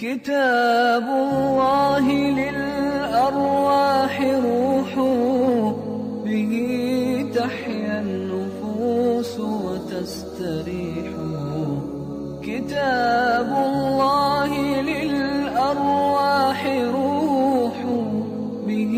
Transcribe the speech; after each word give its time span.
كتاب 0.00 1.02
الله 1.02 2.06
للأرواح 2.40 4.14
روح 4.20 4.94
به 6.24 6.52
تحيا 7.34 8.00
النفوس 8.00 9.40
وتستريح. 9.40 11.10
كتاب 12.42 13.50
الله 13.68 14.50
للأرواح 14.82 16.60
روح 16.94 17.78
به 18.66 18.94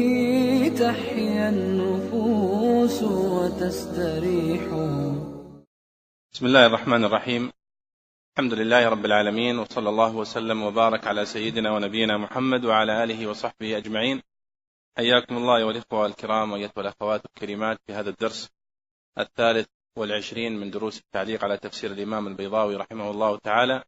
تحيا 0.79 1.49
النفوس 1.49 3.03
وتستريح. 3.03 4.63
بسم 6.33 6.47
الله 6.47 6.67
الرحمن 6.67 7.05
الرحيم. 7.05 7.62
الحمد 8.39 8.55
لله 8.55 8.89
رب 8.89 9.05
العالمين 9.05 9.59
وصلى 9.59 9.89
الله 9.89 10.17
وسلم 10.17 10.63
وبارك 10.63 11.07
على 11.07 11.25
سيدنا 11.25 11.71
ونبينا 11.71 12.19
محمد 12.19 12.65
وعلى 12.65 13.05
آله 13.05 13.27
وصحبه 13.27 13.77
أجمعين. 13.77 14.23
حياكم 14.97 15.37
الله 15.37 15.57
أيها 15.57 15.71
الإخوة 15.71 16.07
الكرام 16.07 16.53
وأيتها 16.53 16.81
الأخوات 16.81 17.25
الكريمات 17.25 17.79
في 17.87 17.93
هذا 17.93 18.11
الدرس 18.11 18.51
الثالث 19.19 19.67
والعشرين 19.97 20.61
من 20.61 20.71
دروس 20.71 20.99
التعليق 20.99 21.45
على 21.45 21.57
تفسير 21.57 21.91
الإمام 21.91 22.27
البيضاوي 22.27 22.77
رحمه 22.77 23.11
الله 23.11 23.39
تعالى. 23.39 23.85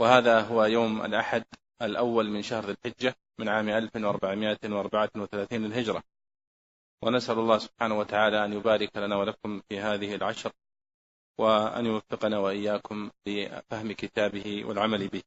وهذا 0.00 0.40
هو 0.40 0.64
يوم 0.64 1.04
الأحد 1.04 1.44
الأول 1.82 2.30
من 2.30 2.42
شهر 2.42 2.70
الحجة 2.70 3.14
من 3.38 3.48
عام 3.48 3.68
1434 3.68 5.64
للهجرة. 5.64 6.02
ونسأل 7.02 7.38
الله 7.38 7.58
سبحانه 7.58 7.98
وتعالى 7.98 8.44
أن 8.44 8.52
يبارك 8.52 8.96
لنا 8.96 9.16
ولكم 9.16 9.62
في 9.68 9.80
هذه 9.80 10.14
العشر 10.14 10.52
وأن 11.38 11.86
يوفقنا 11.86 12.38
وإياكم 12.38 13.10
لفهم 13.26 13.92
كتابه 13.92 14.64
والعمل 14.64 15.08
به. 15.08 15.22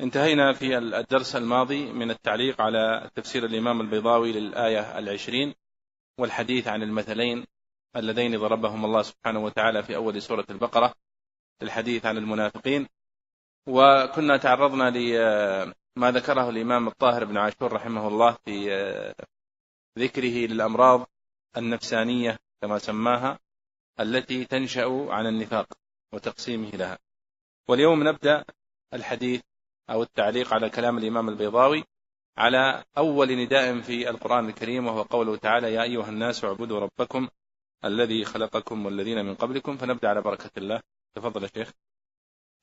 انتهينا 0.00 0.52
في 0.52 0.78
الدرس 0.78 1.36
الماضي 1.36 1.92
من 1.92 2.10
التعليق 2.10 2.60
على 2.60 3.10
تفسير 3.14 3.44
الإمام 3.44 3.80
البيضاوي 3.80 4.32
للآية 4.32 4.98
العشرين 4.98 5.54
والحديث 6.18 6.68
عن 6.68 6.82
المثلين 6.82 7.46
اللذين 7.96 8.38
ضربهم 8.38 8.84
الله 8.84 9.02
سبحانه 9.02 9.44
وتعالى 9.44 9.82
في 9.82 9.96
أول 9.96 10.22
سورة 10.22 10.46
البقرة 10.50 10.94
للحديث 11.62 12.06
عن 12.06 12.16
المنافقين. 12.16 12.88
وكنا 13.66 14.36
تعرضنا 14.36 14.90
لما 15.96 16.10
ذكره 16.10 16.50
الإمام 16.50 16.88
الطاهر 16.88 17.24
بن 17.24 17.36
عاشور 17.36 17.72
رحمه 17.72 18.08
الله 18.08 18.32
في 18.44 19.14
ذكره 19.98 20.46
للأمراض 20.46 21.06
النفسانية 21.56 22.38
كما 22.62 22.78
سماها. 22.78 23.38
التي 24.00 24.44
تنشأ 24.44 25.06
عن 25.10 25.26
النفاق 25.26 25.66
وتقسيمه 26.12 26.70
لها. 26.70 26.98
واليوم 27.68 28.08
نبدأ 28.08 28.44
الحديث 28.94 29.42
أو 29.90 30.02
التعليق 30.02 30.54
على 30.54 30.70
كلام 30.70 30.98
الإمام 30.98 31.28
البيضاوي 31.28 31.84
على 32.38 32.84
أول 32.98 33.36
نداء 33.36 33.80
في 33.80 34.10
القرآن 34.10 34.48
الكريم 34.48 34.86
وهو 34.86 35.02
قوله 35.02 35.36
تعالى 35.36 35.74
يا 35.74 35.82
أيها 35.82 36.08
الناس 36.08 36.44
اعبدوا 36.44 36.80
ربكم 36.80 37.28
الذي 37.84 38.24
خلقكم 38.24 38.86
والذين 38.86 39.24
من 39.24 39.34
قبلكم. 39.34 39.76
فنبدأ 39.76 40.08
على 40.08 40.20
بركة 40.22 40.50
الله. 40.56 40.80
تفضل 41.14 41.42
يا 41.42 41.48
شيخ. 41.48 41.72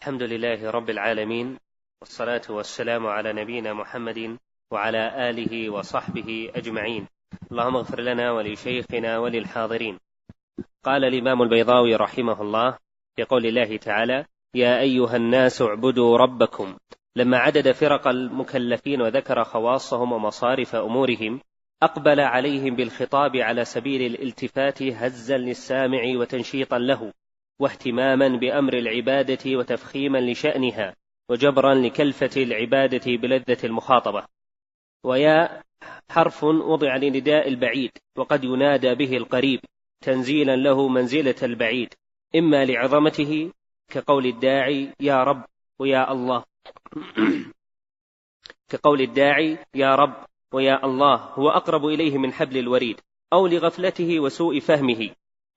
الحمد 0.01 0.23
لله 0.23 0.69
رب 0.69 0.89
العالمين 0.89 1.59
والصلاة 2.01 2.41
والسلام 2.49 3.07
على 3.07 3.33
نبينا 3.33 3.73
محمد 3.73 4.37
وعلى 4.71 5.29
آله 5.29 5.69
وصحبه 5.69 6.51
أجمعين. 6.55 7.07
اللهم 7.51 7.75
اغفر 7.75 8.01
لنا 8.01 8.31
ولشيخنا 8.31 9.17
وللحاضرين. 9.19 9.99
قال 10.85 11.05
الإمام 11.05 11.41
البيضاوي 11.41 11.95
رحمه 11.95 12.41
الله 12.41 12.77
في 13.15 13.23
قول 13.23 13.45
الله 13.45 13.77
تعالى 13.77 14.25
يا 14.53 14.79
أيها 14.79 15.15
الناس 15.15 15.61
اعبدوا 15.61 16.17
ربكم. 16.17 16.77
لما 17.15 17.37
عدد 17.37 17.71
فرق 17.71 18.07
المكلفين 18.07 19.01
وذكر 19.01 19.43
خواصهم 19.43 20.11
ومصارف 20.11 20.75
أمورهم 20.75 21.41
أقبل 21.83 22.19
عليهم 22.19 22.75
بالخطاب 22.75 23.35
على 23.35 23.65
سبيل 23.65 24.01
الالتفات 24.01 24.83
هزا 24.83 25.37
للسامع 25.37 26.01
وتنشيطا 26.19 26.77
له 26.77 27.13
واهتماما 27.59 28.27
بأمر 28.27 28.73
العبادة 28.73 29.57
وتفخيما 29.57 30.17
لشأنها 30.17 30.95
وجبرا 31.29 31.73
لكلفة 31.73 32.43
العبادة 32.43 33.05
بلذة 33.05 33.57
المخاطبة. 33.63 34.23
ويا 35.03 35.63
حرف 36.09 36.43
وضع 36.43 36.95
لنداء 36.95 37.47
البعيد 37.47 37.91
وقد 38.17 38.43
ينادى 38.43 38.95
به 38.95 39.17
القريب. 39.17 39.59
تنزيلا 40.01 40.55
له 40.55 40.87
منزلة 40.87 41.35
البعيد. 41.43 41.93
إما 42.35 42.65
لعظمته 42.65 43.51
كقول 43.89 44.25
الداعي 44.25 44.93
يا 44.99 45.23
رب 45.23 45.45
ويا 45.79 46.11
الله. 46.11 46.43
كقول 48.69 49.01
الداعي 49.01 49.57
يا 49.75 49.95
رب 49.95 50.25
ويا 50.51 50.85
الله 50.85 51.15
هو 51.15 51.49
أقرب 51.49 51.85
إليه 51.85 52.17
من 52.17 52.33
حبل 52.33 52.57
الوريد 52.57 53.01
أو 53.33 53.47
لغفلته 53.47 54.19
وسوء 54.19 54.59
فهمه 54.59 55.09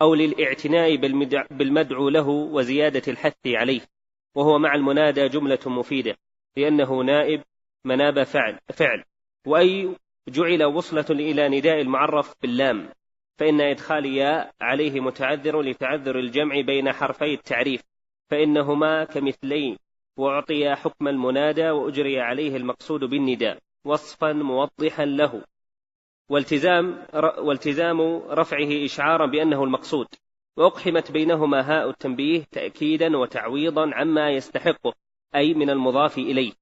أو 0.02 0.14
للاعتناء 0.14 0.96
بالمدعو 1.50 2.08
له 2.08 2.28
وزيادة 2.28 3.02
الحث 3.08 3.46
عليه 3.46 3.80
وهو 4.34 4.58
مع 4.58 4.74
المنادى 4.74 5.28
جملة 5.28 5.58
مفيدة 5.66 6.16
لأنه 6.56 7.00
نائب 7.02 7.42
مناب 7.84 8.22
فعل 8.22 8.58
فعل 8.74 9.04
وأي 9.46 9.96
جعل 10.28 10.64
وصلة 10.64 11.06
إلى 11.10 11.48
نداء 11.48 11.80
المعرف 11.80 12.34
باللام. 12.42 12.88
فإن 13.38 13.60
إدخال 13.60 14.06
ياء 14.06 14.54
عليه 14.60 15.00
متعذر 15.00 15.60
لتعذر 15.60 16.18
الجمع 16.18 16.60
بين 16.60 16.92
حرفي 16.92 17.34
التعريف 17.34 17.82
فإنهما 18.30 19.04
كمثلين 19.04 19.78
وأعطي 20.16 20.74
حكم 20.74 21.08
المنادى 21.08 21.70
وأجري 21.70 22.20
عليه 22.20 22.56
المقصود 22.56 23.04
بالنداء 23.04 23.58
وصفا 23.84 24.32
موضحا 24.32 25.04
له. 25.04 25.44
والتزام 26.28 27.06
والتزام 27.38 28.00
رفعه 28.16 28.84
إشعارا 28.84 29.26
بأنه 29.26 29.64
المقصود. 29.64 30.06
وأقحمت 30.56 31.12
بينهما 31.12 31.60
هاء 31.60 31.90
التنبيه 31.90 32.44
تأكيدا 32.52 33.16
وتعويضا 33.16 33.90
عما 33.94 34.30
يستحقه 34.30 34.92
أي 35.34 35.54
من 35.54 35.70
المضاف 35.70 36.18
إليه. 36.18 36.52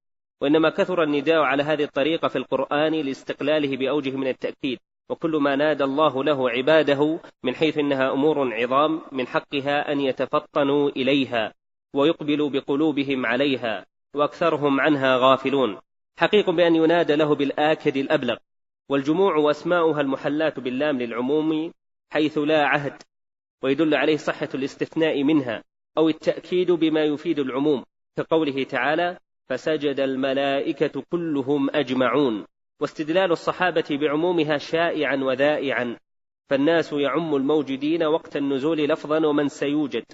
وإنما 0.41 0.69
كثر 0.69 1.03
النداء 1.03 1.39
على 1.39 1.63
هذه 1.63 1.83
الطريقة 1.83 2.27
في 2.27 2.35
القرآن 2.35 2.93
لاستقلاله 2.93 3.77
بأوجه 3.77 4.11
من 4.11 4.27
التأكيد. 4.27 4.79
وكل 5.09 5.37
ما 5.37 5.55
نادى 5.55 5.83
الله 5.83 6.23
له 6.23 6.49
عباده 6.49 7.19
من 7.43 7.55
حيث 7.55 7.77
إنها 7.77 8.13
أمور 8.13 8.53
عظام 8.53 9.01
من 9.11 9.27
حقها 9.27 9.91
أن 9.91 9.99
يتفطنوا 9.99 10.89
إليها 10.89 11.53
ويقبلوا 11.93 12.49
بقلوبهم 12.49 13.25
عليها 13.25 13.85
وأكثرهم 14.13 14.81
عنها 14.81 15.17
غافلون. 15.17 15.77
حقيق 16.17 16.49
بأن 16.49 16.75
ينادى 16.75 17.15
له 17.15 17.35
بالآكد 17.35 17.97
الأبلغ. 17.97 18.37
والجموع 18.89 19.35
وأسماؤها 19.35 20.01
المحلات 20.01 20.59
باللام 20.59 20.97
للعموم 20.97 21.73
حيث 22.09 22.37
لا 22.37 22.65
عهد. 22.65 23.03
ويدل 23.63 23.95
عليه 23.95 24.17
صحة 24.17 24.49
الاستثناء 24.55 25.23
منها 25.23 25.63
أو 25.97 26.09
التأكيد 26.09 26.71
بما 26.71 27.03
يفيد 27.03 27.39
العموم. 27.39 27.85
كقوله 28.17 28.63
تعالى 28.63 29.17
فسجد 29.49 29.99
الملائكة 29.99 31.03
كلهم 31.11 31.69
أجمعون. 31.69 32.45
واستدلال 32.79 33.31
الصحابة 33.31 33.85
بعمومها 33.91 34.57
شائعا 34.57 35.15
وذائعا. 35.15 35.97
فالناس 36.49 36.93
يعم 36.93 37.35
الموجودين 37.35 38.03
وقت 38.03 38.37
النزول 38.37 38.77
لفظا 38.77 39.25
ومن 39.25 39.47
سيوجد. 39.47 40.05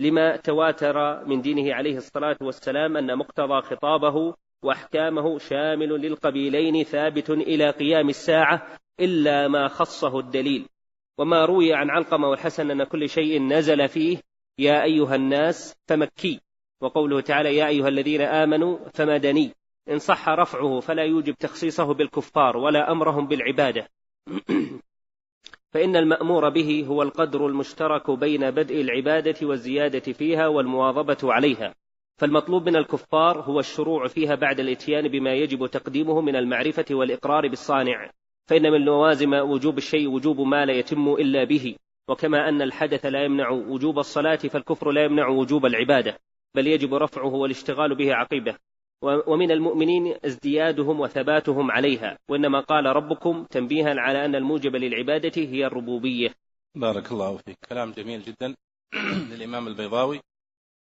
لما 0.00 0.36
تواتر 0.36 1.24
من 1.24 1.40
دينه 1.40 1.74
عليه 1.74 1.96
الصلاة 1.96 2.36
والسلام 2.40 2.96
أن 2.96 3.18
مقتضى 3.18 3.62
خطابه 3.62 4.34
وأحكامه 4.62 5.38
شامل 5.38 5.88
للقبيلين 5.88 6.84
ثابت 6.84 7.30
إلى 7.30 7.70
قيام 7.70 8.08
الساعة 8.08 8.66
إلا 9.00 9.48
ما 9.48 9.68
خصه 9.68 10.18
الدليل. 10.18 10.68
وما 11.18 11.44
روي 11.44 11.74
عن 11.74 11.90
علقمة 11.90 12.28
والحسن 12.28 12.70
أن 12.70 12.84
كل 12.84 13.08
شيء 13.08 13.42
نزل 13.42 13.88
فيه 13.88 14.18
يا 14.58 14.82
أيها 14.82 15.14
الناس 15.14 15.76
فمكي. 15.86 16.40
وقوله 16.80 17.20
تعالى 17.20 17.56
يا 17.56 17.66
أيها 17.66 17.88
الذين 17.88 18.20
آمنوا 18.20 18.78
فمدني. 18.94 19.54
إن 19.90 19.98
صح 19.98 20.28
رفعه 20.28 20.80
فلا 20.80 21.02
يوجب 21.02 21.34
تخصيصه 21.34 21.94
بالكفار 21.94 22.56
ولا 22.56 22.92
أمرهم 22.92 23.26
بالعبادة. 23.26 23.88
فإن 25.72 25.96
المأمور 25.96 26.48
به 26.48 26.86
هو 26.88 27.02
القدر 27.02 27.46
المشترك 27.46 28.10
بين 28.10 28.50
بدء 28.50 28.80
العبادة 28.80 29.46
والزيادة 29.46 30.12
فيها 30.12 30.46
والمواظبة 30.46 31.16
عليها. 31.24 31.74
فالمطلوب 32.16 32.68
من 32.68 32.76
الكفار 32.76 33.40
هو 33.40 33.60
الشروع 33.60 34.06
فيها 34.06 34.34
بعد 34.34 34.60
الإتيان 34.60 35.08
بما 35.08 35.34
يجب 35.34 35.66
تقديمه 35.66 36.20
من 36.20 36.36
المعرفة 36.36 36.84
والإقرار 36.90 37.48
بالصانع. 37.48 38.10
فإن 38.46 38.72
من 38.72 38.80
لوازم 38.80 39.32
وجوب 39.32 39.78
الشيء 39.78 40.08
وجوب 40.08 40.40
ما 40.40 40.66
لا 40.66 40.72
يتم 40.72 41.08
إلا 41.08 41.44
به. 41.44 41.76
وكما 42.08 42.48
أن 42.48 42.62
الحدث 42.62 43.06
لا 43.06 43.24
يمنع 43.24 43.50
وجوب 43.50 43.98
الصلاة 43.98 44.36
فالكفر 44.36 44.90
لا 44.90 45.04
يمنع 45.04 45.28
وجوب 45.28 45.66
العبادة. 45.66 46.18
بل 46.54 46.66
يجب 46.66 46.94
رفعه 46.94 47.34
والاشتغال 47.34 47.94
به 47.94 48.14
عقيبه 48.14 48.56
ومن 49.02 49.50
المؤمنين 49.50 50.16
ازديادهم 50.24 51.00
وثباتهم 51.00 51.70
عليها. 51.70 52.18
وإنما 52.28 52.60
قال 52.60 52.86
ربكم 52.86 53.44
تنبيها 53.44 53.94
على 54.00 54.24
أن 54.24 54.34
الموجب 54.34 54.76
للعبادة 54.76 55.42
هي 55.42 55.66
الربوبية. 55.66 56.34
بارك 56.74 57.12
الله 57.12 57.36
فيك. 57.36 57.58
كلام 57.68 57.92
جميل 57.92 58.22
جدا 58.22 58.54
للإمام 59.30 59.66
البيضاوي 59.68 60.20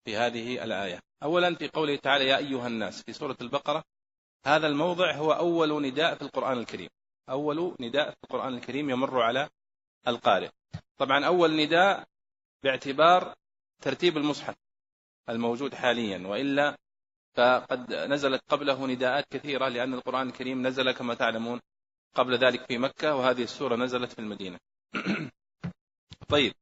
في 0.06 0.16
هذه 0.18 0.63
الآية. 0.63 1.00
أولا 1.24 1.56
في 1.56 1.68
قوله 1.68 1.96
تعالى 1.96 2.28
يا 2.28 2.38
أيها 2.38 2.68
الناس 2.68 3.04
في 3.04 3.13
سورة 3.13 3.38
البقرة 3.42 3.84
هذا 4.46 4.68
الموضع 4.68 5.16
هو 5.16 5.31
أول 5.31 5.81
نداء 5.81 6.16
في 6.16 6.22
القرآن 6.22 6.58
الكريم. 6.58 6.90
أول 7.30 7.75
نداء 7.80 8.10
في 8.10 8.18
القرآن 8.24 8.54
الكريم 8.54 8.90
يمر 8.90 9.22
على 9.22 9.50
القارئ. 10.08 10.50
طبعا 10.98 11.25
أول 11.25 11.56
نداء 11.56 12.04
باعتبار 12.63 13.34
ترتيب 13.81 14.18
المصحف 14.18 14.56
الموجود 15.30 15.75
حاليا 15.75 16.28
وإلا 16.28 16.78
فقد 17.33 17.94
نزلت 17.94 18.42
قبله 18.50 18.88
نداءات 18.88 19.25
كثيرة 19.31 19.68
لأن 19.68 19.94
القرآن 19.94 20.28
الكريم 20.28 20.68
نزل 20.68 20.92
كما 20.92 21.13
تعلمون 21.13 21.60
قبل 22.16 22.38
ذلك 22.38 22.66
في 22.66 22.78
مكة 22.78 23.16
وهذه 23.16 23.44
السورة 23.44 23.75
نزلت 23.75 24.12
في 24.12 24.19
المدينة. 24.19 24.57
طيب 26.33 26.54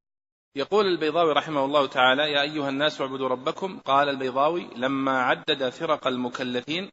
يقول 0.55 0.85
البيضاوي 0.85 1.33
رحمه 1.33 1.65
الله 1.65 1.87
تعالى 1.87 2.31
يا 2.31 2.41
أيها 2.41 2.69
الناس 2.69 3.01
اعبدوا 3.01 3.27
ربكم. 3.27 3.79
قال 3.79 4.09
البيضاوي 4.09 4.69
لما 4.75 5.21
عدد 5.21 5.69
فرق 5.69 6.07
المكلفين 6.07 6.91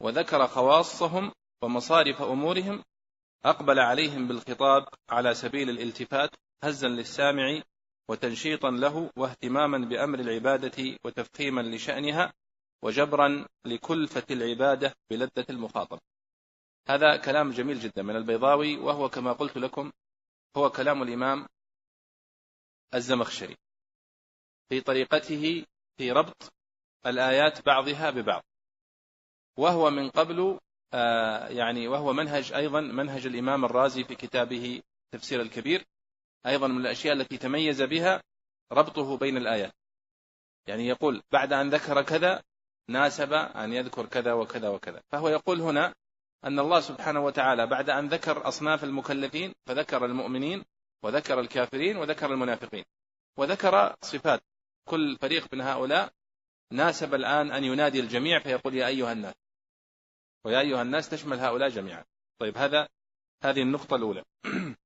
وذكر 0.00 0.46
خواصهم 0.46 1.32
ومصارف 1.62 2.22
أمورهم 2.22 2.84
أقبل 3.44 3.78
عليهم 3.78 4.28
بالخطاب 4.28 4.88
على 5.10 5.34
سبيل 5.34 5.70
الالتفات 5.70 6.30
هزا 6.64 6.88
للسامع 6.88 7.62
وتنشيطا 8.08 8.70
له 8.70 9.10
واهتماما 9.16 9.78
بأمر 9.78 10.18
العبادة 10.20 10.98
وتفخيما 11.04 11.60
لشأنها 11.60 12.32
وجبرا 12.82 13.46
لكلفة 13.64 14.26
العبادة 14.30 14.94
بلذة 15.10 15.46
المخاطب. 15.50 15.98
هذا 16.88 17.16
كلام 17.16 17.50
جميل 17.50 17.80
جدا 17.80 18.02
من 18.02 18.16
البيضاوي 18.16 18.76
وهو 18.76 19.08
كما 19.08 19.32
قلت 19.32 19.58
لكم 19.58 19.92
هو 20.56 20.70
كلام 20.70 21.02
الإمام 21.02 21.46
الزمخشري 22.94 23.56
في 24.68 24.80
طريقته 24.80 25.66
في 25.96 26.12
ربط 26.12 26.52
الآيات 27.06 27.66
بعضها 27.66 28.10
ببعض. 28.10 28.42
وهو 29.56 29.90
من 29.90 30.10
قبل 30.10 30.58
آه، 30.94 31.48
يعني 31.48 31.88
وهو 31.88 32.12
منهج 32.12 32.52
أيضا 32.52 32.80
منهج 32.80 33.26
الإمام 33.26 33.64
الرازي 33.64 34.04
في 34.04 34.14
كتابه 34.14 34.82
تفسير 35.10 35.40
الكبير 35.40 35.84
أيضا 36.46 36.68
من 36.68 36.80
الأشياء 36.80 37.14
التي 37.14 37.38
تميز 37.38 37.82
بها 37.82 38.22
ربطه 38.72 39.16
بين 39.18 39.36
الآيات. 39.36 39.72
يعني 40.66 40.86
يقول 40.86 41.22
بعد 41.32 41.52
أن 41.52 41.70
ذكر 41.70 42.02
كذا 42.02 42.42
ناسب 42.88 43.32
أن 43.32 43.72
يذكر 43.72 44.06
كذا 44.06 44.32
وكذا 44.32 44.68
وكذا. 44.68 45.02
فهو 45.12 45.28
يقول 45.28 45.60
هنا 45.60 45.94
أن 46.44 46.58
الله 46.58 46.80
سبحانه 46.80 47.20
وتعالى 47.20 47.66
بعد 47.66 47.90
أن 47.90 48.08
ذكر 48.08 48.48
أصناف 48.48 48.84
المكلفين 48.84 49.54
فذكر 49.66 50.04
المؤمنين 50.04 50.64
وذكر 51.02 51.40
الكافرين 51.40 51.96
وذكر 51.96 52.32
المنافقين 52.32 52.84
وذكر 53.36 53.96
صفات 54.02 54.40
كل 54.88 55.16
فريق 55.16 55.54
من 55.54 55.60
هؤلاء 55.60 56.12
ناسب 56.72 57.14
الآن 57.14 57.50
أن 57.52 57.64
ينادي 57.64 58.00
الجميع 58.00 58.38
فيقول 58.38 58.74
يا 58.74 58.86
أيها 58.86 59.12
الناس 59.12 59.34
ويا 60.44 60.60
أيها 60.60 60.82
الناس 60.82 61.08
تشمل 61.08 61.38
هؤلاء 61.38 61.68
جميعا. 61.68 62.04
طيب 62.38 62.58
هذا 62.58 62.88
هذه 63.44 63.62
النقطة 63.62 63.96
الأولى. 63.96 64.24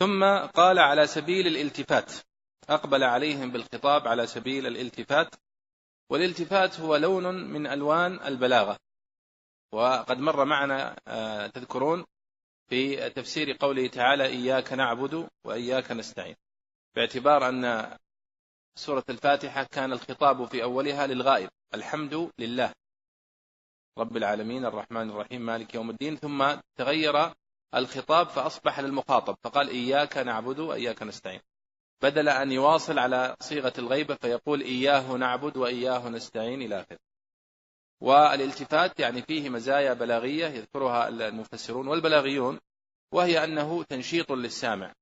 ثم 0.00 0.24
قال 0.46 0.78
على 0.78 1.06
سبيل 1.06 1.46
الالتفات 1.46 2.12
أقبل 2.68 3.04
عليهم 3.04 3.50
بالخطاب 3.50 4.08
على 4.08 4.26
سبيل 4.26 4.66
الالتفات. 4.66 5.34
والالتفات 6.12 6.80
هو 6.80 6.96
لون 6.96 7.34
من 7.52 7.66
ألوان 7.66 8.26
البلاغة. 8.26 8.76
وقد 9.72 10.18
مر 10.18 10.44
معنا 10.44 10.96
آه، 11.08 11.46
تذكرون 11.46 12.04
في 12.68 13.10
تفسير 13.10 13.56
قوله 13.60 13.86
تعالى 13.88 14.26
إياك 14.26 14.72
نعبد 14.72 15.28
وإياك 15.44 15.92
نستعين 15.92 16.36
باعتبار 16.96 17.48
أن 17.48 17.96
سورة 18.78 19.04
الفاتحة 19.08 19.64
كان 19.64 19.92
الخطاب 19.92 20.44
في 20.44 20.62
أولها 20.62 21.06
للغائب 21.06 21.50
الحمد 21.74 22.30
لله 22.38 22.72
رب 23.98 24.16
العالمين 24.16 24.64
الرحمن 24.64 25.10
الرحيم 25.10 25.46
مالك 25.46 25.74
يوم 25.74 25.90
الدين 25.90 26.16
ثم 26.16 26.56
تغير 26.78 27.32
الخطاب 27.74 28.28
فأصبح 28.28 28.80
للمخاطب 28.80 29.36
فقال 29.42 29.68
إياك 29.68 30.18
نعبد 30.18 30.58
وإياك 30.58 31.02
نستعين 31.02 31.40
بدل 32.02 32.28
أن 32.28 32.52
يواصل 32.52 32.98
على 32.98 33.36
صيغة 33.40 33.72
الغيبة 33.78 34.14
فيقول 34.14 34.60
إياه 34.60 35.16
نعبد 35.16 35.56
وإياه 35.56 36.08
نستعين 36.08 36.62
إلى 36.62 36.80
آخره. 36.80 36.98
والالتفات 38.00 39.00
يعني 39.00 39.22
فيه 39.22 39.48
مزايا 39.50 39.92
بلاغية 39.92 40.46
يذكرها 40.46 41.08
المفسرون 41.08 41.88
والبلاغيون 41.88 42.60
وهي 43.12 43.44
أنه 43.44 43.82
تنشيط 43.84 44.32
للسامع. 44.32 44.94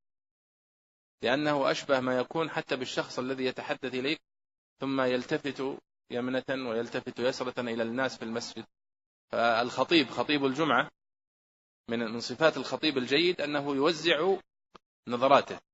لأنه 1.23 1.71
أشبه 1.71 2.01
ما 2.01 2.17
يكون 2.17 2.51
حتى 2.51 2.77
بالشخص 2.77 3.19
الذي 3.19 3.45
يتحدث 3.45 3.95
إليك 3.95 4.21
ثم 4.81 5.01
يلتفت 5.01 5.79
يمنة 6.11 6.69
ويلتفت 6.69 7.19
يسرة 7.19 7.61
إلى 7.61 7.83
الناس 7.83 8.17
في 8.17 8.25
المسجد. 8.25 8.65
فالخطيب 9.33 10.11
خطيب 10.11 10.45
الجمعة 10.45 10.91
من 11.89 11.99
من 11.99 12.21
صفات 12.21 12.57
الخطيب 12.57 12.99
الجيد 12.99 13.41
أنه 13.41 13.75
يوزع 13.75 14.37
نظراته. 15.09 15.70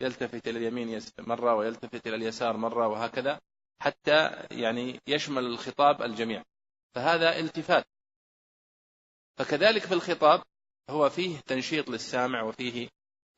يلتفت 0.00 0.48
إلى 0.48 0.58
اليمين 0.58 1.00
مرة 1.18 1.54
ويلتفت 1.54 2.06
إلى 2.06 2.16
اليسار 2.16 2.56
مرة 2.56 2.88
وهكذا 2.88 3.40
حتى 3.80 4.46
يعني 4.50 5.00
يشمل 5.06 5.46
الخطاب 5.46 6.02
الجميع. 6.02 6.44
فهذا 6.94 7.38
التفات. 7.38 7.84
فكذلك 9.38 9.82
في 9.82 9.94
الخطاب 9.94 10.42
هو 10.90 11.10
فيه 11.10 11.38
تنشيط 11.38 11.88
للسامع 11.88 12.42
وفيه 12.42 12.88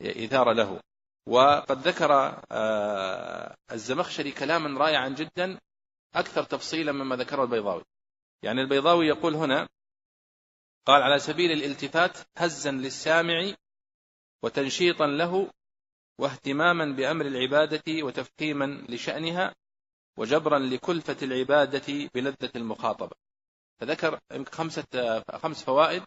إثارة 0.03 0.53
له. 0.53 0.81
وقد 1.27 1.89
ذكر 1.89 2.43
آه، 2.53 3.57
الزمخشري 3.73 4.33
كلاما 4.33 4.81
رائعا 4.81 5.09
جدا 5.09 5.59
أكثر 6.15 6.43
تفصيلا 6.43 6.93
مما 6.93 7.17
ذكره 7.17 7.43
البيضاوي. 7.43 7.85
يعني 8.43 8.61
البيضاوي 8.61 9.07
يقول 9.07 9.35
هنا 9.35 9.69
قال 10.87 11.03
على 11.03 11.19
سبيل 11.19 11.53
الالتفات 11.53 12.19
هزا 12.37 12.71
للسامع 12.71 13.55
وتنشيطا 14.43 15.07
له 15.07 15.51
واهتماما 16.21 16.85
بأمر 16.97 17.27
العبادة 17.27 17.83
وتفخيما 17.89 18.87
لشأنها 18.89 19.55
وجبرا 20.17 20.59
لكلفة 20.59 21.17
العبادة 21.23 22.11
بلذة 22.15 22.51
المخاطبة. 22.57 23.17
فذكر 23.81 24.21
خمسة 24.53 24.85
خمس 25.33 25.65
فوائد 25.65 26.03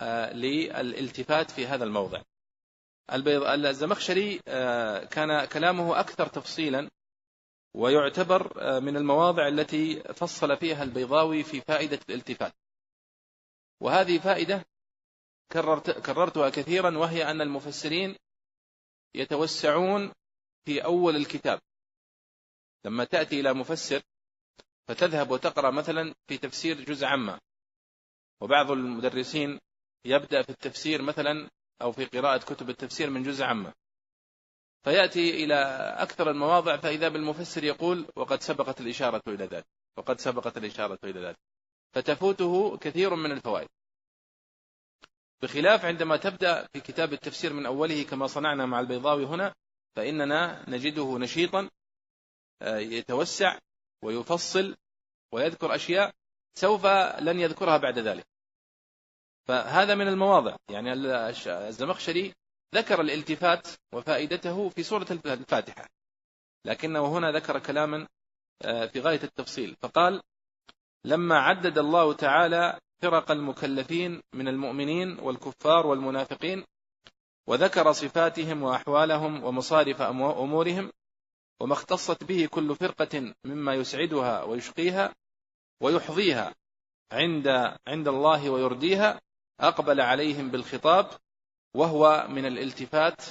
آه، 0.00 0.32
للالتفات 0.32 1.50
في 1.50 1.66
هذا 1.66 1.84
الموضع. 1.84 2.22
البيض 3.12 3.42
الزمخشري 3.42 4.40
آه، 4.48 5.04
كان 5.04 5.44
كلامه 5.44 6.00
أكثر 6.00 6.26
تفصيلا 6.26 6.90
ويعتبر 7.74 8.62
آه، 8.62 8.78
من 8.78 8.96
المواضع 8.96 9.48
التي 9.48 10.02
فصل 10.02 10.56
فيها 10.56 10.82
البيضاوي 10.82 11.42
في 11.42 11.60
فائدة 11.60 11.98
الالتفات. 12.08 12.52
وهذه 13.80 14.18
فائدة 14.18 14.66
كررت 15.52 15.90
كررتها 15.90 16.50
كثيرا 16.50 16.98
وهي 16.98 17.30
أن 17.30 17.40
المفسرين 17.40 18.16
يتوسعون 19.14 20.12
في 20.64 20.84
أول 20.84 21.16
الكتاب. 21.16 21.60
لما 22.84 23.04
تأتي 23.04 23.40
إلى 23.40 23.52
مفسر 23.52 24.02
فتذهب 24.88 25.30
وتقرأ 25.30 25.70
مثلا 25.70 26.14
في 26.28 26.38
تفسير 26.38 26.80
جزء 26.80 27.06
عامة. 27.06 27.40
وبعض 28.40 28.70
المدرسين 28.70 29.60
يبدأ 30.04 30.42
في 30.42 30.50
التفسير 30.50 31.02
مثلا 31.02 31.50
أو 31.82 31.92
في 31.92 32.04
قراءة 32.04 32.38
كتب 32.38 32.70
التفسير 32.70 33.10
من 33.10 33.22
جزء 33.22 33.44
عامة. 33.44 33.72
فيأتي 34.84 35.44
إلى 35.44 35.54
أكثر 35.98 36.30
المواضع 36.30 36.76
فإذا 36.76 37.08
بالمفسر 37.08 37.64
يقول 37.64 38.06
وقد 38.16 38.42
سبقت 38.42 38.80
الإشارة 38.80 39.22
إلى 39.28 39.44
ذلك 39.44 39.66
وقد 39.96 40.20
سبقت 40.20 40.56
الإشارة 40.56 40.98
إلى 41.04 41.20
ذلك. 41.20 41.38
فتفوته 41.92 42.78
كثير 42.78 43.14
من 43.14 43.32
الفوائد. 43.32 43.68
بخلاف 45.44 45.84
عندما 45.84 46.16
تبدأ 46.16 46.66
في 46.72 46.80
كتاب 46.80 47.12
التفسير 47.12 47.52
من 47.52 47.66
أوله 47.66 48.02
كما 48.02 48.26
صنعنا 48.26 48.66
مع 48.66 48.80
البيضاوي 48.80 49.24
هنا 49.24 49.54
فإننا 49.96 50.70
نجده 50.70 51.18
نشيطا 51.18 51.70
آه، 52.62 52.78
يتوسع 52.78 53.58
ويفصل 54.02 54.76
ويذكر 55.32 55.74
أشياء 55.74 56.12
سوف 56.54 56.86
لن 57.20 57.40
يذكرها 57.40 57.76
بعد 57.76 57.98
ذلك. 57.98 58.26
فهذا 59.48 59.94
من 59.94 60.08
المواضع. 60.08 60.56
يعني 60.70 60.92
الزمخشري 61.46 62.34
ذكر 62.74 63.00
الالتفات 63.00 63.68
وفائدته 63.92 64.68
في 64.68 64.82
سورة 64.82 65.06
الفاتحة 65.10 65.88
لكنه 66.64 67.18
هنا 67.18 67.32
ذكر 67.32 67.58
كلاما 67.58 68.08
آه، 68.62 68.86
في 68.86 69.00
غاية 69.00 69.22
التفصيل. 69.22 69.76
فقال 69.80 70.22
لما 71.04 71.38
عدد 71.38 71.78
الله 71.78 72.12
تعالى 72.12 72.80
فرق 73.02 73.30
المكلفين 73.30 74.22
من 74.34 74.48
المؤمنين 74.48 75.18
والكفار 75.18 75.86
والمنافقين 75.86 76.64
وذكر 77.46 77.92
صفاتهم 77.92 78.62
وأحوالهم 78.62 79.44
ومصارف 79.44 80.02
أمورهم 80.02 80.92
وما 81.60 81.72
اختصت 81.72 82.24
به 82.24 82.46
كل 82.46 82.76
فرقة 82.76 83.34
مما 83.44 83.74
يسعدها 83.74 84.42
ويشقيها 84.42 85.14
ويحظيها 85.80 86.54
عند 87.12 87.48
عند 87.86 88.08
الله 88.08 88.50
ويرديها 88.50 89.20
أقبل 89.60 90.00
عليهم 90.00 90.50
بالخطاب 90.50 91.10
وهو 91.74 92.26
من 92.28 92.46
الالتفات 92.46 93.22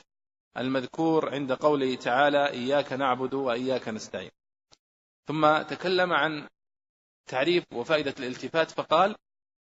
المذكور 0.58 1.30
عند 1.34 1.52
قوله 1.54 1.96
تعالى 1.96 2.50
إياك 2.50 2.94
نعبد 2.94 3.34
وإياك 3.34 3.90
نستعين. 3.90 4.32
ثم 5.28 5.62
تكلم 5.62 6.14
عن 6.14 6.48
تعريف 7.30 7.64
وفائدة 7.74 8.16
الالتفات 8.20 8.72
فقال 8.72 9.16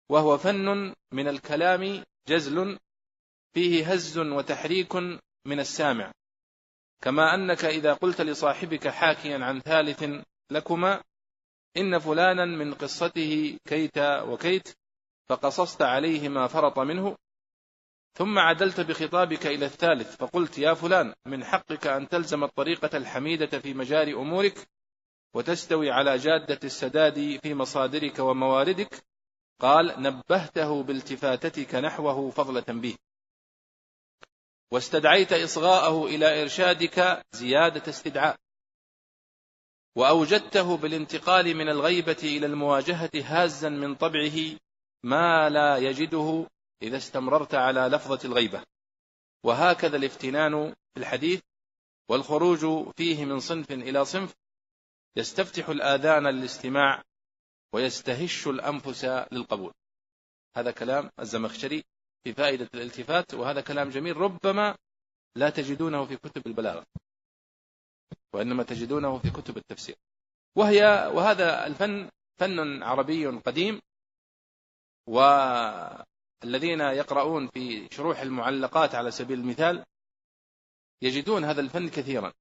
وهو 0.10 0.38
فن 0.38 0.94
من 1.12 1.28
الكلام 1.28 2.04
جزل 2.28 2.80
فيه 3.54 3.94
هز 3.94 4.18
وتحريك 4.18 4.96
من 5.46 5.60
السامع. 5.60 6.12
كما 7.02 7.36
أنك 7.36 7.66
إذا 7.66 7.94
قلت 7.94 8.22
لصاحبك 8.22 8.88
حاكيا 8.88 9.46
عن 9.46 9.60
ثالث 9.60 10.04
لكما 10.52 11.04
إن 11.78 12.00
فلانا 12.00 12.46
من 12.46 12.74
قصته 12.74 13.58
كيت 13.66 13.98
وكيت 13.98 14.78
فقصصت 15.30 15.82
عليه 15.82 16.30
ما 16.30 16.48
فرط 16.48 16.80
منه. 16.80 17.18
ثم 18.14 18.40
عدلت 18.40 18.80
بخطابك 18.80 19.48
إلى 19.48 19.66
الثالث 19.66 20.16
فقلت 20.16 20.58
يا 20.60 20.74
فلان 20.74 21.14
من 21.26 21.44
حقك 21.44 21.88
أن 21.88 22.08
تلزم 22.08 22.44
الطريقة 22.44 22.98
الحميدة 22.98 23.60
في 23.60 23.74
مجاري 23.74 24.14
أمورك 24.14 24.68
وتستوي 25.34 25.92
على 25.92 26.18
جادة 26.18 26.60
السداد 26.64 27.40
في 27.44 27.54
مصادرك 27.54 28.20
ومواردك. 28.20 29.04
قال 29.60 30.02
نبهته 30.02 30.84
بالتفاتتك 30.84 31.76
نحوه 31.76 32.30
فضل 32.30 32.62
تنبيه 32.62 32.96
واستدعيت 34.72 35.34
إصغاءه 35.34 36.06
إلى 36.06 36.42
إرشادك 36.42 37.26
زيادة 37.32 37.90
استدعاء. 37.90 38.38
وأوجدته 39.96 40.78
بالانتقال 40.78 41.56
من 41.56 41.70
الغيبة 41.70 42.18
إلى 42.24 42.46
المواجهة 42.46 43.12
هازا 43.16 43.70
من 43.70 43.96
طبعه 43.96 44.58
ما 45.04 45.50
لا 45.50 45.78
يجده 45.78 46.48
إذا 46.82 46.98
استمررت 46.98 47.56
على 47.56 47.80
لفظة 47.80 48.20
الغيبة. 48.26 48.64
وهكذا 49.44 49.98
الافتنان 49.98 50.74
في 50.94 51.00
الحديث 51.00 51.42
والخروج 52.10 52.92
فيه 52.96 53.26
من 53.26 53.40
صنف 53.40 53.72
إلى 53.72 54.06
صنف 54.06 54.36
يستفتح 55.16 55.70
الآذان 55.70 56.28
للاستماع 56.28 57.04
ويستهش 57.74 58.48
الأنفس 58.48 59.06
للقبول. 59.06 59.74
هذا 60.58 60.72
كلام 60.72 61.12
الزمخشري 61.20 61.84
في 62.24 62.34
فائدة 62.34 62.70
الالتفات 62.74 63.34
وهذا 63.34 63.62
كلام 63.62 63.90
جميل. 63.90 64.18
ربما 64.18 64.78
لا 65.36 65.50
تجدونه 65.50 66.06
في 66.06 66.18
كتب 66.18 66.48
البلاغة 66.48 66.86
وإنما 68.34 68.64
تجدونه 68.64 69.20
في 69.20 69.30
كتب 69.30 69.58
التفسير. 69.58 69.96
وهي 70.56 71.12
وهذا 71.14 71.68
الفن 71.68 72.10
فن 72.40 72.84
عربي 72.84 73.28
قديم 73.28 73.82
والذين 75.08 76.80
يقرؤون 76.80 77.48
في 77.48 77.88
شروح 77.92 78.20
المعلقات 78.20 78.96
على 78.96 79.12
سبيل 79.12 79.40
المثال 79.40 79.86
يجدون 81.02 81.44
هذا 81.46 81.62
الفن 81.62 81.90
كثيرا. 81.90 82.34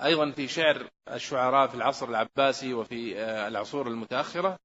وأيضا 0.00 0.30
في 0.30 0.48
شعر 0.48 0.90
الشعراء 1.08 1.68
في 1.68 1.74
العصر 1.74 2.08
العباسي 2.08 2.74
وفي 2.74 3.20
العصور 3.48 3.88
المتأخرة 3.88 4.58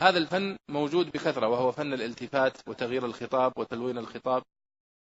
هذا 0.00 0.18
الفن 0.18 0.56
موجود 0.68 1.06
بكثرة 1.06 1.48
وهو 1.48 1.72
فن 1.72 1.92
الالتفات 1.92 2.68
وتغيير 2.68 3.06
الخطاب 3.06 3.52
وتلوين 3.58 3.98
الخطاب 3.98 4.42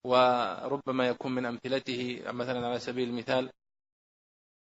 وربما 0.05 1.09
يكون 1.09 1.35
من 1.35 1.47
أمثلته 1.47 2.23
مثلا 2.27 2.67
على 2.67 2.79
سبيل 2.79 3.09
المثال 3.09 3.51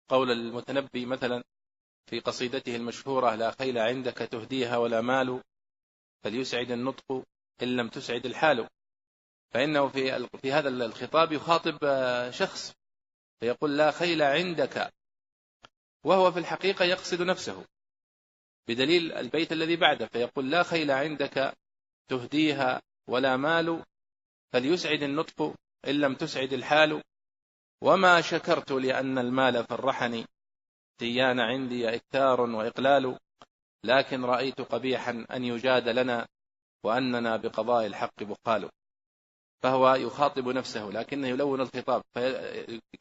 قول 0.10 0.32
المتنبي 0.32 1.06
مثلا 1.06 1.44
في 2.10 2.20
قصيدته 2.20 2.76
المشهورة 2.76 3.36
لا 3.36 3.52
خيل 3.52 3.78
عندك 3.78 4.14
تهديها 4.14 4.78
ولا 4.78 5.02
مال 5.02 5.42
فليسعد 6.24 6.72
النطق 6.72 7.24
إن 7.64 7.76
لم 7.76 7.88
تسعد 7.88 8.26
الحال. 8.26 8.68
فإنه 9.54 9.88
في 9.88 10.28
في 10.42 10.52
هذا 10.52 10.70
الخطاب 10.70 11.32
يخاطب 11.32 11.78
شخص 12.32 12.74
فيقول 13.42 13.78
لا 13.78 13.92
خيل 13.92 14.22
عندك. 14.22 14.94
وهو 16.04 16.32
في 16.32 16.40
الحقيقة 16.40 16.86
يقصد 16.86 17.22
نفسه. 17.22 17.66
بدليل 18.68 19.12
البيت 19.12 19.52
الذي 19.52 19.76
بعده 19.76 20.08
فيقول 20.08 20.52
لا 20.52 20.64
خيل 20.64 20.92
عندك 20.92 21.58
تهديها 22.08 22.82
ولا 23.08 23.38
مال 23.38 23.84
فليسعد 24.54 25.04
النطق 25.04 25.56
إن 25.88 25.96
لم 25.96 26.16
تسعد 26.16 26.54
الحال. 26.54 27.04
وما 27.82 28.22
شكرت 28.22 28.72
لأن 28.72 29.18
المال 29.18 29.66
فرحني 29.66 30.26
تيان 30.98 31.40
عندي 31.40 31.96
إكثار 31.96 32.42
وإقلال. 32.42 33.20
لكن 33.84 34.26
رأيت 34.26 34.62
قبيحا 34.62 35.26
أن 35.32 35.44
يجاد 35.44 35.90
لنا 35.90 36.28
وأننا 36.84 37.38
بقضاء 37.38 37.86
الحق 37.86 38.24
بخال 38.24 38.70
فهو 39.62 39.96
يخاطب 39.96 40.50
نفسه 40.50 40.86
لكنه 40.86 41.28
يلون 41.28 41.62
الخطاب 41.62 42.04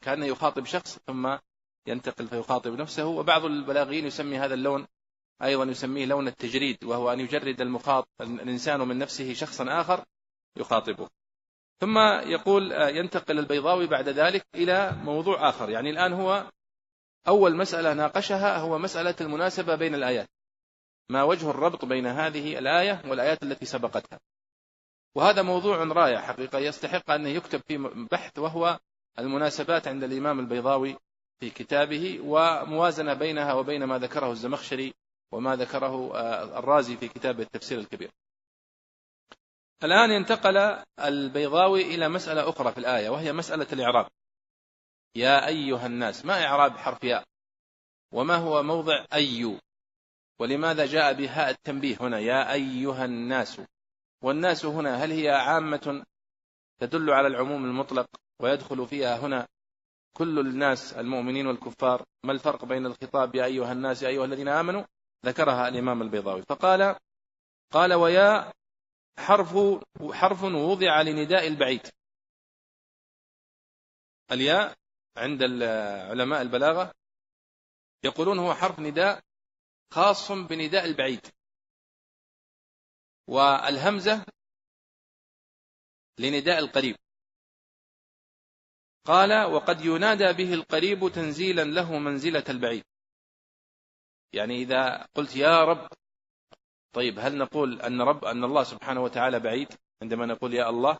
كان 0.01 0.23
يخاطب 0.23 0.65
شخص 0.65 0.99
ثم 1.07 1.37
ينتقل 1.87 2.27
فيخاطب 2.27 2.71
نفسه. 2.71 3.05
وبعض 3.05 3.45
البلاغيين 3.45 4.05
يسمي 4.05 4.37
هذا 4.37 4.53
اللون 4.53 4.87
أيضا 5.43 5.63
يسميه 5.63 6.05
لون 6.05 6.27
التجريد 6.27 6.83
وهو 6.83 7.13
أن 7.13 7.19
يجرد 7.19 7.61
المخاطب 7.61 8.07
الإنسان 8.21 8.79
من 8.79 8.97
نفسه 8.97 9.33
شخصا 9.33 9.81
آخر 9.81 10.05
يخاطبه. 10.57 11.09
ثم 11.79 11.97
يقول 12.25 12.71
ينتقل 12.71 13.39
البيضاوي 13.39 13.87
بعد 13.87 14.09
ذلك 14.09 14.45
إلى 14.55 14.91
موضوع 15.03 15.49
آخر. 15.49 15.69
يعني 15.69 15.89
الآن 15.89 16.13
هو 16.13 16.51
أول 17.27 17.55
مسألة 17.55 17.93
ناقشها 17.93 18.57
هو 18.57 18.77
مسألة 18.77 19.15
المناسبة 19.21 19.75
بين 19.75 19.95
الآيات. 19.95 20.29
ما 21.09 21.23
وجه 21.23 21.49
الربط 21.49 21.85
بين 21.85 22.07
هذه 22.07 22.59
الآية 22.59 23.01
والآيات 23.07 23.43
التي 23.43 23.65
سبقتها؟ 23.65 24.19
وهذا 25.15 25.41
موضوع 25.41 25.83
رائع 25.83 26.21
حقيقة. 26.21 26.59
يستحق 26.59 27.11
أن 27.11 27.27
يكتب 27.27 27.61
في 27.67 27.77
بحث 28.11 28.39
وهو 28.39 28.79
المناسبات 29.19 29.87
عند 29.87 30.03
الإمام 30.03 30.39
البيضاوي 30.39 30.97
في 31.39 31.49
كتابه 31.49 32.19
وموازنة 32.23 33.13
بينها 33.13 33.53
وبين 33.53 33.83
ما 33.83 33.97
ذكره 33.97 34.31
الزمخشري 34.31 34.93
وما 35.31 35.55
ذكره 35.55 36.17
الرازي 36.59 36.97
في 36.97 37.07
كتاب 37.07 37.39
التفسير 37.39 37.79
الكبير. 37.79 38.11
الآن 39.83 40.11
انتقل 40.11 40.83
البيضاوي 40.99 41.81
إلى 41.81 42.09
مسألة 42.09 42.49
أخرى 42.49 42.71
في 42.71 42.77
الآية 42.77 43.09
وهي 43.09 43.33
مسألة 43.33 43.67
الإعراب. 43.73 44.07
يا 45.15 45.47
أيها 45.47 45.85
الناس 45.85 46.25
ما 46.25 46.45
إعراب 46.45 46.77
حرف 46.77 47.03
ياء؟ 47.03 47.23
وما 48.13 48.35
هو 48.35 48.63
موضع 48.63 49.05
أي؟ 49.13 49.59
ولماذا 50.39 50.85
جاء 50.85 51.13
بهاء 51.13 51.49
التنبيه 51.49 51.97
هنا؟ 51.99 52.19
يا 52.19 52.53
أيها 52.53 53.05
الناس. 53.05 53.61
والناس 54.23 54.65
هنا 54.65 54.95
هل 55.03 55.11
هي 55.11 55.29
عامة 55.29 56.05
تدل 56.79 57.09
على 57.09 57.27
العموم 57.27 57.65
المطلق 57.65 58.07
ويدخل 58.39 58.87
فيها 58.87 59.17
هنا 59.17 59.47
كل 60.13 60.39
الناس 60.39 60.93
المؤمنين 60.93 61.47
والكفار؟ 61.47 62.05
ما 62.25 62.31
الفرق 62.31 62.65
بين 62.65 62.85
الخطاب 62.85 63.35
يا 63.35 63.45
أيها 63.45 63.71
الناس 63.71 64.03
يا 64.03 64.07
أيها 64.07 64.25
الذين 64.25 64.47
آمنوا؟ 64.47 64.83
ذكرها 65.25 65.67
الإمام 65.67 66.01
البيضاوي. 66.01 66.41
فقال 66.41 66.95
قال 67.71 67.93
ويا 67.93 68.53
حرف 69.17 69.57
حرف 70.11 70.43
وضع 70.43 71.01
لنداء 71.01 71.47
البعيد. 71.47 71.87
الياء 74.31 74.75
عند 75.17 75.43
علماء 76.09 76.41
البلاغة 76.41 76.91
يقولون 78.03 78.39
هو 78.39 78.53
حرف 78.53 78.79
نداء 78.79 79.23
خاص 79.93 80.31
بنداء 80.31 80.85
البعيد. 80.85 81.27
والهمزة 83.31 84.25
لنداء 86.19 86.59
القريب. 86.59 86.95
قال 89.05 89.45
وقد 89.45 89.85
ينادى 89.85 90.33
به 90.33 90.53
القريب 90.53 91.11
تنزيلا 91.15 91.63
له 91.63 91.99
منزلة 91.99 92.43
البعيد. 92.49 92.83
يعني 94.33 94.55
إذا 94.55 95.07
قلت 95.15 95.35
يا 95.35 95.63
رب. 95.63 95.89
طيب 96.93 97.19
هل 97.19 97.37
نقول 97.37 97.81
أن 97.81 98.01
رب 98.01 98.25
أن 98.25 98.43
الله 98.43 98.63
سبحانه 98.63 99.01
وتعالى 99.01 99.39
بعيد؟ 99.39 99.67
عندما 100.01 100.25
نقول 100.25 100.53
يا 100.53 100.69
الله. 100.69 100.99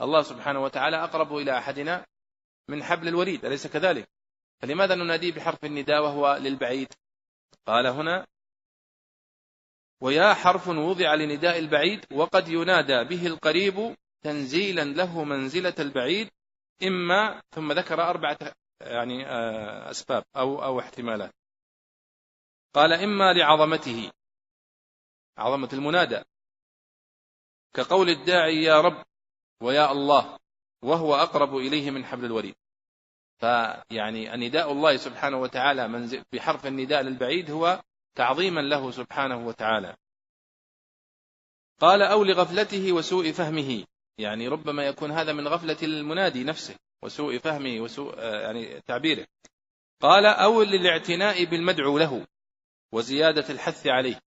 الله 0.00 0.22
سبحانه 0.22 0.60
وتعالى 0.62 0.96
أقرب 1.04 1.36
إلى 1.36 1.58
أحدنا 1.58 2.06
من 2.68 2.82
حبل 2.82 3.08
الوريد 3.08 3.44
أليس 3.44 3.66
كذلك؟ 3.66 4.08
فلماذا 4.62 4.94
نناديه 4.94 5.32
بحرف 5.32 5.64
النداء 5.64 6.02
وهو 6.02 6.36
للبعيد؟ 6.36 6.92
قال 7.66 7.86
هنا 7.86 8.26
ويا 10.00 10.34
حرف 10.34 10.68
وضع 10.68 11.14
لنداء 11.14 11.58
البعيد 11.58 12.04
وقد 12.12 12.48
ينادى 12.48 13.04
به 13.04 13.26
القريب 13.26 13.96
تنزيلا 14.22 14.84
له 14.84 15.24
منزلة 15.24 15.74
البعيد 15.78 16.30
إما 16.82 17.42
ثم 17.50 17.72
ذكر 17.72 18.02
أربعة 18.02 18.38
يعني 18.80 19.26
آه، 19.26 19.90
أسباب 19.90 20.24
أو 20.36 20.64
أو 20.64 20.80
احتمالات. 20.80 21.34
قال 22.74 22.92
إما 22.92 23.32
لعظمته 23.32 24.10
عظمة 25.38 25.68
المنادى. 25.72 26.22
كقول 27.74 28.08
الداعي 28.08 28.62
يا 28.62 28.80
رب 28.80 29.04
ويا 29.62 29.92
الله 29.92 30.38
وهو 30.82 31.14
أقرب 31.14 31.56
إليه 31.56 31.90
من 31.90 32.04
حبل 32.04 32.24
الوريد. 32.24 32.54
فيعني 33.38 34.34
النداء 34.34 34.72
الله 34.72 34.96
سبحانه 34.96 35.36
وتعالى 35.36 36.08
بحرف 36.32 36.66
النداء 36.66 37.02
للبعيد 37.02 37.50
هو 37.50 37.82
تعظيما 38.18 38.60
له 38.60 38.90
سبحانه 38.90 39.46
وتعالى. 39.46 39.96
قال 41.80 42.02
أو 42.02 42.24
لغفلته 42.24 42.92
وسوء 42.92 43.32
فهمه. 43.32 43.84
يعني 44.18 44.48
ربما 44.48 44.86
يكون 44.86 45.10
هذا 45.10 45.32
من 45.32 45.48
غفلة 45.48 45.76
المنادي 45.82 46.44
نفسه 46.44 46.76
وسوء 47.02 47.38
فهمه 47.38 47.80
وسوء 47.80 48.18
يعني 48.18 48.80
تعبيره. 48.80 49.26
قال 50.00 50.26
أو 50.26 50.62
للاعتناء 50.62 51.44
بالمدعو 51.44 51.98
له 51.98 52.26
وزيادة 52.92 53.44
الحث 53.50 53.86
عليه 53.86 54.20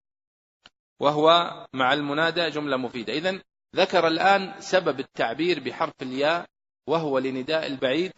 وهو 0.99 1.51
مع 1.73 1.93
المنادى 1.93 2.49
جملة 2.49 2.77
مفيدة. 2.77 3.13
إذن 3.13 3.41
ذكر 3.75 4.07
الآن 4.07 4.61
سبب 4.61 4.99
التعبير 4.99 5.59
بحرف 5.59 5.93
الياء 6.01 6.45
وهو 6.87 7.19
لنداء 7.19 7.67
البعيد 7.67 8.13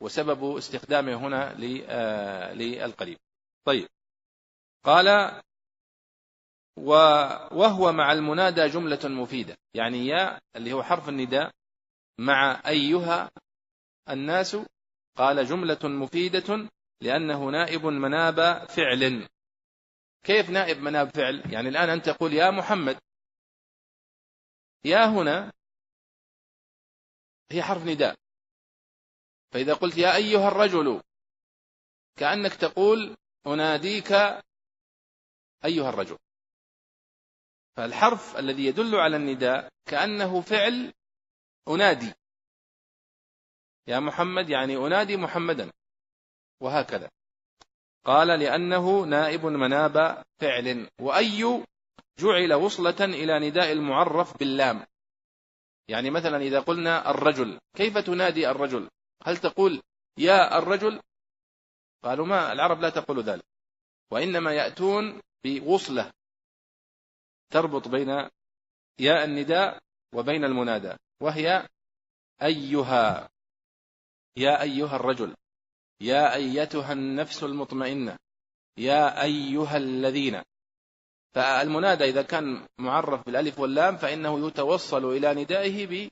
وسبب 0.00 0.56
استخدامه 0.56 1.14
هنا 1.14 1.54
للقريب 2.54 3.18
طيب. 3.64 3.88
قال 4.86 5.40
وهو 7.52 7.92
مع 7.92 8.12
المنادى 8.12 8.66
جملة 8.68 8.98
مفيدة 9.04 9.56
يعني 9.74 10.06
يا 10.06 10.40
اللي 10.56 10.72
هو 10.72 10.82
حرف 10.82 11.08
النداء 11.08 11.52
مع 12.18 12.62
أيها 12.66 13.30
الناس 14.10 14.56
قال 15.16 15.46
جملة 15.46 15.78
مفيدة 15.84 16.70
لأنه 17.00 17.50
نائب 17.50 17.86
مناب 17.86 18.68
فعل. 18.68 19.28
كيف 20.22 20.50
نائب 20.50 20.78
مناب 20.78 21.10
فعل؟ 21.10 21.52
يعني 21.52 21.68
الآن 21.68 21.90
أنت 21.90 22.10
تقول 22.10 22.32
يا 22.32 22.50
محمد. 22.50 22.98
يا 24.84 25.04
هنا 25.06 25.52
هي 27.50 27.62
حرف 27.62 27.84
نداء. 27.84 28.16
فإذا 29.52 29.74
قلت 29.74 29.98
يا 29.98 30.16
أيها 30.16 30.48
الرجل 30.48 31.02
كأنك 32.16 32.54
تقول 32.54 33.16
أناديك 33.46 34.12
أيها 35.64 35.88
الرجل. 35.88 36.18
فالحرف 37.76 38.38
الذي 38.38 38.66
يدل 38.66 38.94
على 38.94 39.16
النداء 39.16 39.72
كأنه 39.86 40.40
فعل 40.40 40.92
أنادي. 41.68 42.14
يا 43.86 44.00
محمد 44.00 44.50
يعني 44.50 44.76
أنادي 44.76 45.16
محمدا. 45.16 45.72
وهكذا. 46.60 47.10
قال 48.04 48.28
لأنه 48.40 49.04
نائب 49.04 49.46
مناب 49.46 50.24
فعل. 50.40 50.90
وأي 51.00 51.64
جعل 52.18 52.54
وصلة 52.54 53.04
إلى 53.04 53.50
نداء 53.50 53.72
المعرف 53.72 54.38
باللام. 54.38 54.86
يعني 55.88 56.10
مثلا 56.10 56.36
إذا 56.36 56.60
قلنا 56.60 57.10
الرجل 57.10 57.60
كيف 57.76 57.98
تنادي 57.98 58.50
الرجل؟ 58.50 58.90
هل 59.22 59.36
تقول 59.36 59.82
يا 60.18 60.58
الرجل؟ 60.58 61.00
قالوا 62.04 62.26
ما 62.26 62.52
العرب 62.52 62.80
لا 62.80 62.90
تقول 62.90 63.22
ذلك. 63.22 63.44
وإنما 64.10 64.52
يأتون 64.52 65.20
بوصلة 65.44 66.12
تربط 67.52 67.88
بين 67.88 68.08
ياء 68.98 69.24
النداء 69.24 69.78
وبين 70.14 70.44
المنادى 70.44 70.96
وهي 71.22 71.68
أيها 72.42 73.28
يا 74.36 74.62
أيها 74.62 74.96
الرجل 74.96 75.34
يا 76.00 76.34
أيتها 76.34 76.92
النفس 76.92 77.44
المطمئنة 77.44 78.16
يا 78.78 79.22
أيها 79.22 79.76
الذين. 79.76 80.42
فالمنادى 81.34 82.04
إذا 82.04 82.22
كان 82.22 82.66
معرف 82.78 83.26
بالألف 83.26 83.58
واللام 83.58 83.96
فإنه 83.96 84.46
يتوصل 84.46 85.04
إلى 85.04 85.34
ندائه 85.34 85.86
ب 85.86 86.10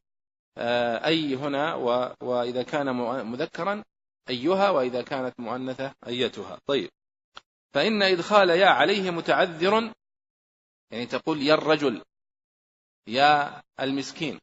آه، 0.59 1.07
أي 1.07 1.35
هنا 1.35 1.75
وإذا 2.23 2.63
كان 2.63 2.97
مذكرا 3.27 3.85
أيها 4.31 4.71
وإذا 4.71 5.03
كانت 5.03 5.41
مؤنثة 5.41 5.95
أيتها. 6.07 6.59
طيب. 6.67 6.91
فإن 7.75 8.03
إدخال 8.03 8.51
يا 8.51 8.67
عليه 8.67 9.11
متعذر 9.11 9.93
يعني 10.91 11.07
تقول 11.07 11.43
يا 11.43 11.55
الرجل 11.55 12.03
يا 13.07 13.63
المسكين. 13.81 14.41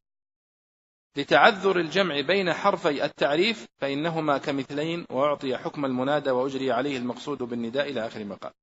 لتعذر 1.17 1.79
الجمع 1.79 2.21
بين 2.21 2.53
حرفي 2.53 3.05
التعريف 3.05 3.67
فإنهما 3.77 4.37
كمثلين 4.37 5.05
وأعطي 5.09 5.57
حكم 5.57 5.85
المنادى 5.85 6.31
وأجري 6.31 6.71
عليه 6.71 6.97
المقصود 6.97 7.37
بالنداء 7.37 7.89
إلى 7.89 8.07
آخر 8.07 8.23
ما 8.23 8.35
قال. 8.35 8.53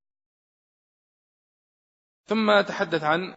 ثم 2.27 2.61
تحدث 2.61 3.03
عن 3.03 3.35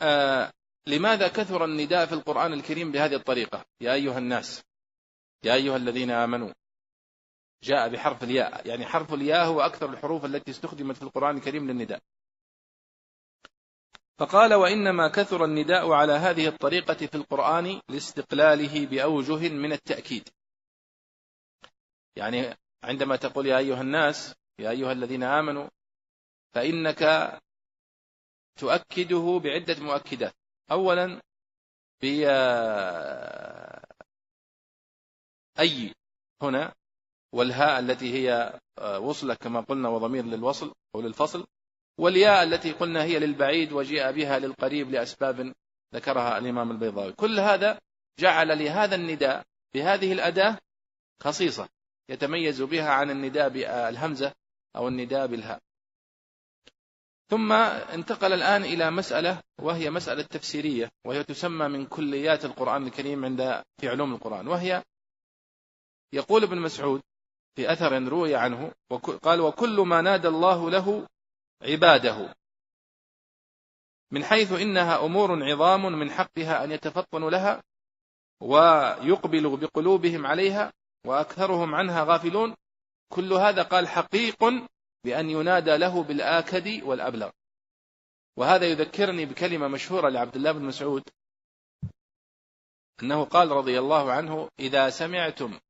آه 0.00 0.52
لماذا 0.86 1.28
كثر 1.28 1.64
النداء 1.64 2.06
في 2.06 2.12
القرآن 2.12 2.52
الكريم 2.52 2.92
بهذه 2.92 3.14
الطريقة؟ 3.14 3.64
يا 3.80 3.94
أيها 3.94 4.18
الناس 4.18 4.62
يا 5.44 5.54
أيها 5.54 5.76
الذين 5.76 6.10
آمنوا 6.10 6.52
جاء 7.62 7.88
بحرف 7.88 8.22
الياء. 8.22 8.66
يعني 8.68 8.86
حرف 8.86 9.14
الياء 9.14 9.46
هو 9.46 9.60
أكثر 9.60 9.90
الحروف 9.90 10.24
التي 10.24 10.50
استخدمت 10.50 10.96
في 10.96 11.02
القرآن 11.02 11.36
الكريم 11.36 11.70
للنداء. 11.70 12.00
فقال 14.18 14.54
وإنما 14.54 15.08
كثر 15.08 15.44
النداء 15.44 15.92
على 15.92 16.12
هذه 16.12 16.48
الطريقة 16.48 17.06
في 17.06 17.14
القرآن 17.14 17.80
لاستقلاله 17.88 18.86
بأوجه 18.86 19.48
من 19.48 19.72
التأكيد. 19.72 20.28
يعني 22.16 22.56
عندما 22.82 23.16
تقول 23.16 23.46
يا 23.46 23.58
أيها 23.58 23.80
الناس 23.80 24.34
يا 24.58 24.70
أيها 24.70 24.92
الذين 24.92 25.22
آمنوا 25.22 25.68
فإنك 26.54 27.02
تؤكده 28.56 29.40
بعدة 29.44 29.84
مؤكدات. 29.84 30.34
أولا 30.70 31.22
أي 35.58 35.94
هنا 36.42 36.74
والهاء 37.32 37.78
التي 37.78 38.12
هي 38.14 38.60
وصلة 39.00 39.34
كما 39.34 39.60
قلنا 39.60 39.88
وضمير 39.88 40.24
للوصل 40.24 40.74
أو 40.94 41.00
للفصل 41.00 41.46
والياء 41.98 42.42
التي 42.42 42.72
قلنا 42.72 43.02
هي 43.02 43.18
للبعيد 43.18 43.72
وجيء 43.72 44.10
بها 44.10 44.38
للقريب 44.38 44.90
لأسباب 44.90 45.54
ذكرها 45.94 46.38
الإمام 46.38 46.70
البيضاوي. 46.70 47.12
كل 47.12 47.40
هذا 47.40 47.80
جعل 48.18 48.58
لهذا 48.58 48.94
النداء 48.94 49.44
بهذه 49.74 50.12
الأداة 50.12 50.58
خصيصة 51.22 51.68
يتميز 52.08 52.62
بها 52.62 52.90
عن 52.90 53.10
النداء 53.10 53.48
بالهمزة 53.48 54.32
أو 54.76 54.88
النداء 54.88 55.26
بالهاء. 55.26 55.58
ثم 57.30 57.52
انتقل 57.52 58.32
الآن 58.32 58.64
إلى 58.64 58.90
مسألة 58.90 59.42
وهي 59.62 59.90
مسألة 59.90 60.22
تفسيرية 60.22 60.90
وهي 61.04 61.24
تسمى 61.24 61.68
من 61.68 61.86
كليات 61.86 62.44
القرآن 62.44 62.86
الكريم 62.86 63.24
عند 63.24 63.62
في 63.80 63.88
علوم 63.88 64.14
القرآن 64.14 64.48
وهي 64.48 64.82
يقول 66.12 66.42
ابن 66.42 66.58
مسعود 66.58 67.02
في 67.58 67.72
أثر 67.72 68.02
روي 68.02 68.36
عنه 68.36 68.72
قال 69.22 69.40
وكل 69.40 69.80
ما 69.80 70.00
نادى 70.00 70.28
الله 70.28 70.70
له 70.70 71.08
عباده 71.62 72.34
من 74.10 74.24
حيث 74.24 74.52
إنها 74.52 75.04
أمور 75.04 75.44
عظام 75.44 75.82
من 75.92 76.10
حقها 76.10 76.64
أن 76.64 76.70
يتفطنوا 76.70 77.30
لها 77.30 77.62
ويقبلوا 78.40 79.56
بقلوبهم 79.56 80.26
عليها 80.26 80.72
وأكثرهم 81.06 81.74
عنها 81.74 82.04
غافلون 82.04 82.54
كل 83.08 83.32
هذا 83.32 83.62
قال 83.62 83.88
حقيق 83.88 84.44
بأن 85.04 85.30
ينادى 85.30 85.76
له 85.76 86.02
بالآكد 86.02 86.82
والأبلغ. 86.82 87.30
وهذا 88.36 88.66
يذكرني 88.66 89.26
بكلمة 89.26 89.68
مشهورة 89.68 90.08
لعبد 90.08 90.36
الله 90.36 90.52
بن 90.52 90.64
مسعود 90.64 91.02
أنه 93.02 93.24
قال 93.24 93.48
رضي 93.48 93.78
الله 93.78 94.12
عنه 94.12 94.48
إذا 94.58 94.90
سمعتم 94.90 95.60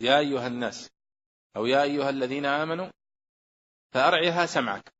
يا 0.00 0.18
أيها 0.18 0.46
الناس 0.46 0.92
أو 1.56 1.66
يا 1.66 1.82
أيها 1.82 2.10
الذين 2.10 2.46
آمنوا 2.46 2.90
فأرعها 3.90 4.46
سمعك. 4.46 4.94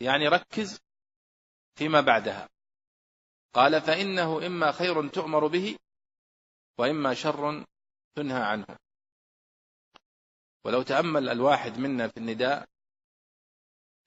يعني 0.00 0.28
ركز 0.28 0.80
فيما 1.74 2.00
بعدها. 2.00 2.48
قال 3.52 3.80
فإنه 3.80 4.46
إما 4.46 4.72
خير 4.72 5.08
تؤمر 5.08 5.46
به 5.46 5.78
وإما 6.78 7.14
شر 7.14 7.64
تنهى 8.14 8.42
عنه. 8.42 8.78
ولو 10.64 10.82
تأمل 10.82 11.28
الواحد 11.28 11.78
منا 11.78 12.08
في 12.08 12.16
النداء 12.16 12.68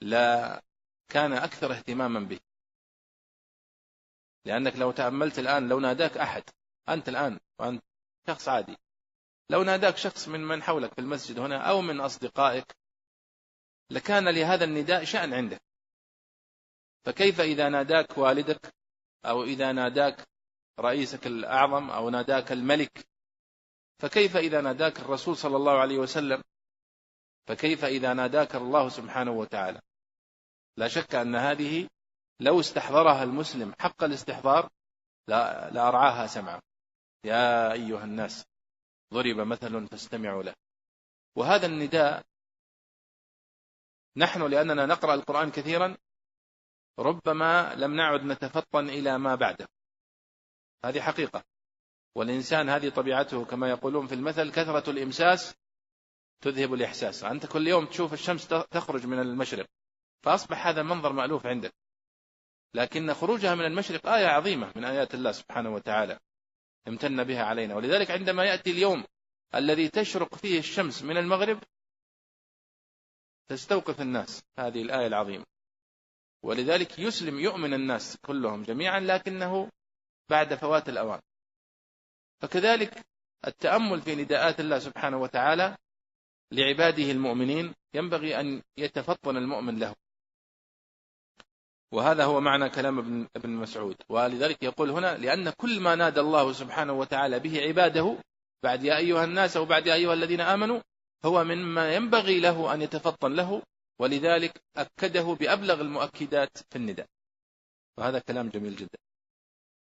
لا 0.01 0.61
كان 1.09 1.33
أكثر 1.33 1.71
اهتماما 1.71 2.19
به. 2.19 2.39
لأنك 4.45 4.75
لو 4.75 4.91
تأملت 4.91 5.39
الآن 5.39 5.69
لو 5.69 5.79
ناداك 5.79 6.17
أحد 6.17 6.43
أنت 6.89 7.09
الآن 7.09 7.39
وأنت 7.59 7.83
شخص 8.27 8.47
عادي 8.47 8.77
لو 9.53 9.63
ناداك 9.63 9.97
شخص 9.97 10.27
من 10.27 10.39
من 10.39 10.63
حولك 10.63 10.93
في 10.93 11.01
المسجد 11.01 11.39
هنا 11.39 11.69
أو 11.69 11.81
من 11.81 12.01
أصدقائك 12.01 12.75
لكان 13.89 14.29
لهذا 14.29 14.65
النداء 14.65 15.03
شأن 15.03 15.33
عندك. 15.33 15.61
فكيف 17.05 17.41
إذا 17.41 17.69
ناداك 17.69 18.17
والدك 18.17 18.73
أو 19.25 19.43
إذا 19.43 19.71
ناداك 19.71 20.27
رئيسك 20.79 21.27
الأعظم 21.27 21.89
أو 21.89 22.09
ناداك 22.09 22.51
الملك؟ 22.51 23.07
فكيف 23.99 24.37
إذا 24.37 24.61
ناداك 24.61 24.99
الرسول 24.99 25.37
صلى 25.37 25.57
الله 25.57 25.79
عليه 25.79 25.97
وسلم؟ 25.97 26.43
فكيف 27.47 27.85
إذا 27.85 28.13
ناداك 28.13 28.55
الله 28.55 28.89
سبحانه 28.89 29.31
وتعالى؟ 29.31 29.81
لا 30.77 30.87
شك 30.87 31.15
أن 31.15 31.35
هذه 31.35 31.89
لو 32.39 32.59
استحضرها 32.59 33.23
المسلم 33.23 33.73
حق 33.79 34.03
الاستحضار 34.03 34.69
لأرعاها 35.71 36.27
سمعا. 36.27 36.61
يا 37.25 37.71
أيها 37.71 38.03
الناس 38.03 38.52
ضرب 39.13 39.37
مثل 39.47 39.87
فاستمعوا 39.87 40.43
له. 40.43 40.53
وهذا 41.35 41.65
النداء 41.65 42.23
نحن 44.17 44.41
لأننا 44.41 44.85
نقرأ 44.85 45.13
القرآن 45.13 45.51
كثيرا 45.51 45.97
ربما 46.99 47.75
لم 47.75 47.95
نعد 47.95 48.23
نتفطن 48.23 48.89
إلى 48.89 49.17
ما 49.17 49.35
بعده. 49.35 49.67
هذه 50.85 51.01
حقيقة. 51.01 51.43
والإنسان 52.15 52.69
هذه 52.69 52.89
طبيعته 52.89 53.45
كما 53.45 53.69
يقولون 53.69 54.07
في 54.07 54.15
المثل 54.15 54.51
كثرة 54.51 54.89
الإمساس 54.89 55.55
تذهب 56.41 56.73
الإحساس. 56.73 57.23
أنت 57.23 57.45
كل 57.45 57.67
يوم 57.67 57.85
تشوف 57.85 58.13
الشمس 58.13 58.47
تخرج 58.47 59.05
من 59.05 59.19
المشرق 59.19 59.65
فأصبح 60.23 60.67
هذا 60.67 60.83
منظر 60.83 61.13
مألوف 61.13 61.45
عندك. 61.45 61.73
لكن 62.73 63.13
خروجها 63.13 63.55
من 63.55 63.65
المشرق 63.65 64.07
آية 64.07 64.27
عظيمة 64.27 64.73
من 64.75 64.85
آيات 64.85 65.13
الله 65.13 65.31
سبحانه 65.31 65.69
وتعالى. 65.69 66.19
امتن 66.87 67.23
بها 67.23 67.43
علينا. 67.43 67.75
ولذلك 67.75 68.11
عندما 68.11 68.45
يأتي 68.45 68.71
اليوم 68.71 69.03
الذي 69.55 69.89
تشرق 69.89 70.35
فيه 70.35 70.59
الشمس 70.59 71.03
من 71.03 71.17
المغرب 71.17 71.63
تستوقف 73.47 74.01
الناس 74.01 74.43
هذه 74.59 74.81
الآية 74.81 75.07
العظيمة. 75.07 75.45
ولذلك 76.43 76.99
يسلم 76.99 77.39
يؤمن 77.39 77.73
الناس 77.73 78.17
كلهم 78.17 78.63
جميعا 78.63 78.99
لكنه 78.99 79.69
بعد 80.29 80.55
فوات 80.55 80.89
الأوان. 80.89 81.21
فكذلك 82.41 83.05
التأمل 83.47 84.01
في 84.01 84.15
نداءات 84.15 84.59
الله 84.59 84.79
سبحانه 84.79 85.17
وتعالى 85.17 85.77
لعباده 86.51 87.11
المؤمنين 87.11 87.73
ينبغي 87.93 88.39
أن 88.39 88.61
يتفطن 88.77 89.37
المؤمن 89.37 89.79
له. 89.79 89.95
وهذا 91.93 92.23
هو 92.23 92.41
معنى 92.41 92.69
كلام 92.69 92.99
ابن, 92.99 93.27
ابن 93.35 93.49
مسعود. 93.49 93.95
ولذلك 94.09 94.63
يقول 94.63 94.89
هنا 94.89 95.17
لأن 95.17 95.49
كل 95.49 95.79
ما 95.79 95.95
نادى 95.95 96.19
الله 96.19 96.53
سبحانه 96.53 96.93
وتعالى 96.93 97.39
به 97.39 97.61
عباده 97.61 98.17
بعد 98.63 98.83
يا 98.83 98.97
أيها 98.97 99.23
الناس 99.23 99.57
أو 99.57 99.65
بعد 99.65 99.87
يا 99.87 99.93
أيها 99.93 100.13
الذين 100.13 100.41
آمنوا 100.41 100.81
هو 101.25 101.43
مما 101.43 101.95
ينبغي 101.95 102.39
له 102.39 102.73
أن 102.73 102.81
يتفطن 102.81 103.33
له 103.33 103.61
ولذلك 103.99 104.61
أكده 104.77 105.23
بأبلغ 105.23 105.81
المؤكدات 105.81 106.57
في 106.57 106.75
النداء. 106.75 107.07
وهذا 107.97 108.19
كلام 108.19 108.49
جميل 108.49 108.75
جدا. 108.75 108.99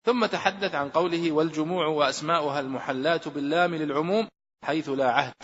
ثم 0.05 0.27
تحدث 0.27 0.75
عن 0.75 0.91
قوله 0.91 1.33
والجموع 1.33 1.87
وأسماؤها 1.87 2.61
المحلات 2.61 3.29
باللام 3.29 3.75
للعموم 3.75 4.29
حيث 4.63 4.89
لا 4.89 5.11
عهد 5.11 5.35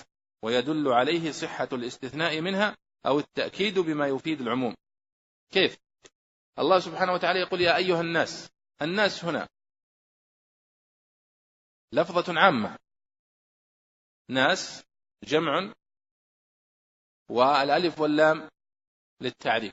ويدل 0.43 0.89
عليه 0.89 1.31
صحة 1.31 1.69
الاستثناء 1.73 2.41
منها 2.41 2.77
أو 3.07 3.19
التأكيد 3.19 3.79
بما 3.79 4.07
يفيد 4.07 4.41
العموم. 4.41 4.75
كيف؟ 5.53 5.79
الله 6.59 6.79
سبحانه 6.79 7.13
وتعالى 7.13 7.41
يقول 7.41 7.61
يا 7.61 7.77
أيها 7.77 8.01
الناس 8.01 8.51
الناس 8.83 9.25
هنا 9.25 9.49
لفظة 11.93 12.41
عامة. 12.41 12.79
ناس 14.31 14.85
جمع 15.25 15.75
والألف 17.31 18.01
واللام 18.01 18.49
للتعريف. 19.21 19.73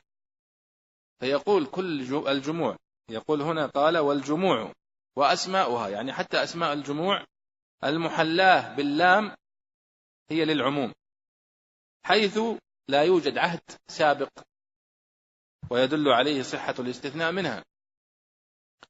فيقول 1.20 1.66
كل 1.66 2.00
الجموع. 2.28 2.76
يقول 3.10 3.42
هنا 3.42 3.66
قال 3.66 3.98
والجموع 3.98 4.72
وأسماؤها 5.16 5.88
يعني 5.88 6.12
حتى 6.12 6.42
أسماء 6.42 6.72
الجموع 6.72 7.26
المحلاه 7.84 8.76
باللام 8.76 9.36
هي 10.30 10.44
للعموم 10.44 10.92
حيث 12.04 12.38
لا 12.88 13.02
يوجد 13.02 13.38
عهد 13.38 13.60
سابق 13.88 14.49
ويدل 15.70 16.08
عليه 16.08 16.42
صحة 16.42 16.74
الاستثناء 16.78 17.32
منها 17.32 17.64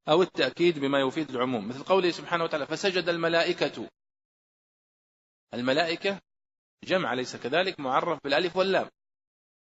أو 0.09 0.23
التأكيد 0.23 0.79
بما 0.79 1.01
يفيد 1.01 1.31
العموم. 1.31 1.69
مثل 1.69 1.83
قوله 1.83 2.11
سبحانه 2.11 2.45
وتعالى 2.45 2.67
فسجد 2.67 3.09
الملائكة. 3.09 3.91
الملائكة 5.55 6.21
جمع 6.85 7.15
ليس 7.15 7.37
كذلك؟ 7.37 7.81
معرف 7.81 8.19
بالألف 8.25 8.57
واللام. 8.57 8.91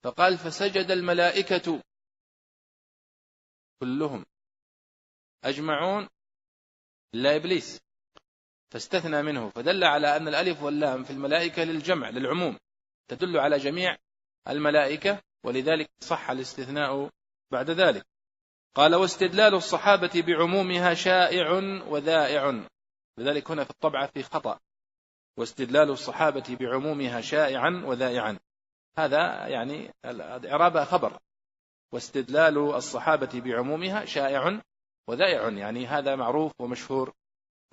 فقال 0.03 0.37
فسجد 0.37 0.91
الملائكة. 0.91 1.83
كلهم 3.79 4.25
أجمعون. 5.43 6.09
إلا 7.13 7.35
إبليس. 7.35 7.81
فاستثنى 8.71 9.21
منه. 9.21 9.49
فدل 9.49 9.83
على 9.83 10.17
أن 10.17 10.27
الألف 10.27 10.63
واللام 10.63 11.03
في 11.03 11.11
الملائكة 11.11 11.63
للجمع 11.63 12.09
للعموم. 12.09 12.59
تدل 13.07 13.37
على 13.37 13.57
جميع 13.57 13.97
الملائكة. 14.47 15.21
ولذلك 15.45 15.89
صح 15.99 16.29
الاستثناء 16.29 17.09
بعد 17.51 17.69
ذلك. 17.69 18.05
قال 18.75 18.95
واستدلال 18.95 19.53
الصحابة 19.55 20.23
بعمومها 20.27 20.93
شائع 20.93 21.51
وذائع. 21.87 22.67
لذلك 23.17 23.51
هنا 23.51 23.63
في 23.63 23.69
الطبعة 23.69 24.07
في 24.07 24.23
خطأ. 24.23 24.59
واستدلال 25.37 25.89
الصحابة 25.89 26.57
بعمومها 26.59 27.21
شائعا 27.21 27.83
وذائعا. 27.85 28.39
هذا 28.97 29.47
يعني 29.47 29.93
الإعراب 30.05 30.83
خبر. 30.83 31.19
واستدلال 31.93 32.57
الصحابة 32.57 33.41
بعمومها 33.41 34.05
شائع 34.05 34.61
وذائع. 35.07 35.49
يعني 35.49 35.87
هذا 35.87 36.15
معروف 36.15 36.51
ومشهور 36.59 37.13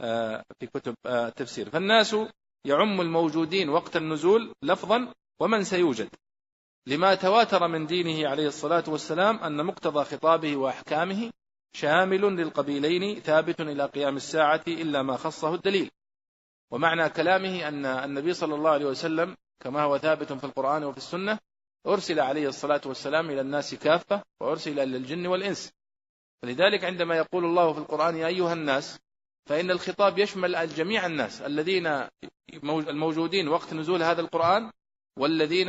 آه، 0.01 0.45
في 0.59 0.67
كتب 0.67 0.95
التفسير. 1.07 1.67
آه، 1.67 1.71
فالناس 1.71 2.17
يعم 2.65 3.01
الموجودين 3.01 3.69
وقت 3.69 3.97
النزول 3.97 4.55
لفظا 4.63 5.15
ومن 5.41 5.65
سيوجد. 5.65 6.09
لما 6.87 7.15
تواتر 7.15 7.69
من 7.69 7.87
دينه 7.87 8.29
عليه 8.29 8.47
الصلاة 8.47 8.85
والسلام 8.89 9.37
أن 9.39 9.67
مقتضى 9.67 10.05
خطابه 10.05 10.57
وأحكامه 10.57 11.31
شامل 11.73 12.21
للقبيلين 12.21 13.21
ثابت 13.21 13.61
إلى 13.61 13.87
قيام 13.87 14.17
الساعة 14.17 14.65
إلا 14.69 15.03
ما 15.03 15.17
خصه 15.17 15.55
الدليل. 15.55 15.91
ومعنى 16.71 17.09
كلامه 17.09 17.69
أن 17.69 17.87
النبي 17.87 18.33
صلى 18.33 18.55
الله 18.55 18.71
عليه 18.71 18.87
وسلم 18.87 19.37
كما 19.61 19.83
هو 19.83 19.99
ثابت 19.99 20.33
في 20.33 20.45
القرآن 20.45 20.85
وفي 20.85 20.99
السنة 20.99 21.39
أرسل 21.87 22.21
عليه 22.21 22.49
الصلاة 22.49 22.81
والسلام 22.87 23.31
إلى 23.31 23.41
الناس 23.41 23.75
كافة 23.75 24.23
وأرسل 24.41 24.81
إلى 24.81 24.97
الجن 24.97 25.27
والإنس. 25.27 25.73
فلذلك 26.43 26.85
عندما 26.85 27.17
يقول 27.17 27.45
الله 27.45 27.73
في 27.73 27.79
القرآن 27.79 28.17
يا 28.17 28.27
أيها 28.27 28.53
الناس 28.53 28.99
فإن 29.47 29.71
الخطاب 29.71 30.19
يشمل 30.19 30.69
جميع 30.69 31.07
الناس 31.07 31.43
الذين 31.43 31.87
الموجودين 32.65 33.49
وقت 33.49 33.75
نزول 33.75 34.03
هذا 34.03 34.21
القرآن 34.21 34.71
والذين 35.19 35.69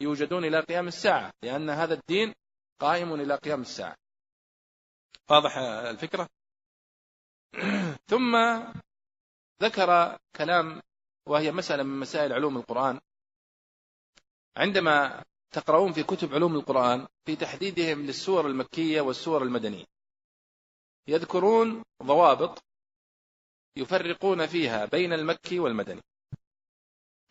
يوجدون 0.00 0.44
إلى 0.44 0.60
قيام 0.60 0.88
الساعة 0.88 1.32
لأن 1.42 1.70
هذا 1.70 1.94
الدين 1.94 2.34
قائم 2.80 3.14
إلى 3.14 3.36
قيام 3.36 3.60
الساعة. 3.60 3.96
واضح 5.30 5.56
الفكرة؟ 5.58 6.28
ثم 8.10 8.36
ذكر 9.62 10.18
كلام 10.36 10.82
وهي 11.26 11.52
مسألة 11.52 11.82
من 11.82 12.00
مسائل 12.00 12.32
علوم 12.32 12.56
القرآن. 12.56 13.00
عندما 14.56 15.24
تقرؤون 15.50 15.92
في 15.92 16.02
كتب 16.02 16.34
علوم 16.34 16.56
القرآن 16.56 17.06
في 17.24 17.36
تحديدهم 17.36 18.06
للسور 18.06 18.46
المكية 18.46 19.00
والسور 19.00 19.42
المدنية 19.42 19.84
يذكرون 21.08 21.82
ضوابط 22.02 22.64
يفرقون 23.76 24.46
فيها 24.46 24.84
بين 24.84 25.12
المكي 25.12 25.58
والمدني. 25.58 26.02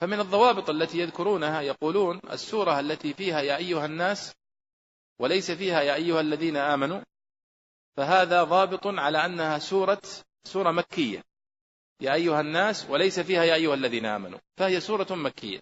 فمن 0.01 0.19
الضوابط 0.19 0.69
التي 0.69 0.99
يذكرونها 0.99 1.61
يقولون 1.61 2.21
السورة 2.31 2.79
التي 2.79 3.13
فيها 3.13 3.41
يا 3.41 3.57
أيها 3.57 3.85
الناس 3.85 4.33
وليس 5.19 5.51
فيها 5.51 5.81
يا 5.81 5.95
أيها 5.95 6.21
الذين 6.21 6.57
آمنوا 6.57 7.01
فهذا 7.97 8.43
ضابط 8.43 8.87
على 8.87 9.25
أنها 9.25 9.59
سورة 9.59 10.01
سورة 10.43 10.71
مكية. 10.71 11.23
يا 12.01 12.13
أيها 12.13 12.41
الناس 12.41 12.89
وليس 12.89 13.19
فيها 13.19 13.43
يا 13.43 13.55
أيها 13.55 13.73
الذين 13.73 14.05
آمنوا 14.05 14.39
فهي 14.57 14.79
سورة 14.79 15.15
مكية. 15.15 15.59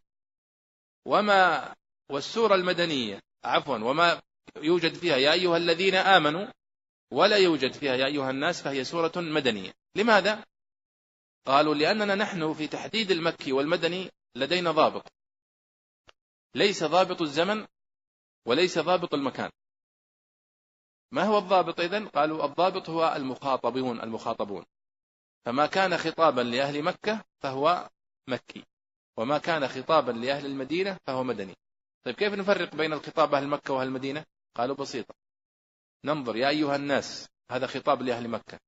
وما 1.05 1.73
والسورة 2.09 2.55
المدنية 2.55 3.19
عفوا 3.43 3.77
وما 3.77 4.21
يوجد 4.57 4.93
فيها 4.93 5.17
يا 5.17 5.33
أيها 5.33 5.57
الذين 5.57 5.95
آمنوا 5.95 6.47
ولا 7.11 7.37
يوجد 7.37 7.73
فيها 7.73 7.95
يا 7.95 8.05
أيها 8.05 8.29
الناس 8.29 8.61
فهي 8.61 8.83
سورة 8.83 9.11
مدنية. 9.15 9.71
لماذا؟ 9.95 10.45
قالوا 11.45 11.75
لأننا 11.75 12.15
نحن 12.15 12.53
في 12.53 12.67
تحديد 12.67 13.11
المكي 13.11 13.51
والمدني 13.51 14.09
لدينا 14.35 14.71
ضابط. 14.71 15.11
ليس 16.55 16.83
ضابط 16.83 17.21
الزمن 17.21 17.67
وليس 18.45 18.79
ضابط 18.79 19.13
المكان. 19.13 19.51
ما 21.11 21.23
هو 21.23 21.37
الضابط 21.37 21.79
إذن؟ 21.79 22.07
قالوا 22.07 22.45
الضابط 22.45 22.89
هو 22.89 23.13
المخاطبون 23.15 24.01
المخاطبون. 24.01 24.65
فما 25.45 25.65
كان 25.65 25.97
خطابا 25.97 26.41
لأهل 26.41 26.83
مكة 26.83 27.25
فهو 27.41 27.89
مكي. 28.27 28.65
وما 29.17 29.37
كان 29.37 29.67
خطابا 29.67 30.11
لأهل 30.11 30.45
المدينة 30.45 30.97
فهو 31.07 31.23
مدني. 31.23 31.55
طيب 32.05 32.15
كيف 32.15 32.33
نفرق 32.33 32.75
بين 32.75 32.93
الخطاب 32.93 33.33
أهل 33.33 33.47
مكة 33.47 33.73
وأهل 33.73 33.87
المدينة؟ 33.87 34.25
قالوا 34.55 34.75
بسيطة. 34.75 35.15
ننظر 36.05 36.35
يا 36.35 36.49
أيها 36.49 36.75
الناس 36.75 37.29
هذا 37.51 37.67
خطاب 37.67 38.01
لأهل 38.01 38.27
مكة. 38.27 38.59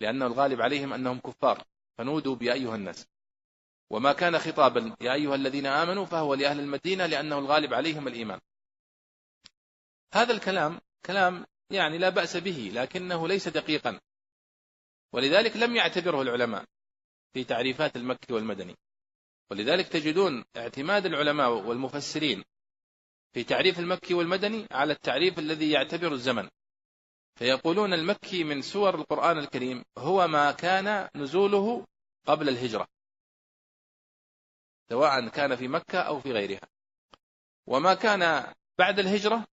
لأنه 0.00 0.26
الغالب 0.26 0.60
عليهم 0.60 0.92
أنهم 0.92 1.18
كفار. 1.18 1.64
فنودوا 1.98 2.36
بيا 2.36 2.52
أيها 2.52 2.74
الناس. 2.74 3.06
وما 3.92 4.12
كان 4.12 4.38
خطابا 4.38 4.96
يا 5.00 5.12
أيها 5.14 5.34
الذين 5.34 5.66
آمنوا 5.66 6.04
فهو 6.04 6.34
لأهل 6.34 6.60
المدينة 6.60 7.06
لأنه 7.06 7.38
الغالب 7.38 7.74
عليهم 7.74 8.08
الإيمان. 8.08 8.40
هذا 10.14 10.32
الكلام 10.32 10.80
كلام 11.06 11.46
يعني 11.70 11.98
لا 11.98 12.08
بأس 12.08 12.36
به 12.36 12.70
لكنه 12.74 13.28
ليس 13.28 13.48
دقيقا. 13.48 14.00
ولذلك 15.12 15.56
لم 15.56 15.76
يعتبره 15.76 16.22
العلماء 16.22 16.64
في 17.34 17.44
تعريفات 17.44 17.96
المكي 17.96 18.32
والمدني. 18.32 18.76
ولذلك 19.50 19.88
تجدون 19.88 20.44
اعتماد 20.56 21.06
العلماء 21.06 21.50
والمفسرين 21.50 22.44
في 23.32 23.44
تعريف 23.44 23.78
المكي 23.78 24.14
والمدني 24.14 24.66
على 24.70 24.92
التعريف 24.92 25.38
الذي 25.38 25.70
يعتبر 25.70 26.12
الزمن. 26.12 26.48
فيقولون 27.34 27.92
المكي 27.92 28.44
من 28.44 28.62
سور 28.62 28.94
القرآن 28.94 29.38
الكريم 29.38 29.84
هو 29.98 30.28
ما 30.28 30.52
كان 30.52 31.08
نزوله 31.16 31.86
قبل 32.26 32.48
الهجرة. 32.48 32.88
سواء 34.92 35.28
كان 35.28 35.56
في 35.56 35.68
مكة 35.68 35.98
أو 35.98 36.20
في 36.20 36.32
غيرها. 36.32 36.68
وما 37.66 37.94
كان 37.94 38.52
بعد 38.78 38.98
الهجرة 38.98 39.46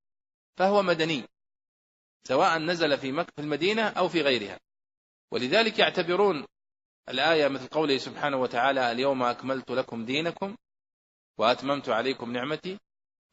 فهو 0.58 0.82
مدني 0.82 1.24
سواء 2.24 2.58
نزل 2.60 2.98
في 2.98 3.12
مكة 3.12 3.32
في 3.36 3.42
المدينة 3.42 3.88
أو 3.88 4.10
في 4.10 4.22
غيرها. 4.22 4.60
ولذلك 5.32 5.80
يعتبرون 5.80 6.46
الآية 7.10 7.48
مثل 7.48 7.68
قوله 7.68 7.98
سبحانه 7.98 8.38
وتعالى 8.38 8.92
اليوم 8.92 9.24
أكملت 9.24 9.72
لكم 9.72 10.06
دينكم 10.06 10.58
وأتممت 11.38 11.90
عليكم 11.90 12.32
نعمتي 12.32 12.80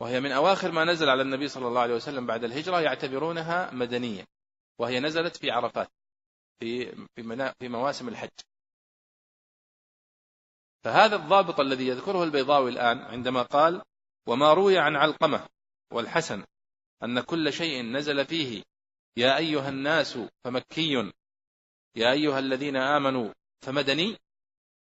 وهي 0.00 0.20
من 0.20 0.32
أواخر 0.32 0.72
ما 0.72 0.84
نزل 0.84 1.08
على 1.08 1.22
النبي 1.22 1.48
صلى 1.48 1.68
الله 1.68 1.80
عليه 1.80 1.94
وسلم 1.94 2.26
بعد 2.26 2.44
الهجرة 2.44 2.80
يعتبرونها 2.80 3.70
مدنية 3.74 4.24
وهي 4.78 5.00
نزلت 5.00 5.36
في 5.36 5.50
عرفات 5.50 5.88
في 6.60 6.92
في, 7.60 7.68
مواسم 7.68 8.08
الحج. 8.08 8.30
فهذا 10.86 11.16
الضابط 11.16 11.60
الذي 11.60 11.86
يذكره 11.88 12.24
البيضاوي 12.24 12.70
الآن 12.70 12.98
عندما 12.98 13.42
قال 13.42 13.82
وما 14.26 14.52
روي 14.52 14.78
عن 14.78 14.96
علقمة 14.96 15.48
والحسن 15.92 16.44
أن 17.02 17.20
كل 17.20 17.52
شيء 17.52 17.82
نزل 17.82 18.26
فيه 18.26 18.62
يا 19.16 19.36
أيها 19.36 19.68
الناس 19.68 20.18
فمكي 20.44 21.12
يا 21.96 22.12
أيها 22.12 22.38
الذين 22.38 22.76
آمنوا 22.76 23.32
فمدني 23.60 24.16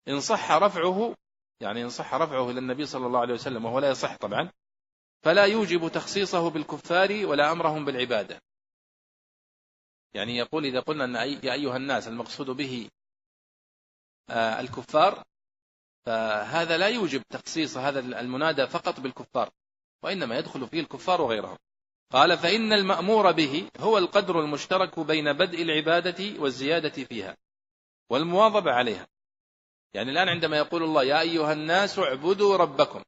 إن 0.08 0.20
صح 0.20 0.50
رفعه 0.52 1.14
يعني 1.60 1.82
إن 1.82 1.88
صح 1.88 2.14
رفعه 2.14 2.50
إلى 2.50 2.58
النبي 2.58 2.86
صلى 2.86 3.06
الله 3.06 3.20
عليه 3.20 3.34
وسلم 3.34 3.64
وهو 3.64 3.78
لا 3.78 3.90
يصح 3.90 4.16
طبعا 4.16 4.50
فلا 5.24 5.44
يوجب 5.44 5.88
تخصيصه 5.88 6.50
بالكفار 6.50 7.26
ولا 7.26 7.52
أمرهم 7.52 7.84
بالعبادة. 7.84 8.42
يعني 10.14 10.36
يقول 10.36 10.64
إذا 10.64 10.80
قلنا 10.80 11.04
أن 11.04 11.14
يا 11.44 11.52
أيها 11.52 11.76
الناس 11.76 12.08
المقصود 12.08 12.50
به 12.50 12.90
آه، 14.30 14.60
الكفار 14.60 15.29
فهذا 16.06 16.78
لا 16.78 16.88
يوجب 16.88 17.22
تخصيص 17.22 17.76
هذا 17.76 18.00
المنادى 18.00 18.66
فقط 18.66 19.00
بالكفار 19.00 19.50
وإنما 20.02 20.38
يدخل 20.38 20.68
فيه 20.68 20.80
الكفار 20.80 21.20
وغيرهم. 21.20 21.58
قال 22.12 22.38
فإن 22.38 22.72
المأمور 22.72 23.32
به 23.32 23.70
هو 23.80 23.98
القدر 23.98 24.40
المشترك 24.40 25.00
بين 25.00 25.32
بدء 25.32 25.62
العبادة 25.62 26.40
والزيادة 26.40 27.04
فيها 27.04 27.36
والمواظبة 28.10 28.72
عليها. 28.72 29.08
يعني 29.94 30.10
الآن 30.10 30.28
عندما 30.28 30.56
يقول 30.56 30.82
الله 30.82 31.04
يا 31.04 31.20
أيها 31.20 31.52
الناس 31.52 31.98
اعبدوا 31.98 32.56
ربكم. 32.56 33.02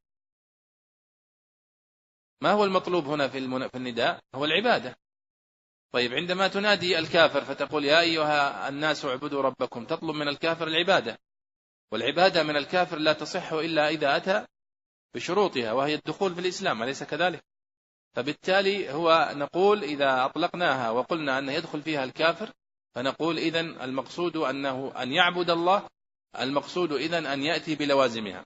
ما 2.41 2.51
هو 2.51 2.63
المطلوب 2.63 3.05
هنا 3.05 3.27
في, 3.27 3.37
النداء؟ 3.75 4.19
هو 4.35 4.45
العبادة. 4.45 4.97
طيب 5.91 6.13
عندما 6.13 6.47
تنادي 6.47 6.99
الكافر 6.99 7.41
فتقول 7.41 7.85
يا 7.85 7.99
أيها 7.99 8.69
الناس 8.69 9.05
اعبدوا 9.05 9.41
ربكم 9.41 9.85
تطلب 9.85 10.15
من 10.15 10.27
الكافر 10.27 10.67
العبادة. 10.67 11.19
والعبادة 11.93 12.43
من 12.43 12.55
الكافر 12.55 12.97
لا 12.97 13.13
تصح 13.13 13.53
إلا 13.53 13.89
إذا 13.89 14.17
أتى 14.17 14.45
بشروطها 15.15 15.73
وهي 15.73 15.95
الدخول 15.95 16.33
في 16.35 16.41
الإسلام 16.41 16.83
أليس 16.83 17.03
كذلك؟ 17.03 17.43
فبالتالي 18.15 18.93
هو 18.93 19.31
نقول 19.33 19.83
إذا 19.83 20.25
أطلقناها 20.25 20.89
وقلنا 20.89 21.39
أن 21.39 21.49
يدخل 21.49 21.81
فيها 21.81 22.03
الكافر 22.03 22.53
فنقول 22.95 23.37
إذن 23.37 23.81
المقصود 23.81 24.37
أنه 24.37 25.03
أن 25.03 25.11
يعبد 25.11 25.49
الله 25.49 25.89
المقصود 26.39 26.91
إذن 26.91 27.25
أن 27.25 27.43
يأتي 27.43 27.75
بلوازمها. 27.75 28.45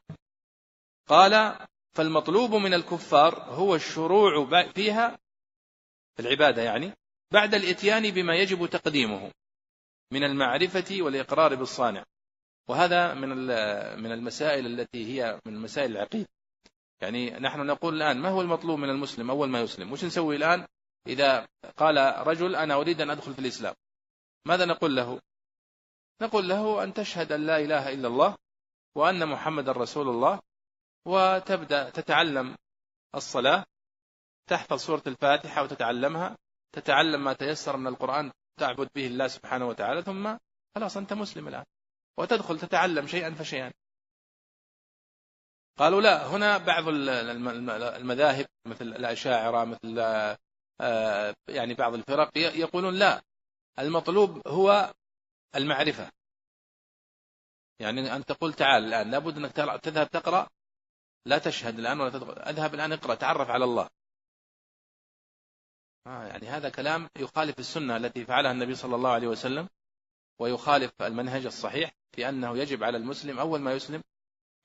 قال 1.08 1.66
فالمطلوب 1.94 2.56
من 2.56 2.74
الكفار 2.74 3.44
هو 3.44 3.76
الشروع 3.76 4.62
فيها 4.72 5.20
في 6.16 6.22
العبادة 6.22 6.62
يعني 6.62 6.94
بعد 7.32 7.56
الإتيان 7.56 8.12
بما 8.12 8.36
يجب 8.36 8.66
تقديمه 8.66 9.32
من 10.12 10.24
المعرفة 10.24 10.98
والإقرار 11.02 11.56
بالصانع. 11.56 12.04
وهذا 12.68 13.14
من 13.14 13.30
من 14.04 14.12
المسائل 14.12 14.66
التي 14.66 15.06
هي 15.06 15.42
من 15.46 15.62
مسائل 15.62 15.92
العقيدة. 15.92 16.28
يعني 17.02 17.30
نحن 17.30 17.66
نقول 17.66 17.96
الآن 17.96 18.18
ما 18.18 18.30
هو 18.30 18.42
المطلوب 18.42 18.80
من 18.80 18.90
المسلم؟ 18.90 19.30
أول 19.30 19.50
ما 19.50 19.62
يسلم. 19.62 19.92
وش 19.92 20.06
نسوي 20.06 20.36
الآن؟ 20.36 20.68
إذا 21.08 21.48
قال 21.78 22.28
رجل 22.28 22.56
أنا 22.56 22.74
أريد 22.74 23.02
أن 23.02 23.10
أدخل 23.10 23.34
في 23.34 23.40
الإسلام. 23.40 23.76
ماذا 24.46 24.66
نقول 24.66 24.96
له؟ 24.96 25.20
نقول 26.22 26.50
له 26.50 26.84
أن 26.84 26.94
تشهد 26.94 27.32
أن 27.32 27.46
لا 27.46 27.58
إله 27.58 27.94
إلا 27.94 28.08
الله 28.08 28.36
وأن 28.96 29.28
محمد 29.28 29.70
رسول 29.70 30.10
الله 30.10 30.40
وتبدأ 31.06 31.90
تتعلم 31.90 32.58
الصلاة 33.16 33.66
تحفظ 34.50 34.80
سورة 34.80 35.04
الفاتحة 35.08 35.64
وتتعلمها 35.64 36.38
تتعلم 36.72 37.24
ما 37.24 37.34
تيسر 37.34 37.78
من 37.78 37.88
القرآن 37.88 38.32
تعبد 38.60 38.90
به 38.96 39.08
الله 39.08 39.28
سبحانه 39.28 39.68
وتعالى 39.68 40.02
ثم 40.02 40.38
خلاص 40.76 40.98
أنت 40.98 41.14
مسلم 41.14 41.48
الآن. 41.48 41.66
وتدخل 42.18 42.60
تتعلم 42.60 43.08
شيئا 43.08 43.34
فشيئا. 43.34 43.72
قالوا 45.78 46.02
لا 46.02 46.28
هنا 46.28 46.58
بعض 46.58 46.84
المذاهب 46.88 48.46
مثل 48.66 48.86
الأشاعرة 48.86 49.66
مثل 49.66 50.00
آه، 50.82 51.36
يعني 51.48 51.74
بعض 51.74 51.94
الفرق 51.94 52.38
يقولون 52.38 52.94
لا 52.96 53.24
المطلوب 53.80 54.48
هو 54.48 54.94
المعرفة. 55.56 56.12
يعني 57.80 58.16
أن 58.16 58.26
تقول 58.26 58.54
تعال 58.54 58.84
الآن 58.84 59.12
لابد 59.12 59.38
أنك 59.38 59.52
تذهب 59.84 60.10
تقرأ 60.10 60.48
لا 61.26 61.38
تشهد 61.38 61.80
الآن 61.80 62.00
ولا 62.00 62.10
تدخل 62.10 62.32
أذهب 62.40 62.74
الآن 62.74 62.94
اقرأ 62.94 63.16
تعرف 63.16 63.50
على 63.50 63.64
الله. 63.66 63.90
آه 66.08 66.26
يعني 66.26 66.48
هذا 66.48 66.70
كلام 66.70 67.10
يخالف 67.18 67.60
السنة 67.60 67.98
التي 67.98 68.26
فعلها 68.26 68.52
النبي 68.52 68.76
صلى 68.76 68.96
الله 68.96 69.10
عليه 69.10 69.28
وسلم. 69.28 69.70
ويخالف 70.40 70.92
المنهج 71.02 71.46
الصحيح 71.46 71.92
في 72.12 72.30
أنه 72.30 72.58
يجب 72.58 72.84
على 72.84 72.98
المسلم 72.98 73.40
أول 73.40 73.60
ما 73.62 73.74
يسلم 73.74 74.02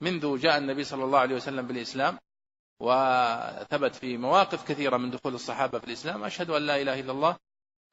منذ 0.00 0.38
جاء 0.38 0.58
النبي 0.58 0.85
صلى 0.85 1.04
الله 1.04 1.18
عليه 1.18 1.35
وسلم 1.35 1.66
بالإسلام 1.66 2.18
وثبت 2.80 3.94
في 3.94 4.16
مواقف 4.16 4.68
كثيرة 4.68 4.96
من 4.96 5.11
دخول 5.11 5.35
الصحابة 5.35 5.78
في 5.78 5.87
الإسلام 5.87 6.24
أشهد 6.24 6.50
أن 6.50 6.66
لا 6.66 6.82
إله 6.82 7.00
إلا 7.00 7.12
الله 7.12 7.37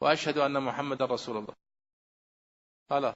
وأشهد 0.01 0.37
أن 0.37 0.63
محمد 0.63 1.01
رسول 1.01 1.37
الله. 1.37 1.55
قال 2.89 3.13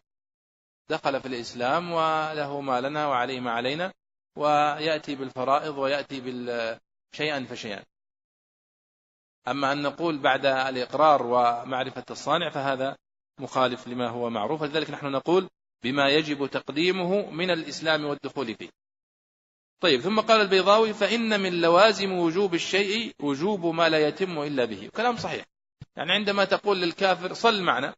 دخل 0.89 1.21
في 1.21 1.27
الإسلام 1.27 1.91
وله 1.91 2.61
ما 2.61 2.81
لنا 2.81 3.07
وعليه 3.07 3.39
ما 3.39 3.51
علينا 3.51 3.93
ويأتي 4.37 5.15
بالفرائض 5.15 5.77
ويأتي 5.77 6.21
شيئا 7.11 7.45
فشيئا. 7.45 7.83
أما 9.47 9.71
أن 9.71 9.81
نقول 9.81 10.17
بعد 10.17 10.45
الإقرار 10.45 11.23
ومعرفة 11.23 12.05
الصانع 12.11 12.49
فهذا 12.49 12.97
مخالف 13.39 13.87
لما 13.87 14.09
هو 14.09 14.29
معروف. 14.29 14.63
لذلك 14.63 14.89
نحن 14.89 15.05
نقول 15.05 15.49
بما 15.83 16.09
يجب 16.09 16.47
تقديمه 16.47 17.29
من 17.31 17.51
الإسلام 17.51 18.05
والدخول 18.05 18.55
فيه. 18.55 18.69
طيب 19.79 20.01
ثم 20.01 20.19
قال 20.19 20.41
البيضاوي 20.41 20.93
فإن 20.93 21.39
من 21.39 21.61
لوازم 21.61 22.11
وجوب 22.11 22.53
الشيء 22.53 23.15
وجوب 23.19 23.65
ما 23.65 23.89
لا 23.89 24.07
يتم 24.07 24.41
إلا 24.41 24.65
به. 24.65 24.89
كلام 24.95 25.17
صحيح. 25.17 25.45
يعني 25.95 26.11
عندما 26.11 26.45
تقول 26.45 26.81
للكافر 26.81 27.33
صل 27.33 27.61
معنا 27.61 27.95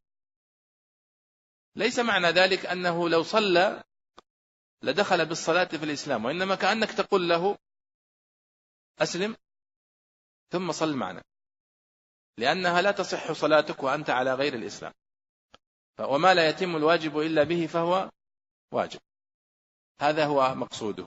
ليس 1.76 2.00
معنى 2.00 2.28
ذلك 2.28 2.66
أنه 2.66 3.10
لو 3.10 3.24
صلى 3.24 3.84
لدخل 4.82 5.26
بالصلاة 5.26 5.66
في 5.66 5.86
الإسلام 5.86 6.26
وإنما 6.26 6.56
كأنك 6.56 6.92
تقول 6.92 7.30
له 7.30 7.58
أسلم 9.00 9.36
ثم 10.52 10.72
صل 10.72 10.94
معنا 10.94 11.24
لأنها 12.38 12.82
لا 12.82 12.92
تصح 12.92 13.32
صلاتك 13.32 13.84
وأنت 13.84 14.10
على 14.10 14.34
غير 14.34 14.54
الإسلام. 14.54 14.94
وما 16.00 16.34
لا 16.34 16.50
يتم 16.50 16.76
الواجب 16.76 17.20
إلا 17.20 17.44
به 17.44 17.68
فهو 17.68 18.10
واجب. 18.72 19.00
هذا 20.02 20.26
هو 20.26 20.56
مقصوده. 20.56 21.06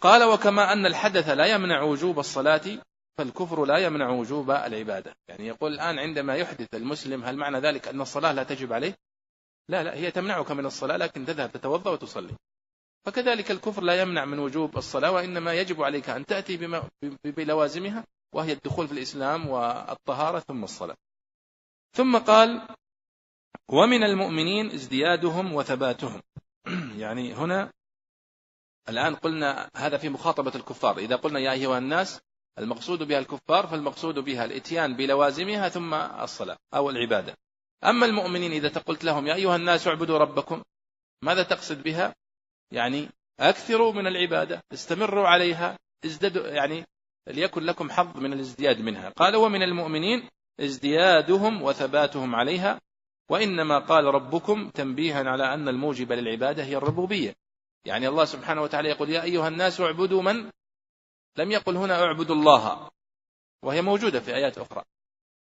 قال 0.00 0.24
وكما 0.24 0.72
أن 0.72 0.86
الحدث 0.86 1.28
لا 1.28 1.46
يمنع 1.46 1.82
وجوب 1.82 2.18
الصلاة 2.18 2.78
فالكفر 3.18 3.64
لا 3.64 3.78
يمنع 3.78 4.10
وجوب 4.10 4.50
العبادة. 4.50 5.14
يعني 5.28 5.46
يقول 5.46 5.72
الآن 5.72 5.98
عندما 5.98 6.36
يحدث 6.36 6.74
المسلم 6.74 7.24
هل 7.24 7.36
معنى 7.36 7.58
ذلك 7.58 7.88
أن 7.88 8.00
الصلاة 8.00 8.32
لا 8.32 8.42
تجب 8.42 8.72
عليه؟ 8.72 8.96
لا 9.68 9.82
لا 9.82 9.94
هي 9.94 10.10
تمنعك 10.10 10.50
من 10.50 10.66
الصلاة 10.66 10.96
لكن 10.96 11.26
تذهب 11.26 11.52
تتوضأ 11.52 11.90
وتصلي. 11.90 12.34
فكذلك 13.04 13.50
الكفر 13.50 13.82
لا 13.82 14.00
يمنع 14.00 14.24
من 14.24 14.38
وجوب 14.38 14.76
الصلاة 14.76 15.10
وإنما 15.10 15.54
يجب 15.54 15.82
عليك 15.82 16.10
أن 16.10 16.26
تأتي 16.26 16.82
بلوازمها 17.24 18.04
وهي 18.32 18.52
الدخول 18.52 18.88
في 18.88 18.92
الإسلام 18.92 19.48
والطهارة 19.48 20.38
ثم 20.38 20.64
الصلاة. 20.64 20.96
ثم 21.96 22.18
قال 22.18 22.68
ومن 23.72 24.02
المؤمنين 24.02 24.70
ازديادهم 24.70 25.54
وثباتهم. 25.54 26.22
يعني 27.02 27.34
هنا 27.34 27.72
الآن 28.88 29.14
قلنا 29.14 29.70
هذا 29.76 29.96
في 29.96 30.08
مخاطبة 30.08 30.52
الكفار. 30.54 30.98
إذا 30.98 31.16
قلنا 31.16 31.40
يا 31.40 31.52
أيها 31.52 31.78
الناس 31.78 32.20
المقصود 32.58 33.02
بها 33.02 33.18
الكفار 33.18 33.66
فالمقصود 33.66 34.18
بها 34.18 34.44
الإتيان 34.44 34.96
بلوازمها 34.96 35.68
ثم 35.68 35.94
الصلاة 35.94 36.56
أو 36.74 36.90
العبادة. 36.90 37.34
أما 37.84 38.06
المؤمنين 38.06 38.52
إذا 38.52 38.68
تقلت 38.68 39.04
لهم 39.04 39.26
يا 39.26 39.34
أيها 39.34 39.56
الناس 39.56 39.88
اعبدوا 39.88 40.18
ربكم 40.18 40.62
ماذا 41.22 41.42
تقصد 41.42 41.82
بها؟ 41.82 42.14
يعني 42.72 43.08
أكثروا 43.40 43.92
من 43.92 44.06
العبادة 44.06 44.62
استمروا 44.72 45.28
عليها 45.28 45.78
ازدادوا 46.04 46.46
يعني 46.46 46.84
ليكن 47.26 47.62
لكم 47.62 47.90
حظ 47.90 48.16
من 48.16 48.32
الازدياد 48.32 48.80
منها. 48.80 49.08
قال 49.08 49.36
ومن 49.36 49.62
المؤمنين 49.62 50.28
ازديادهم 50.60 51.62
وثباتهم 51.62 52.34
عليها 52.34 52.80
وإنما 53.30 53.78
قال 53.78 54.04
ربكم 54.04 54.70
تنبيها 54.70 55.30
على 55.30 55.54
أن 55.54 55.68
الموجب 55.68 56.12
للعبادة 56.12 56.64
هي 56.64 56.76
الربوبية. 56.76 57.36
يعني 57.84 58.08
الله 58.08 58.24
سبحانه 58.24 58.62
وتعالى 58.62 58.88
يقول 58.88 59.10
يا 59.10 59.22
أيها 59.22 59.48
الناس 59.48 59.80
اعبدوا 59.80 60.22
من؟ 60.22 60.50
لم 61.36 61.50
يقل 61.50 61.76
هنا 61.76 62.02
اعبدوا 62.02 62.34
الله. 62.34 62.90
وهي 63.62 63.82
موجودة 63.82 64.20
في 64.20 64.34
آيات 64.34 64.58
أخرى. 64.58 64.84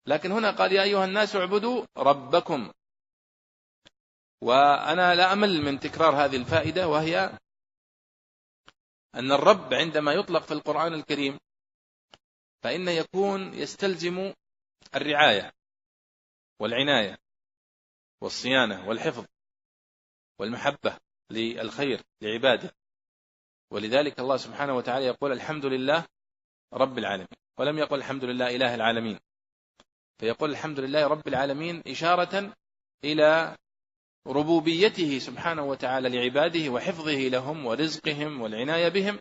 لكن 0.07 0.31
هنا 0.31 0.51
قال 0.51 0.73
يا 0.73 0.83
أيها 0.83 1.05
الناس 1.05 1.35
اعبدوا 1.35 1.85
ربكم. 1.97 2.71
وأنا 4.41 5.15
لا 5.15 5.33
أمل 5.33 5.61
من 5.61 5.79
تكرار 5.79 6.15
هذه 6.25 6.35
الفائدة 6.35 6.87
وهي 6.87 7.39
أن 9.15 9.31
الرب 9.31 9.73
عندما 9.73 10.13
يطلق 10.13 10.43
في 10.43 10.53
القرآن 10.53 10.93
الكريم 10.93 11.39
فإنه 12.63 12.91
يكون 12.91 13.53
يستلزم 13.53 14.33
الرعاية 14.95 15.51
والعناية. 16.59 17.24
والصيانة 18.25 18.87
والحفظ 18.87 19.25
والمحبة 20.39 20.97
للخير 21.31 22.01
لعباده. 22.21 22.71
ولذلك 23.71 24.19
الله 24.19 24.37
سبحانه 24.37 24.75
وتعالى 24.75 25.05
يقول 25.05 25.31
الحمد 25.31 25.65
لله 25.65 26.05
رب 26.73 26.97
العالمين. 26.97 27.27
ولم 27.59 27.77
يقل 27.77 27.97
الحمد 27.97 28.23
لله 28.23 28.55
إله 28.55 28.75
العالمين. 28.75 29.19
فيقول 30.17 30.51
الحمد 30.51 30.79
لله 30.79 31.07
رب 31.07 31.27
العالمين 31.27 31.83
إشارة 31.87 32.53
إلى 33.03 33.57
ربوبيته 34.27 35.19
سبحانه 35.19 35.63
وتعالى 35.63 36.09
لعباده 36.09 36.69
وحفظه 36.69 37.27
لهم 37.27 37.65
ورزقهم 37.65 38.41
والعناية 38.41 38.89
بهم. 38.89 39.19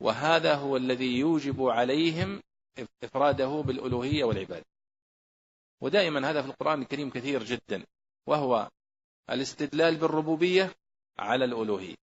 وهذا 0.00 0.54
هو 0.54 0.76
الذي 0.76 1.18
يوجب 1.18 1.62
عليهم 1.62 2.42
إفراده 3.04 3.62
بالألوهية 3.66 4.24
والعبادة. 4.24 4.66
ودائما 5.80 6.30
هذا 6.30 6.42
في 6.42 6.48
القرآن 6.48 6.82
الكريم 6.82 7.10
كثير 7.10 7.44
جدا. 7.44 7.86
وهو 8.26 8.70
الاستدلال 9.30 9.96
بالربوبية 9.96 10.74
على 11.18 11.44
الألوهية. 11.44 11.96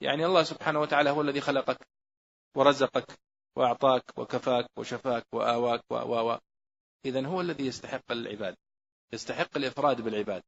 يعني 0.00 0.26
الله 0.26 0.42
سبحانه 0.42 0.80
وتعالى 0.80 1.10
هو 1.10 1.20
الذي 1.20 1.40
خلقك 1.40 1.78
ورزقك 2.56 3.18
وأعطاك 3.56 4.18
وكفاك 4.18 4.66
وشفاك 4.76 5.26
وآواك 5.32 5.82
و 5.90 6.36
إذا 7.04 7.26
هو 7.26 7.40
الذي 7.40 7.66
يستحق 7.66 8.12
العباد 8.12 8.56
يستحق 9.12 9.56
الإفراد 9.56 10.00
بالعباد 10.00 10.42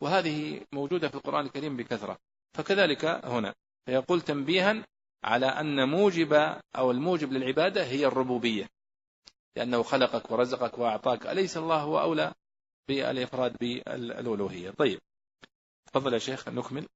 وهذه 0.00 0.66
موجودة 0.72 1.08
في 1.08 1.14
القرآن 1.14 1.46
الكريم 1.46 1.76
بكثرة. 1.76 2.18
فكذلك 2.54 3.04
هنا 3.04 3.54
فيقول 3.86 4.20
تنبيها 4.20 4.86
على 5.24 5.46
أن 5.46 5.88
موجب 5.88 6.32
أو 6.76 6.90
الموجب 6.90 7.32
للعبادة 7.32 7.84
هي 7.84 8.06
الربوبية. 8.06 8.68
لأنه 9.56 9.82
خلقك 9.82 10.30
ورزقك 10.30 10.78
وأعطاك. 10.78 11.26
أليس 11.26 11.56
الله 11.56 11.82
هو 11.82 12.00
أولى؟ 12.00 12.34
بالإفراد 12.88 13.56
بالألوهية. 13.56 14.70
طيب 14.70 15.00
تفضل 15.86 16.14
يا 16.14 16.18
شيخ 16.18 16.48
نكمل. 16.48 16.88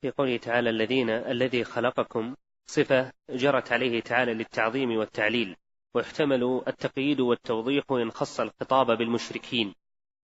في 0.00 0.10
قوله 0.10 0.36
تعالى 0.36 0.70
الذين 0.70 1.10
الذي 1.10 1.64
خلقكم 1.64 2.34
صفة 2.66 3.12
جرت 3.30 3.72
عليه 3.72 4.00
تعالى 4.00 4.34
للتعظيم 4.34 4.96
والتعليل 4.96 5.56
ويحتمل 5.94 6.62
التقييد 6.68 7.20
والتوضيح 7.20 7.84
إن 7.90 8.10
خص 8.10 8.40
الخطاب 8.40 8.98
بالمشركين 8.98 9.74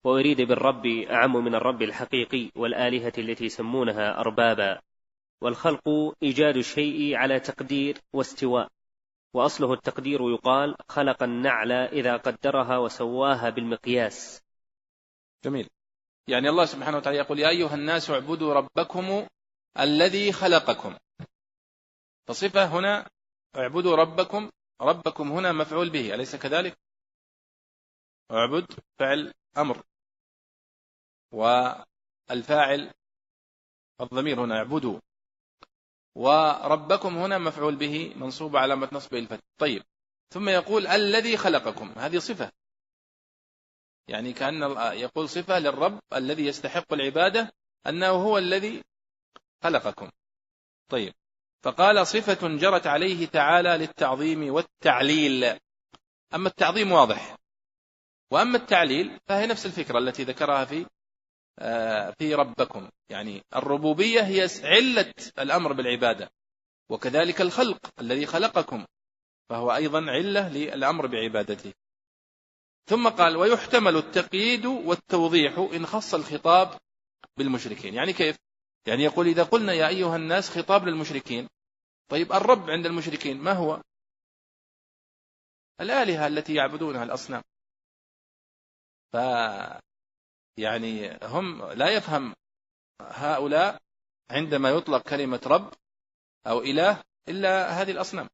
ويريد 0.04 0.42
بالرب 0.42 0.86
أعم 0.86 1.34
من 1.34 1.56
الرب 1.56 1.82
الحقيقي 1.82 2.52
والآلهة 2.56 3.14
التي 3.18 3.46
يسمونها 3.46 4.20
أربابا 4.20 4.82
والخلق 5.42 5.90
إيجاد 6.24 6.58
الشيء 6.58 7.16
على 7.16 7.40
تقدير 7.40 7.98
واستواء. 8.14 8.75
وأصله 9.36 9.74
التقدير 9.74 10.20
يقال 10.22 10.76
خلق 10.90 11.24
النعل 11.24 11.72
إذا 11.72 12.18
قدرها 12.18 12.78
وسواها 12.78 13.50
بالمقياس. 13.50 14.42
جميل. 15.44 15.70
يعني 16.28 16.50
الله 16.50 16.66
سبحانه 16.66 16.98
وتعالى 16.98 17.18
يقول 17.18 17.40
يا 17.40 17.50
أيها 17.50 17.76
الناس 17.76 18.10
اعبدوا 18.10 18.54
ربكم 18.54 19.28
الذي 19.80 20.32
خلقكم. 20.32 20.98
فصفة 22.28 22.66
هنا 22.66 23.10
اعبدوا 23.56 23.96
ربكم 23.96 24.52
ربكم 24.82 25.32
هنا 25.32 25.52
مفعول 25.52 25.90
به 25.90 26.14
أليس 26.14 26.36
كذلك؟ 26.36 26.78
اعبد 28.32 28.80
فعل 29.00 29.34
أمر. 29.58 29.84
والفاعل 31.32 32.94
الضمير 34.02 34.44
هنا 34.44 34.58
اعبدوا. 34.58 35.00
وربكم 36.16 37.18
هنا 37.18 37.38
مفعول 37.38 37.76
به 37.76 38.14
منصوب 38.16 38.58
علامة 38.58 38.90
نصبه 38.92 39.20
الفتح. 39.20 39.44
طيب. 39.58 39.84
ثم 40.34 40.50
يقول 40.50 40.88
الذي 40.88 41.38
خلقكم. 41.38 41.94
هذه 41.98 42.18
صفة. 42.18 42.52
يعني 44.08 44.34
كأن 44.34 44.62
يقول 44.94 45.30
صفة 45.30 45.60
للرب 45.60 46.00
الذي 46.14 46.46
يستحق 46.46 46.94
العبادة 46.94 47.54
أنه 47.88 48.10
هو 48.10 48.38
الذي 48.38 48.84
خلقكم. 49.64 50.12
طيب. 50.90 51.14
فقال 51.64 52.08
صفة 52.08 52.48
جرت 52.48 52.88
عليه 52.88 53.26
تعالى 53.26 53.78
للتعظيم 53.78 54.54
والتعليل. 54.54 55.44
أما 56.34 56.48
التعظيم 56.48 56.92
واضح. 56.92 57.36
وأما 58.32 58.58
التعليل 58.58 59.20
فهي 59.28 59.48
نفس 59.48 59.66
الفكرة 59.66 60.00
التي 60.00 60.24
ذكرها 60.24 60.66
في 60.66 60.86
في 62.18 62.36
ربكم. 62.36 62.90
يعني 63.10 63.44
الربوبية 63.56 64.22
هي 64.22 64.48
علة 64.64 65.14
الأمر 65.40 65.74
بالعبادة 65.74 66.32
وكذلك 66.90 67.42
الخلق 67.42 67.80
الذي 68.00 68.26
خلقكم 68.26 68.86
فهو 69.50 69.76
أيضا 69.76 70.12
علة 70.12 70.50
للأمر 70.50 71.08
بعبادته. 71.08 71.74
ثم 72.86 73.10
قال 73.10 73.38
ويحتمل 73.38 73.96
التقييد 73.98 74.66
والتوضيح 74.66 75.58
إن 75.58 75.86
خص 75.86 76.14
الخطاب 76.14 76.78
بالمشركين. 77.38 77.94
يعني 77.94 78.14
كيف؟ 78.14 78.38
يعني 78.88 79.04
يقول 79.04 79.28
إذا 79.28 79.44
قلنا 79.44 79.74
يا 79.74 79.88
أيها 79.88 80.16
الناس 80.16 80.50
خطاب 80.50 80.88
للمشركين 80.88 81.48
طيب 82.10 82.34
الرب 82.34 82.70
عند 82.70 82.86
المشركين 82.86 83.38
ما 83.38 83.52
هو؟ 83.52 83.82
الآلهة 85.82 86.28
التي 86.28 86.54
يعبدونها 86.54 87.04
الأصنام. 87.04 87.44
ف 89.12 89.18
يعني 90.58 91.20
هم 91.24 91.66
لا 91.72 91.90
يفهم 91.90 92.36
هؤلاء 93.02 93.82
عندما 94.30 94.70
يطلق 94.70 95.02
كلمة 95.10 95.42
رب 95.46 95.74
أو 96.48 96.62
إله 96.62 97.04
إلا 97.30 97.82
هذه 97.82 97.92
الأصنام. 97.92 98.30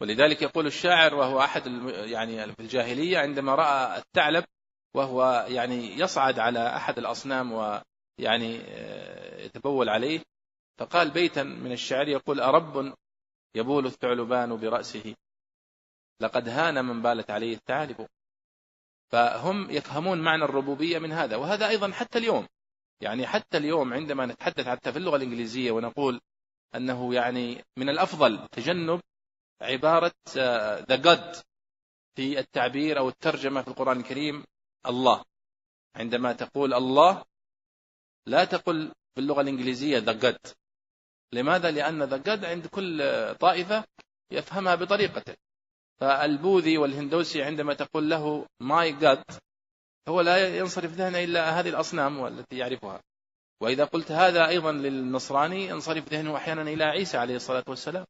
ولذلك 0.00 0.42
يقول 0.42 0.66
الشاعر 0.66 1.14
وهو 1.14 1.40
أحد 1.40 1.66
يعني 1.94 2.52
في 2.52 2.60
الجاهلية 2.60 3.18
عندما 3.18 3.54
رأى 3.54 3.98
الثعلب 3.98 4.44
وهو 4.94 5.46
يعني 5.48 5.98
يصعد 5.98 6.38
على 6.38 6.76
أحد 6.76 6.98
الأصنام 6.98 7.52
ويعني 7.52 8.60
آه، 8.60 9.40
يتبول 9.40 9.88
عليه 9.88 10.20
فقال 10.78 11.10
بيتا 11.10 11.42
من 11.42 11.72
الشعر 11.72 12.08
يقول 12.08 12.40
أرب 12.40 12.94
يبول 13.54 13.86
الثعلبان 13.86 14.56
برأسه؟ 14.56 15.14
لقد 16.20 16.48
هان 16.48 16.84
من 16.84 17.02
بالت 17.02 17.30
عليه 17.30 17.54
الثعالب 17.54 18.06
فهم 19.12 19.70
يفهمون 19.70 20.18
معنى 20.18 20.44
الربوبية 20.44 20.98
من 20.98 21.12
هذا 21.12 21.36
وهذا 21.36 21.68
أيضا 21.68 21.92
حتى 21.92 22.18
اليوم. 22.18 22.48
يعني 23.00 23.26
حتى 23.26 23.56
اليوم 23.56 23.92
عندما 23.92 24.26
نتحدث 24.26 24.68
حتى 24.68 24.92
في 24.92 24.98
اللغة 24.98 25.16
الإنجليزية 25.16 25.70
ونقول 25.70 26.20
أنه 26.74 27.14
يعني 27.14 27.64
من 27.76 27.88
الأفضل 27.88 28.48
تجنب 28.48 29.00
عبارة 29.60 30.12
ذا 30.28 30.96
uh, 30.96 31.04
God 31.04 31.42
في 32.16 32.38
التعبير 32.38 32.98
أو 32.98 33.08
الترجمة 33.08 33.62
في 33.62 33.68
القرآن 33.68 34.00
الكريم 34.00 34.44
الله. 34.86 35.24
عندما 35.96 36.32
تقول 36.32 36.74
الله 36.74 37.24
لا 38.26 38.44
تقل 38.44 38.92
باللغة 39.16 39.40
الإنجليزية 39.40 39.98
the 39.98 40.30
God. 40.30 40.54
لماذا؟ 41.32 41.70
لأن 41.70 42.02
the 42.02 42.22
God 42.22 42.44
عند 42.44 42.66
كل 42.66 43.00
طائفة 43.34 43.84
يفهمها 44.30 44.74
بطريقته. 44.74 45.36
فالبوذي 46.02 46.78
والهندوسي 46.78 47.42
عندما 47.42 47.74
تقول 47.74 48.10
له 48.10 48.46
my 48.60 48.92
God 48.92 49.24
هو 50.08 50.20
لا 50.20 50.58
ينصرف 50.58 50.92
ذهنه 50.92 51.24
إلا 51.24 51.60
هذه 51.60 51.68
الأصنام 51.68 52.26
التي 52.26 52.56
يعرفها. 52.56 53.02
وإذا 53.60 53.84
قلت 53.84 54.12
هذا 54.12 54.48
أيضا 54.48 54.72
للنصراني 54.72 55.66
ينصرف 55.66 56.08
ذهنه 56.08 56.36
أحيانا 56.36 56.62
إلى 56.62 56.84
عيسى 56.84 57.18
عليه 57.18 57.36
الصلاة 57.36 57.64
والسلام. 57.68 58.04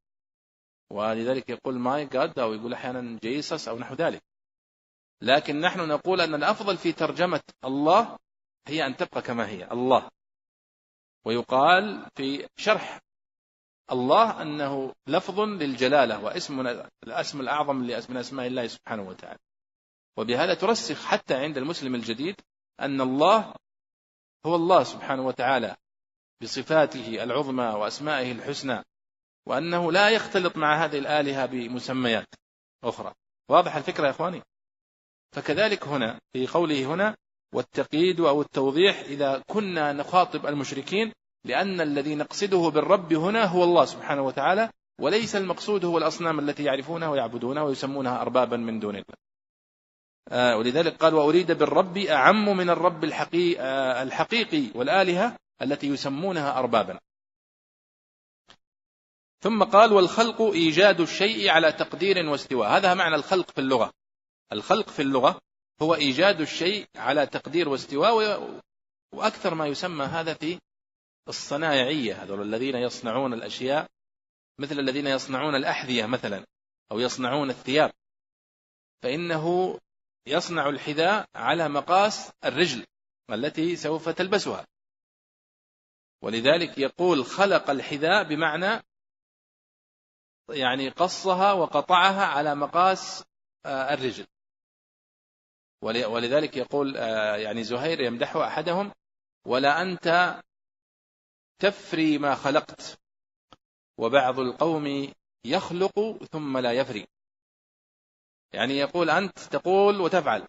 ولذلك 0.91 1.49
يقول 1.49 1.79
my 1.79 2.05
God 2.05 2.39
أو 2.39 2.53
يقول 2.55 2.73
أحيانا 2.73 3.19
Jesus 3.23 3.69
أو 3.69 3.79
نحو 3.79 3.95
ذلك. 3.95 4.23
لكن 5.23 5.61
نحن 5.61 5.89
نقول 5.89 6.21
أن 6.21 6.35
الأفضل 6.35 6.77
في 6.77 6.93
ترجمة 6.93 7.43
الله 7.65 8.19
هي 8.69 8.87
أن 8.87 8.97
تبقى 8.97 9.23
كما 9.23 9.49
هي 9.49 9.73
الله. 9.73 10.11
ويقال 11.25 12.07
في 12.15 12.49
شرح 12.57 13.01
الله 13.91 14.43
أنه 14.43 14.93
لفظ 15.07 15.41
للجلالة 15.41 16.25
واسم 16.25 16.61
الأسم 17.05 17.41
الأعظم 17.41 17.77
من 17.77 18.17
أسماء 18.17 18.47
الله 18.47 18.67
سبحانه 18.67 19.03
وتعالى. 19.03 19.39
وبهذا 20.17 20.55
ترسخ 20.55 21.05
حتى 21.05 21.35
عند 21.35 21.59
المسلم 21.59 21.95
الجديد 21.95 22.41
أن 22.81 23.01
الله 23.01 23.55
هو 24.47 24.55
الله 24.57 24.85
سبحانه 24.85 25.23
وتعالى 25.23 25.77
بصفاته 26.43 27.23
العظمى 27.23 27.65
وأسمائه 27.65 28.33
الحسنى 28.33 28.83
وأنه 29.47 29.93
لا 29.93 30.09
يختلط 30.11 30.57
مع 30.57 30.85
هذه 30.85 30.99
الآلهة 30.99 31.47
بمسميات 31.47 32.35
أخرى. 32.85 33.15
واضح 33.49 33.77
الفكرة 33.77 34.07
يا 34.07 34.11
إخواني؟ 34.11 34.43
فكذلك 35.33 35.89
هنا 35.89 36.21
في 36.33 36.47
قوله 36.47 36.85
هنا 36.85 37.17
والتقييد 37.55 38.21
أو 38.21 38.43
التوضيح 38.43 38.99
إذا 39.01 39.43
كنا 39.47 39.93
نخاطب 39.93 40.47
المشركين 40.47 41.13
لأن 41.45 41.81
الذي 41.81 42.15
نقصده 42.15 42.69
بالرب 42.69 43.13
هنا 43.13 43.45
هو 43.45 43.65
الله 43.65 43.85
سبحانه 43.85 44.23
وتعالى 44.23 44.71
وليس 45.01 45.37
المقصود 45.37 45.85
هو 45.85 45.99
الأصنام 45.99 46.39
التي 46.39 46.65
يعرفونها 46.65 47.09
ويعبدونها 47.09 47.63
ويسمونها 47.63 48.23
أربابا 48.23 48.57
من 48.57 48.81
دون 48.81 48.95
الله. 48.95 49.17
آه 50.29 50.57
ولذلك 50.57 50.97
قال 50.97 51.15
وأريد 51.15 51.53
بالرب 51.53 51.99
أعم 51.99 52.57
من 52.57 52.71
الرب 52.71 53.05
آه 53.05 54.03
الحقيقي 54.03 54.65
والآلهة 54.75 55.37
التي 55.63 55.87
يسمونها 55.87 56.59
أربابا. 56.59 56.99
ثم 59.41 59.65
قال 59.65 59.93
والخلق 59.93 60.43
إيجاد 60.43 61.01
الشيء 61.01 61.49
على 61.49 61.73
تقدير 61.73 62.29
واستواء. 62.29 62.69
هذا 62.69 62.95
معنى 62.95 63.15
الخلق 63.15 63.51
في 63.51 63.61
اللغة. 63.61 63.93
الخلق 64.53 64.89
في 64.89 65.03
اللغة 65.03 65.41
هو 65.83 65.95
إيجاد 65.95 66.41
الشيء 66.41 66.87
على 66.97 67.27
تقدير 67.27 67.69
واستواء 67.69 68.61
وأكثر 69.13 69.55
ما 69.55 69.67
يسمى 69.67 70.05
هذا 70.05 70.35
في 70.35 70.59
الصنايعية 71.29 72.23
هذول 72.23 72.43
الذين 72.43 72.77
يصنعون 72.77 73.33
الأشياء 73.33 73.87
مثل 74.59 74.79
الذين 74.79 75.07
يصنعون 75.07 75.55
الأحذية 75.55 76.07
مثلا 76.07 76.47
أو 76.93 76.99
يصنعون 76.99 77.51
الثياب. 77.51 77.93
فإنه 79.03 79.79
يصنع 80.27 80.69
الحذاء 80.69 81.29
على 81.35 81.69
مقاس 81.69 82.33
الرجل 82.45 82.87
التي 83.31 83.77
سوف 83.77 84.09
تلبسها. 84.09 84.67
ولذلك 86.23 86.79
يقول 86.79 87.25
خلق 87.25 87.71
الحذاء 87.71 88.25
بمعنى 88.25 88.83
يعني 90.51 90.89
قصها 90.89 91.53
وقطعها 91.53 92.25
على 92.25 92.55
مقاس 92.55 93.25
آه، 93.67 93.95
الرجل. 93.95 94.27
ولذلك 95.83 96.57
يقول 96.57 96.97
آه، 96.97 97.37
يعني 97.37 97.65
زهير 97.65 98.01
يمدح 98.01 98.37
أحدهم 98.37 98.93
ولا 99.47 99.83
أنت 99.83 100.41
تفري 101.63 102.19
ما 102.19 102.35
خلقت. 102.35 102.99
وبعض 103.99 104.39
القوم 104.39 105.13
يخلق 105.45 106.25
ثم 106.33 106.59
لا 106.59 106.73
يفري. 106.73 107.07
يعني 108.53 108.75
يقول 108.75 109.11
أنت 109.11 109.39
تقول 109.39 110.01
وتفعل. 110.01 110.49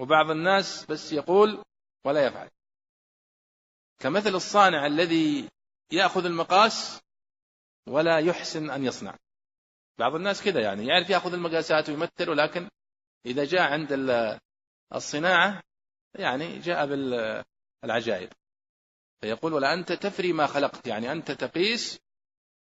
وبعض 0.00 0.30
الناس 0.30 0.86
بس 0.90 1.12
يقول 1.12 1.64
ولا 2.04 2.26
يفعل. 2.26 2.50
كمثل 3.98 4.34
الصانع 4.34 4.86
الذي 4.86 5.48
يأخذ 5.92 6.24
المقاس 6.24 7.00
ولا 7.88 8.18
يحسن 8.18 8.70
أن 8.70 8.84
يصنع. 8.84 9.16
بعض 9.98 10.14
الناس 10.14 10.42
كذا 10.42 10.60
يعني 10.60 10.86
يعرف 10.86 11.10
يأخذ 11.10 11.32
المقاسات 11.32 11.88
ويمثل 11.88 12.30
ولكن 12.30 12.70
إذا 13.26 13.44
جاء 13.44 13.62
عند 13.62 13.92
الصناعة 14.94 15.62
يعني 16.14 16.58
جاء 16.58 16.86
بالعجائب 16.86 18.32
فيقول 19.20 19.52
ولا 19.52 19.74
أنت 19.74 19.92
تفري 19.92 20.32
ما 20.32 20.46
خلقت 20.46 20.86
يعني 20.86 21.12
أنت 21.12 21.30
تقيس 21.30 21.98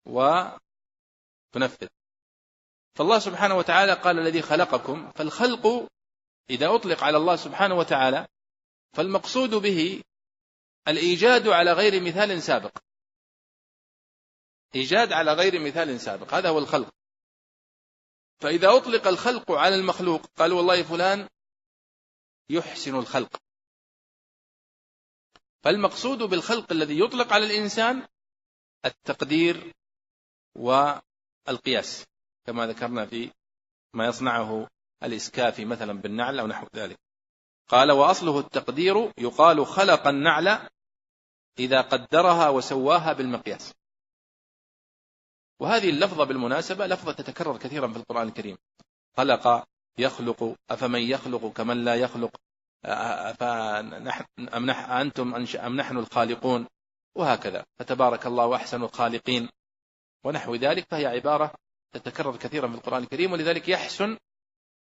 وتنفذ. 0.06 1.88
فالله 2.96 3.20
سبحانه 3.20 3.56
وتعالى 3.56 3.94
قال 3.94 4.20
الذي 4.20 4.42
خلقكم 4.42 5.12
فالخلق 5.12 5.88
إذا 6.50 6.76
أطلق 6.76 7.04
على 7.04 7.18
الله 7.18 7.36
سبحانه 7.36 7.76
وتعالى 7.76 8.28
فالمقصود 8.94 9.50
به 9.50 10.04
الإيجاد 10.88 11.48
على 11.48 11.74
غير 11.74 12.04
مثال 12.04 12.42
سابق. 12.42 12.78
إيجاد 14.76 15.14
على 15.14 15.34
غير 15.34 15.60
مثال 15.60 16.00
سابق 16.00 16.34
هذا 16.34 16.50
هو 16.50 16.60
الخلق. 16.60 16.90
فإذا 18.40 18.78
أطلق 18.78 19.08
الخلق 19.08 19.52
على 19.52 19.76
المخلوق 19.76 20.26
قال 20.38 20.54
والله 20.54 20.84
فلان 20.84 21.30
يحسن 22.50 22.96
الخلق. 22.96 23.45
فالمقصود 25.66 26.18
بالخلق 26.18 26.72
الذي 26.72 27.00
يطلق 27.00 27.34
على 27.34 27.46
الإنسان 27.46 28.08
التقدير 28.86 29.74
والقياس 30.56 32.06
كما 32.46 32.68
ذكرنا 32.68 33.06
في 33.06 33.32
ما 33.94 34.08
يصنعه 34.08 34.68
الإسكافي 35.04 35.66
مثلا 35.66 35.94
بالنعل 35.94 36.40
أو 36.40 36.48
نحو 36.48 36.68
ذلك. 36.76 37.00
قال 37.68 37.92
وأصله 37.92 38.40
التقدير 38.40 39.12
يقال 39.18 39.66
خلق 39.66 40.08
النعل 40.08 40.70
إذا 41.60 41.82
قدرها 41.82 42.50
وسواها 42.50 43.14
بالمقياس. 43.14 43.74
وهذه 45.60 45.90
اللفظة 45.90 46.24
بالمناسبة 46.24 46.88
لفظة 46.88 47.12
تتكرر 47.12 47.58
كثيرا 47.58 47.88
في 47.88 47.98
القرآن 47.98 48.28
الكريم. 48.28 48.58
خلق 49.18 49.68
يخلق 49.98 50.56
أفمن 50.70 51.02
يخلق 51.02 51.54
كمن 51.54 51.86
لا 51.86 51.96
يخلق. 51.96 52.45
فنحن 53.40 54.92
أنتم 54.92 55.36
أم 55.36 55.76
نحن 55.76 55.98
الخالقون؟ 55.98 56.68
وهكذا. 57.16 57.66
فتبارك 57.80 58.26
الله 58.26 58.56
أحسن 58.56 58.84
الخالقين. 58.84 59.50
ونحو 60.26 60.56
ذلك 60.56 60.86
فهي 60.92 61.06
عبارة 61.06 61.54
تتكرر 61.92 62.38
كثيرا 62.38 62.68
في 62.68 62.76
القرآن 62.76 63.04
الكريم 63.04 63.32
ولذلك 63.32 63.70
يحسن 63.70 64.18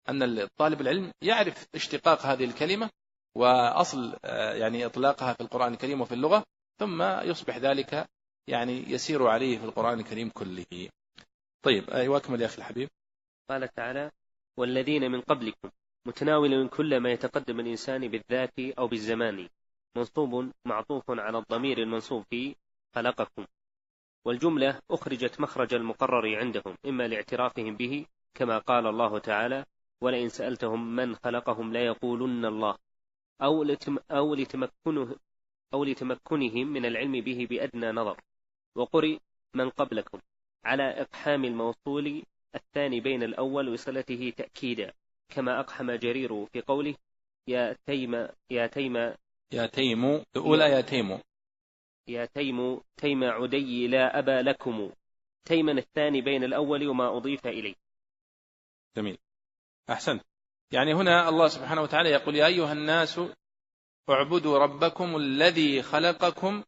أن 0.10 0.24
الطالب 0.24 0.82
العلم 0.82 1.12
يعرف 1.22 1.68
اشتقاق 1.76 2.26
هذه 2.26 2.44
الكلمة 2.44 2.90
وأصل 3.36 4.18
يعني 4.34 4.86
إطلاقها 4.86 5.34
في 5.34 5.42
القرآن 5.42 5.74
الكريم 5.74 6.02
وفي 6.02 6.14
اللغة 6.14 6.44
ثم 6.80 7.02
يصبح 7.04 7.58
ذلك 7.58 8.10
يعني 8.48 8.92
يسير 8.92 9.28
عليه 9.28 9.58
في 9.58 9.66
القرآن 9.66 10.00
الكريم 10.00 10.30
كله. 10.30 10.90
طيب 11.62 11.90
أيوة 11.90 12.18
أكمل 12.18 12.42
يا 12.42 12.46
أخي 12.46 12.58
الحبيب؟ 12.58 12.90
قال 13.50 13.74
تعالى 13.74 14.12
والذين 14.58 15.12
من 15.12 15.22
قبلكم 15.22 15.70
متناول 16.06 16.70
كل 16.70 16.98
ما 16.98 17.12
يتقدم 17.12 17.60
الإنسان 17.60 18.08
بالذات 18.08 18.60
أو 18.60 18.88
بالزمان. 18.88 19.50
منصوب 19.96 20.52
معطوف 20.66 21.04
على 21.12 21.38
الضمير 21.38 21.78
المنصوب 21.78 22.24
في 22.30 22.56
خلقكم. 22.96 23.46
والجملة 24.26 24.82
أخرجت 24.92 25.40
مخرج 25.42 25.74
المقرر 25.74 26.36
عندهم 26.36 26.78
إما 26.86 27.08
لاعترافهم 27.08 27.78
به 27.78 28.06
كما 28.34 28.58
قال 28.58 28.88
الله 28.88 29.20
تعالى 29.20 29.66
ولئن 30.02 30.30
سألتهم 30.30 30.96
من 30.96 31.16
خلقهم 31.16 31.74
ليقولن 31.74 32.46
الله 32.46 32.78
أو, 33.42 33.64
لتم 33.64 33.98
أو 34.12 34.36
لتمكنه 34.36 35.16
أو 35.74 35.84
لتمكنهم 35.84 36.68
من 36.68 36.86
العلم 36.86 37.12
به 37.12 37.48
بأدنى 37.50 37.92
نظر. 37.92 38.22
وقرئ 38.76 39.18
من 39.54 39.70
قبلكم 39.70 40.20
على 40.66 40.84
إقحام 40.84 41.46
الموصول 41.46 42.24
الثاني 42.56 43.00
بين 43.00 43.24
الأول 43.24 43.70
وصلته 43.70 44.34
تأكيدا. 44.38 44.94
كما 45.34 45.60
أقحم 45.60 45.92
جرير 45.92 46.46
في 46.46 46.62
قوله 46.62 46.96
يا 47.48 47.78
تيم 47.86 48.28
يا 48.50 48.68
تيم. 48.68 48.96
يا 49.52 49.66
تيم 49.66 50.06
الأولى 50.36 50.64
يا 50.64 50.82
تيم. 50.82 51.20
يا 52.08 52.26
تيم 52.26 52.82
تيم 52.98 53.24
عدي 53.24 53.88
لا 53.88 54.20
أبا 54.20 54.42
لكم. 54.42 54.92
تيما 55.46 55.72
الثاني 55.72 56.22
بين 56.22 56.44
الأول 56.44 56.88
وما 56.88 57.18
أضيف 57.18 57.48
إليه. 57.48 57.76
جميل. 58.98 59.18
أحسنت. 59.90 60.24
يعني 60.72 60.94
هنا 60.94 61.30
الله 61.30 61.48
سبحانه 61.48 61.82
وتعالى 61.82 62.10
يقول 62.10 62.36
يا 62.36 62.46
أيها 62.46 62.72
الناس 62.72 63.20
اعبدوا 64.10 64.58
ربكم 64.58 65.16
الذي 65.16 65.82
خلقكم 65.82 66.64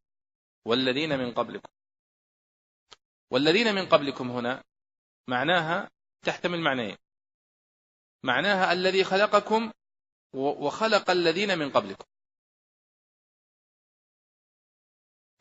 والذين 0.66 1.20
من 1.20 1.32
قبلكم. 1.34 1.70
والذين 3.32 3.76
من 3.76 3.86
قبلكم 3.86 4.32
هنا 4.32 4.64
معناها 5.28 5.90
تحتمل 6.22 6.62
معنيين. 6.62 6.98
معناها 8.26 8.74
الذي 8.74 9.04
خلقكم 9.04 9.72
وخلق 10.34 11.10
الذين 11.10 11.58
من 11.58 11.72
قبلكم. 11.72 12.06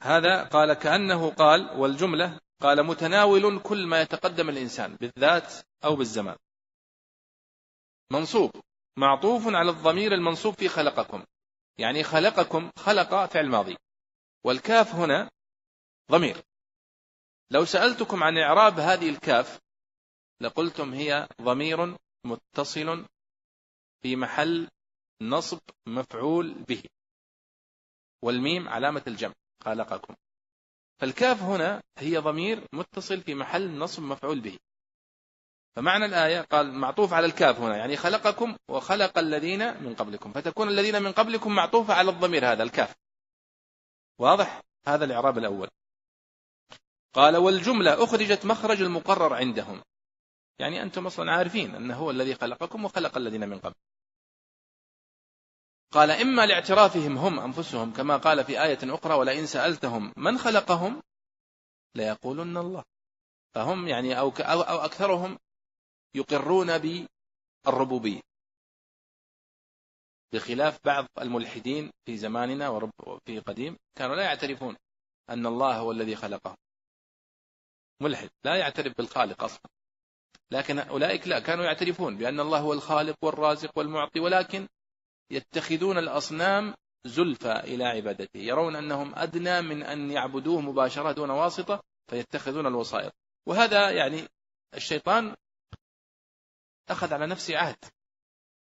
هذا 0.02 0.44
قال 0.44 0.74
كأنه 0.74 1.30
قال 1.30 1.70
والجملة 1.80 2.40
قال 2.60 2.86
متناول 2.86 3.60
كل 3.62 3.86
ما 3.86 4.00
يتقدم 4.00 4.48
الإنسان 4.48 4.96
بالذات 4.96 5.52
أو 5.84 5.96
بالزمان. 5.96 6.36
منصوب 8.10 8.50
معطوف 8.96 9.46
على 9.46 9.70
الضمير 9.70 10.14
المنصوب 10.14 10.54
في 10.54 10.68
خلقكم. 10.68 11.24
يعني 11.78 12.04
خلقكم 12.04 12.70
خلق 12.76 13.26
فعل 13.26 13.48
ماضي. 13.48 13.76
والكاف 14.44 14.94
هنا 14.94 15.30
ضمير. 16.10 16.36
لو 17.50 17.64
سألتكم 17.64 18.22
عن 18.22 18.38
إعراب 18.38 18.78
هذه 18.78 19.10
الكاف 19.10 19.60
لقلتم 20.40 20.94
هي 20.94 21.28
ضمير 21.42 22.03
متصل 22.24 23.06
في 24.02 24.16
محل 24.16 24.68
نصب 25.22 25.60
مفعول 25.86 26.54
به. 26.54 26.82
والميم 28.22 28.68
علامة 28.68 29.02
الجمع 29.06 29.34
خلقكم. 29.64 30.14
فالكاف 31.00 31.42
هنا 31.42 31.82
هي 31.98 32.18
ضمير 32.18 32.68
متصل 32.72 33.20
في 33.20 33.34
محل 33.34 33.78
نصب 33.78 34.02
مفعول 34.02 34.40
به. 34.40 34.58
فمعنى 35.76 36.04
الآية 36.04 36.40
قال 36.40 36.72
معطوف 36.72 37.12
على 37.12 37.26
الكاف 37.26 37.60
هنا 37.60 37.76
يعني 37.76 37.96
خلقكم 37.96 38.56
وخلق 38.68 39.18
الذين 39.18 39.82
من 39.82 39.94
قبلكم. 39.94 40.32
فتكون 40.32 40.68
الذين 40.68 41.02
من 41.02 41.12
قبلكم 41.12 41.54
معطوفة 41.54 41.94
على 41.94 42.10
الضمير 42.10 42.52
هذا 42.52 42.62
الكاف. 42.62 42.94
واضح؟ 44.18 44.62
هذا 44.86 45.04
الإعراب 45.04 45.38
الأول. 45.38 45.68
قال 47.12 47.36
والجملة 47.36 48.04
أخرجت 48.04 48.46
مخرج 48.46 48.82
المقرر 48.82 49.34
عندهم. 49.34 49.82
يعني 50.58 50.82
أنتم 50.82 51.06
أصلا 51.06 51.32
عارفين 51.32 51.74
أنه 51.74 51.96
هو 51.96 52.10
الذي 52.10 52.34
خلقكم 52.34 52.84
وخلق 52.84 53.16
الذين 53.16 53.48
من 53.48 53.58
قبل. 53.58 53.74
قال 55.90 56.10
إما 56.10 56.46
لاعترافهم 56.46 57.18
هم 57.18 57.40
أنفسهم 57.40 57.92
كما 57.92 58.16
قال 58.16 58.44
في 58.44 58.62
آية 58.62 58.78
أخرى 58.82 59.14
ولئن 59.14 59.46
سألتهم 59.46 60.12
من 60.16 60.38
خلقهم 60.38 61.02
ليقولن 61.94 62.56
الله. 62.56 62.84
فهم 63.54 63.88
يعني 63.88 64.18
أو, 64.18 64.28
أو 64.38 64.78
أكثرهم 64.84 65.38
يقرون 66.14 66.78
بالربوبية. 66.78 68.20
بخلاف 70.32 70.78
بعض 70.84 71.06
الملحدين 71.18 71.90
في 72.06 72.16
زماننا 72.16 72.68
وفي 72.68 73.38
قديم 73.38 73.76
كانوا 73.94 74.16
لا 74.16 74.22
يعترفون 74.22 74.76
أن 75.30 75.46
الله 75.46 75.78
هو 75.78 75.92
الذي 75.92 76.16
خلقهم. 76.16 76.56
ملحد 78.00 78.30
لا 78.44 78.56
يعترف 78.56 78.96
بالخالق 78.96 79.44
أصلا. 79.44 79.73
لكن 80.50 80.78
أولئك 80.78 81.28
لا 81.28 81.38
كانوا 81.38 81.64
يعترفون 81.64 82.16
بأن 82.16 82.40
الله 82.40 82.58
هو 82.58 82.72
الخالق 82.72 83.16
والرازق 83.22 83.78
والمعطي 83.78 84.20
ولكن 84.20 84.68
يتخذون 85.30 85.98
الأصنام 85.98 86.74
زلفى 87.06 87.52
إلى 87.52 87.84
عبادته 87.84 88.38
يرون 88.38 88.76
أنهم 88.76 89.14
أدنى 89.14 89.62
من 89.62 89.82
أن 89.82 90.10
يعبدوه 90.10 90.60
مباشرة 90.60 91.12
دون 91.12 91.30
واسطة 91.30 91.82
فيتخذون 92.10 92.66
الوسائط. 92.66 93.12
وهذا 93.46 93.90
يعني 93.90 94.28
الشيطان 94.74 95.36
أخذ 96.90 97.12
على 97.12 97.26
نفسه 97.26 97.56
عهد 97.56 97.84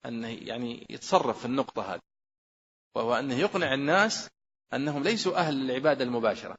أنه 0.06 0.28
يعني 0.28 0.86
يتصرف 0.90 1.40
في 1.40 1.46
النقطة 1.46 1.94
هذه 1.94 2.02
وهو 2.96 3.14
أنه 3.14 3.36
يقنع 3.36 3.74
الناس 3.74 4.30
أنهم 4.74 5.04
ليسوا 5.04 5.38
أهل 5.38 5.62
العبادة 5.62 6.04
المباشرة. 6.04 6.58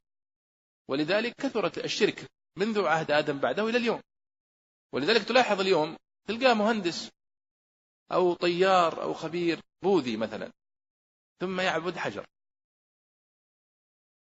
ولذلك 0.89 1.35
كثرت 1.35 1.79
الشرك 1.79 2.31
منذ 2.57 2.85
عهد 2.85 3.11
آدم 3.11 3.39
بعده 3.39 3.69
إلى 3.69 3.79
اليوم. 3.79 4.01
ولذلك 4.95 5.23
تلاحظ 5.23 5.61
اليوم 5.61 5.97
تلقاه 6.29 6.55
مهندس 6.55 7.11
أو 8.13 8.35
طيار 8.35 9.03
أو 9.03 9.15
خبير 9.15 9.61
بوذي 9.83 10.17
مثلا 10.17 10.53
ثم 11.41 11.61
يعبد 11.61 11.97
حجر. 11.97 12.27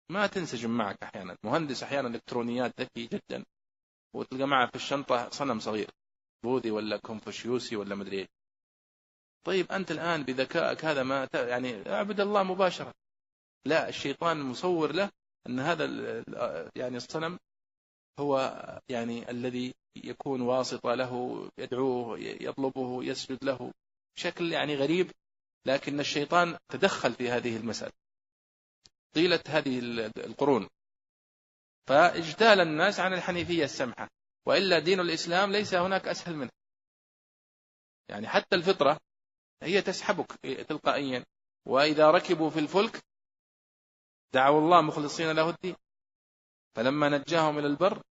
ما 0.09 0.27
تنسجم 0.27 0.69
معك 0.77 1.03
أحيانا. 1.03 1.37
مهندس 1.43 1.83
أحيانا 1.83 2.07
إلكترونيات 2.07 2.81
ذكي 2.81 3.05
جدا 3.05 3.45
وتلقى 4.15 4.47
معه 4.47 4.69
في 4.69 4.75
الشنطة 4.75 5.29
صنم 5.29 5.59
صغير 5.59 5.89
بوذي 6.43 6.71
ولا 6.71 6.97
كونفوشيوسي 6.97 7.75
ولا 7.75 7.95
مدري 7.95 8.27
طيب 9.45 9.71
أنت 9.71 9.91
الآن 9.91 10.23
بذكائك 10.23 10.85
هذا 10.85 11.03
ما 11.03 11.27
يعني 11.33 11.91
أعبد 11.91 12.19
الله 12.19 12.43
مباشرة. 12.43 12.93
لا 13.65 13.89
الشيطان 13.89 14.41
مصور 14.41 14.91
له 14.91 15.11
أن 15.47 15.59
هذا 15.59 15.85
يعني 16.75 16.97
الصنم 16.97 17.39
هو 18.19 18.55
يعني 18.89 19.31
الذي 19.31 19.73
يكون 19.95 20.41
واسطة 20.41 20.93
له 20.93 21.43
يدعوه 21.57 22.19
يطلبه 22.19 23.03
يسجد 23.03 23.43
له 23.43 23.73
بشكل 24.15 24.51
يعني 24.51 24.75
غريب 24.75 25.11
لكن 25.65 25.99
الشيطان 25.99 26.57
تدخل 26.69 27.13
في 27.13 27.29
هذه 27.29 27.57
المسألة. 27.57 27.91
طيلة 29.13 29.43
هذه 29.47 29.79
القرون. 30.17 30.69
فاجتال 31.87 32.59
الناس 32.59 32.99
عن 32.99 33.13
الحنيفية 33.13 33.63
السمحة 33.63 34.09
وإلا 34.45 34.79
دين 34.79 34.99
الإسلام 34.99 35.51
ليس 35.51 35.73
هناك 35.73 36.07
أسهل 36.07 36.35
منه. 36.35 36.51
يعني 38.09 38.27
حتى 38.27 38.55
الفطرة 38.55 38.99
هي 39.63 39.81
تسحبك 39.81 40.31
تلقائيا. 40.67 41.25
وإذا 41.65 42.11
ركبوا 42.11 42.49
في 42.49 42.59
الفلك 42.59 43.03
دعوا 44.33 44.61
الله 44.61 44.81
مخلصين 44.81 45.31
له 45.31 45.49
الدين. 45.49 45.75
فلما 46.75 47.09
نجاهم 47.09 47.59
إلى 47.59 47.67
البر 47.67 48.03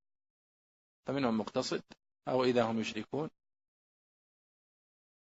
فمنهم 1.08 1.38
مقتصد 1.38 1.82
أو 2.28 2.44
إذا 2.44 2.62
هم 2.62 2.80
يشركون. 2.80 3.30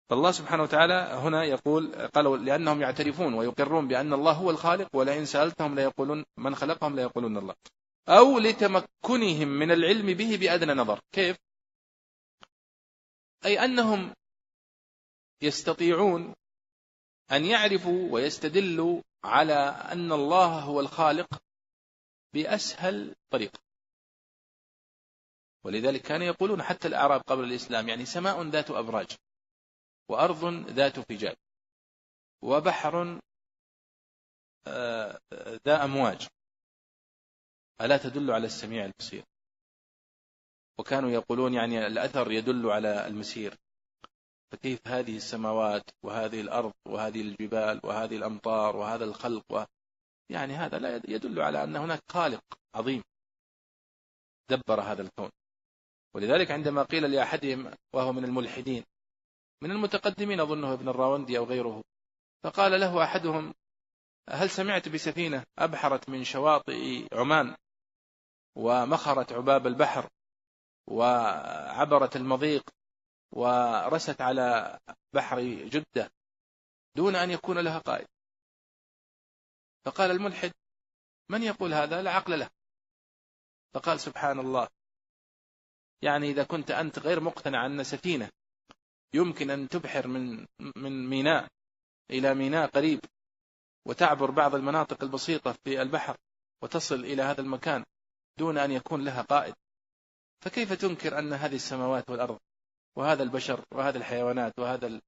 فالله 0.09 0.31
سبحانه 0.31 0.63
وتعالى 0.63 0.93
هنا 0.93 1.43
يقول 1.43 1.95
قالوا 1.95 2.37
لأنهم 2.37 2.81
يعترفون 2.81 3.33
ويقرون 3.33 3.87
بأن 3.87 4.13
الله 4.13 4.31
هو 4.31 4.49
الخالق 4.49 4.95
ولئن 4.95 5.25
سألتهم 5.25 5.75
ليقولون 5.75 6.25
من 6.37 6.55
خلقهم 6.55 6.95
ليقولون 6.95 7.37
الله. 7.37 7.55
أو 8.07 8.39
لتمكنهم 8.39 9.47
من 9.47 9.71
العلم 9.71 10.05
به 10.05 10.37
بأدنى 10.37 10.73
نظر. 10.73 10.99
كيف؟ 11.11 11.37
أي 13.45 13.65
أنهم 13.65 14.15
يستطيعون 15.41 16.35
أن 17.31 17.45
يعرفوا 17.45 18.11
ويستدلوا 18.11 19.01
على 19.23 19.53
أن 19.91 20.11
الله 20.11 20.59
هو 20.59 20.79
الخالق 20.79 21.27
بأسهل 22.33 23.15
طريقة. 23.29 23.66
ولذلك 25.67 26.01
كانوا 26.01 26.25
يقولون 26.25 26.63
حتى 26.63 26.87
الأعراب 26.87 27.21
قبل 27.21 27.43
الإسلام 27.43 27.89
يعني 27.89 28.05
سماء 28.05 28.43
ذات 28.43 28.71
أبراج 28.71 29.15
وأرض 30.09 30.45
ذات 30.69 30.99
فجاج 30.99 31.35
وبحر 32.41 33.19
آه، 34.67 35.19
ذا 35.65 35.83
أمواج. 35.83 36.27
ألا 37.81 37.97
تدل 37.97 38.31
على 38.31 38.45
السميع 38.45 38.85
البصير؟ 38.85 39.23
وكانوا 40.79 41.09
يقولون 41.09 41.53
يعني 41.53 41.87
الأثر 41.87 42.31
يدل 42.31 42.69
على 42.69 43.07
المسير. 43.07 43.55
فكيف 44.51 44.87
هذه 44.87 45.17
السماوات 45.17 45.83
وهذه 46.03 46.41
الأرض 46.41 46.73
وهذه 46.85 47.21
الجبال 47.21 47.81
وهذه 47.83 48.17
الأمطار 48.17 48.75
وهذا 48.75 49.05
الخلق 49.05 49.43
و... 49.51 49.63
يعني 50.29 50.53
هذا 50.53 50.79
لا 50.79 50.95
يدل 50.95 51.41
على 51.41 51.63
أن 51.63 51.75
هناك 51.75 52.01
خالق 52.11 52.43
عظيم 52.75 53.03
دبر 54.49 54.81
هذا 54.81 55.01
الكون. 55.01 55.29
ولذلك 56.17 56.51
عندما 56.51 56.83
قيل 56.83 57.11
لأحدهم 57.11 57.73
وهو 57.93 58.13
من 58.13 58.23
الملحدين 58.23 58.83
من 59.61 59.71
المتقدمين 59.71 60.39
أظنه 60.39 60.73
ابن 60.73 60.89
الراوندي 60.89 61.37
أو 61.37 61.43
غيره 61.43 61.83
فقال 62.43 62.79
له 62.79 63.03
أحدهم 63.03 63.53
هل 64.29 64.49
سمعت 64.49 64.89
بسفينة 64.89 65.45
أبحرت 65.57 66.09
من 66.09 66.23
شواطئ 66.23 67.07
عمان 67.13 67.55
ومخرت 68.55 69.33
عباب 69.33 69.67
البحر 69.67 70.09
وعبرت 70.87 72.15
المضيق 72.15 72.69
ورست 73.31 74.21
على 74.21 74.79
بحر 75.13 75.41
جدة 75.43 76.11
دون 76.95 77.15
أن 77.15 77.31
يكون 77.31 77.59
لها 77.59 77.79
قائد؟ 77.79 78.07
فقال 79.85 80.11
الملحد 80.11 80.51
من 81.29 81.43
يقول 81.43 81.73
هذا؟ 81.73 82.01
لا 82.01 82.11
عقل 82.11 82.39
له. 82.39 82.49
فقال 83.73 83.99
سبحان 83.99 84.39
الله 84.39 84.67
يعني 86.01 86.29
إذا 86.29 86.43
كنت 86.43 86.71
أنت 86.71 86.99
غير 86.99 87.19
مقتنع 87.19 87.65
أن 87.65 87.83
سفينة 87.83 88.29
يمكن 89.13 89.49
أن 89.49 89.69
تبحر 89.69 90.07
من 90.07 90.45
من 90.75 91.09
ميناء 91.09 91.47
إلى 92.11 92.33
ميناء 92.33 92.69
قريب 92.69 92.99
وتعبر 93.85 94.31
بعض 94.31 94.55
المناطق 94.55 95.03
البسيطة 95.03 95.51
في 95.51 95.81
البحر 95.81 96.17
وتصل 96.61 96.95
إلى 96.95 97.21
هذا 97.23 97.41
المكان 97.41 97.83
دون 98.37 98.57
أن 98.57 98.71
يكون 98.71 99.05
لها 99.05 99.21
قائد. 99.21 99.55
فكيف 100.41 100.73
تنكر 100.73 101.19
أن 101.19 101.33
هذه 101.33 101.55
السماوات 101.55 102.09
والأرض 102.09 102.39
وهذا 102.95 103.23
البشر 103.23 103.65
وهذه 103.71 103.97
الحيوانات 103.97 104.59
وهذا 104.59 105.01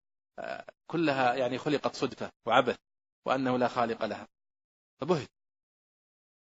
كلها 0.87 1.35
يعني 1.35 1.57
خلقت 1.57 1.95
صدفة 1.95 2.31
وعبث 2.45 2.77
وأنه 3.25 3.57
لا 3.57 3.67
خالق 3.67 4.05
لها؟ 4.05 4.27
فبهت. 5.01 5.29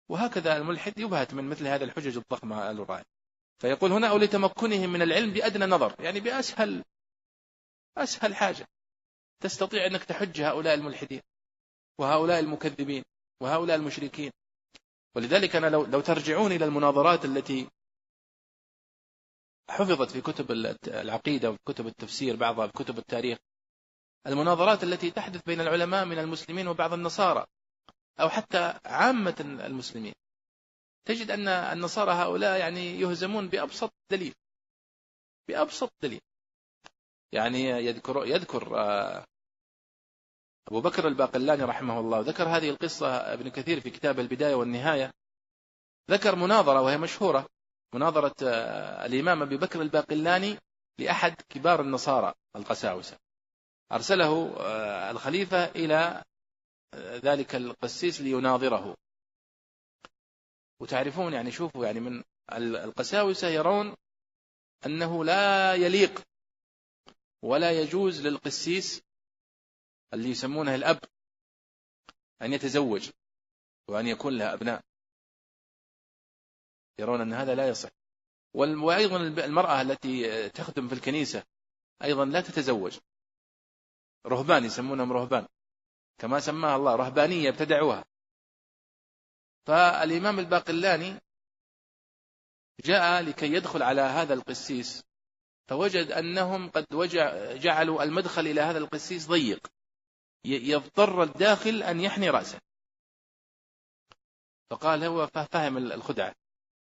وهكذا 0.09 0.57
الملحد 0.57 0.99
يبهت 0.99 1.35
من 1.35 1.49
مثل 1.49 1.67
هذه 1.67 1.85
الحجج 1.85 2.17
الضخمة 2.17 2.71
الرائعة. 2.71 3.14
فيقول 3.59 3.93
هنا 3.93 4.11
أو 4.11 4.19
لتمكنهم 4.19 4.93
من 4.93 5.03
العلم 5.03 5.31
بأدنى 5.31 5.67
نظر 5.67 5.95
يعني 6.01 6.21
بأسهل 6.21 6.85
أسهل 7.99 8.35
حاجة. 8.35 8.67
تستطيع 9.41 9.87
أنك 9.87 10.05
تحج 10.05 10.41
هؤلاء 10.41 10.75
الملحدين 10.75 11.21
وهؤلاء 11.99 12.41
المكذبين 12.41 13.05
وهؤلاء 13.41 13.77
المشركين. 13.77 14.31
ولذلك 15.15 15.57
أنا 15.57 15.67
لو, 15.67 15.85
لو 15.85 16.01
ترجعون 16.01 16.53
إلى 16.53 16.65
المناظرات 16.65 17.25
التي 17.25 17.69
حفظت 19.71 20.11
في 20.11 20.21
كتب 20.21 20.51
العقيدة 20.89 21.51
وفي 21.51 21.59
كتب 21.67 21.87
التفسير 21.87 22.37
بعضها 22.37 22.67
في 22.67 22.73
كتب 22.73 22.99
التاريخ 22.99 23.39
المناظرات 24.27 24.85
التي 24.85 25.11
تحدث 25.11 25.43
بين 25.47 25.61
العلماء 25.61 26.05
من 26.05 26.19
المسلمين 26.19 26.69
وبعض 26.69 26.93
النصارى 26.93 27.47
أو 28.21 28.29
حتى 28.29 28.79
عامة 28.85 29.35
المسلمين. 29.41 30.15
تجد 31.05 31.31
أن 31.31 31.49
النصارى 31.49 32.13
هؤلاء 32.13 32.59
يعني 32.61 33.01
يهزمون 33.01 33.49
بأبسط 33.49 33.93
دليل. 34.11 34.35
بأبسط 35.49 35.93
دليل. 36.03 36.21
يعني 37.33 37.65
يذكر 37.65 38.27
يذكر 38.27 38.81
آه، 38.81 39.25
أبو 40.69 40.81
بكر 40.81 41.09
الباقلاني 41.09 41.63
رحمه 41.63 42.01
الله 42.01 42.21
ذكر 42.21 42.45
هذه 42.45 42.71
القصة 42.71 43.07
ابن 43.07 43.49
كثير 43.49 43.81
في 43.81 43.91
كتاب 43.91 44.21
البداية 44.21 44.55
والنهاية. 44.55 45.11
ذكر 46.11 46.37
مناظرة 46.37 46.81
وهي 46.81 46.99
مشهورة 46.99 47.47
مناظرة 47.95 48.35
آه، 48.43 49.07
الإمام 49.07 49.43
أبي 49.43 49.57
بكر 49.57 49.83
الباقلاني 49.83 50.59
لأحد 50.99 51.35
كبار 51.49 51.81
النصارى 51.81 52.35
القساوسة. 52.57 53.17
أرسله 53.93 54.57
آه، 54.61 55.11
الخليفة 55.11 55.65
إلى 55.65 56.25
ذلك 56.97 57.55
القسيس 57.55 58.21
ليناظره. 58.21 58.97
وتعرفون 60.81 61.33
يعني 61.33 61.51
شوفوا 61.51 61.87
يعني 61.87 62.01
من 62.01 62.25
القساوسة 62.59 63.49
يرون 63.49 63.97
أنه 64.87 65.25
لا 65.25 65.75
يليق 65.75 66.23
ولا 67.43 67.81
يجوز 67.81 68.27
للقسيس 68.27 69.03
اللي 70.15 70.29
يسمونه 70.29 70.75
الأب 70.75 70.99
أن 72.43 72.53
يتزوج 72.53 73.11
وأن 73.89 74.07
يكون 74.07 74.39
له 74.39 74.53
أبناء. 74.55 74.81
يرون 76.99 77.21
أن 77.21 77.33
هذا 77.33 77.55
لا 77.55 77.69
يصح. 77.69 77.91
وأيضا 78.55 79.17
المرأة 79.17 79.83
التي 79.83 80.49
تخدم 80.49 80.89
في 80.89 80.95
الكنيسة 80.95 81.45
أيضا 82.03 82.25
لا 82.25 82.41
تتزوج. 82.41 82.99
رهبان 84.27 84.65
يسمونهم 84.65 85.13
رهبان. 85.13 85.47
كما 86.19 86.41
سماها 86.41 86.77
الله 86.77 86.97
رهبانية 86.97 87.49
ابتدعوها 87.49 88.05
فالإمام 89.67 90.39
الباقلاني 90.39 91.21
جاء 92.85 93.23
لكي 93.23 93.53
يدخل 93.53 93.83
على 93.83 94.01
هذا 94.01 94.35
القسيس 94.35 95.05
فوجد 95.69 96.13
أنهم 96.13 96.71
قد 96.71 96.87
جعلوا 97.61 98.03
المدخل 98.03 98.47
إلى 98.47 98.61
هذا 98.61 98.79
القسيس 98.79 99.29
ضيق 99.29 99.67
يضطر 100.45 101.23
الداخل 101.23 101.83
أن 101.83 102.01
يحني 102.01 102.31
رأسه. 102.31 102.61
فقال 104.71 105.05
هو 105.05 105.27
فهم 105.27 105.77
الخدعة 105.77 106.35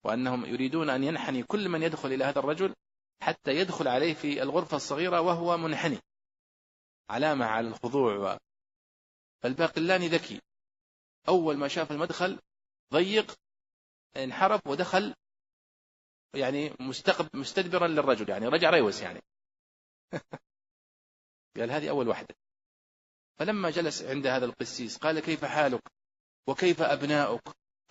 وأنهم 0.04 0.46
يريدون 0.46 0.90
أن 0.90 1.04
ينحني 1.04 1.44
كل 1.44 1.70
من 1.70 1.84
يدخل 1.84 2.14
إلى 2.14 2.24
هذا 2.24 2.40
الرجل 2.40 2.76
حتى 3.22 3.52
يدخل 3.52 3.88
عليه 3.88 4.14
في 4.14 4.42
الغرفة 4.42 4.78
الصغيرة 4.78 5.22
وهو 5.22 5.58
منحني 5.58 6.00
علامة 7.10 7.46
على 7.46 7.68
الخضوع 7.68 8.16
و... 8.16 8.38
فالباقلاني 9.44 10.08
ذكي. 10.08 10.42
أول 11.28 11.58
ما 11.58 11.68
شاف 11.68 11.92
المدخل 11.92 12.40
ضيق 12.94 13.36
انحرف 14.18 14.68
ودخل 14.68 15.16
يعني 16.36 16.76
مستقب 16.80 17.36
مستدبرا 17.36 17.88
للرجل 17.88 18.30
يعني 18.30 18.48
رجع 18.48 18.70
ريوس 18.70 19.02
يعني. 19.02 19.22
قال 21.58 21.72
هذه 21.72 21.89
أول 21.89 22.08
واحدة. 22.08 22.36
فلما 23.39 23.70
جلس 23.70 24.04
عند 24.04 24.28
هذا 24.28 24.46
القسيس 24.46 24.98
قال 24.98 25.20
كيف 25.20 25.46
حالك؟ 25.46 25.82
وكيف 26.48 26.82
أبناؤك؟ 26.82 27.41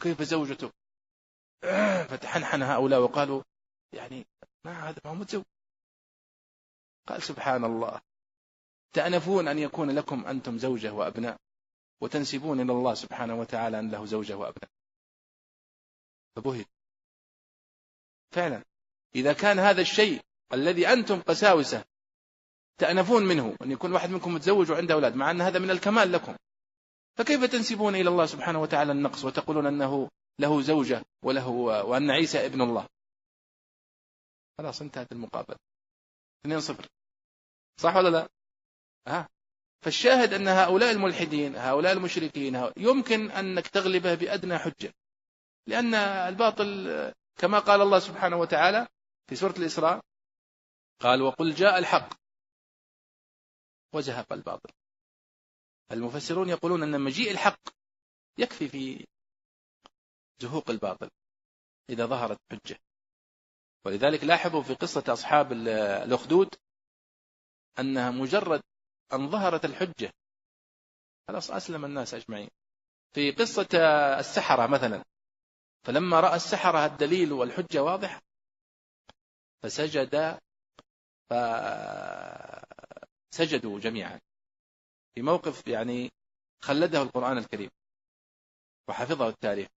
كيف 0.02 0.22
زوجتك؟ 0.22 0.72
فتحنحن 2.10 2.62
هؤلاء 2.62 3.00
وقالوا 3.00 3.42
يعني 3.92 4.26
ما 4.64 4.88
هذا 4.88 5.00
ما 5.04 5.10
هو 5.10 5.14
متزوج. 5.14 5.44
قال 7.08 7.22
سبحان 7.22 7.64
الله 7.64 8.00
تأنفون 8.92 9.48
أن 9.48 9.58
يكون 9.58 9.90
لكم 9.90 10.26
أنتم 10.26 10.58
زوجة 10.58 10.92
وأبناء 10.92 11.36
وتنسبون 12.00 12.60
إلى 12.60 12.72
الله 12.72 12.94
سبحانه 12.94 13.40
وتعالى 13.40 13.78
أن 13.78 13.90
له 13.90 14.04
زوجة 14.04 14.34
وأبناء. 14.34 14.71
فبهت. 16.36 16.66
فعلا. 18.30 18.62
إذا 19.14 19.32
كان 19.32 19.58
هذا 19.58 19.80
الشيء 19.80 20.20
الذي 20.52 20.88
أنتم 20.88 21.20
قساوسة 21.20 21.84
تأنفون 22.78 23.22
منه 23.22 23.56
أن 23.62 23.70
يكون 23.70 23.92
واحد 23.92 24.10
منكم 24.10 24.34
متزوج 24.34 24.70
وعنده 24.70 24.94
أولاد 24.94 25.16
مع 25.16 25.30
أن 25.30 25.40
هذا 25.40 25.58
من 25.58 25.70
الكمال 25.70 26.12
لكم 26.12 26.36
فكيف 27.18 27.44
تنسبون 27.44 27.94
إلى 27.94 28.08
الله 28.08 28.26
سبحانه 28.26 28.60
وتعالى 28.62 28.92
النقص 28.92 29.24
وتقولون 29.24 29.66
أنه 29.66 30.08
له 30.38 30.62
زوجة 30.62 31.04
وله 31.22 31.48
وأن 31.48 32.10
عيسى 32.10 32.46
ابن 32.46 32.62
الله؟ 32.62 32.88
خلاص 34.58 34.82
انتهت 34.82 35.12
المقابلة. 35.12 35.56
2 36.44 36.60
صفر. 36.60 36.86
صح 37.76 37.96
ولا 37.96 38.08
لا؟ 38.08 38.28
ها 39.08 39.28
فالشاهد 39.80 40.32
أن 40.32 40.48
هؤلاء 40.48 40.90
الملحدين 40.90 41.56
هؤلاء 41.56 41.92
المشركين 41.92 42.70
يمكن 42.76 43.30
أنك 43.30 43.68
تغلبه 43.68 44.14
بأدنى 44.14 44.58
حجة. 44.58 44.94
لأن 45.66 45.94
الباطل 45.94 46.88
كما 47.36 47.58
قال 47.58 47.80
الله 47.80 47.98
سبحانه 47.98 48.36
وتعالى 48.36 48.88
في 49.26 49.36
سورة 49.36 49.54
الإسراء 49.58 50.00
قال 51.00 51.22
وقل 51.22 51.54
جاء 51.54 51.78
الحق 51.78 52.08
وزهق 53.92 54.32
الباطل. 54.32 54.70
المفسرون 55.92 56.48
يقولون 56.48 56.82
أن 56.82 57.00
مجيء 57.00 57.30
الحق 57.30 57.60
يكفي 58.38 58.68
في 58.68 59.06
زهوق 60.38 60.70
الباطل 60.70 61.10
إذا 61.90 62.06
ظهرت 62.06 62.38
حجة. 62.50 62.78
ولذلك 63.84 64.24
لاحظوا 64.24 64.62
في 64.62 64.74
قصة 64.74 65.04
أصحاب 65.08 65.52
الأخدود 65.52 66.54
أنها 67.78 68.10
مجرد 68.10 68.62
أن 69.12 69.30
ظهرت 69.30 69.64
الحجة. 69.64 70.12
خلاص 71.28 71.50
أسلم 71.50 71.84
الناس 71.84 72.14
أجمعين. 72.14 72.50
في 73.12 73.30
قصة 73.30 73.68
السحرة 74.18 74.66
مثلا 74.66 75.04
فلما 75.84 76.20
رأى 76.20 76.36
السحرة 76.36 76.86
الدليل 76.86 77.32
والحجة 77.32 77.82
واضحة 77.82 78.22
فسجد 79.62 80.40
فسجدوا 83.32 83.80
جميعا. 83.80 84.20
في 85.14 85.22
موقف 85.22 85.68
يعني 85.68 86.10
خلده 86.62 87.02
القرآن 87.02 87.38
الكريم 87.38 87.70
وحفظه 88.88 89.28
التاريخ 89.28 89.68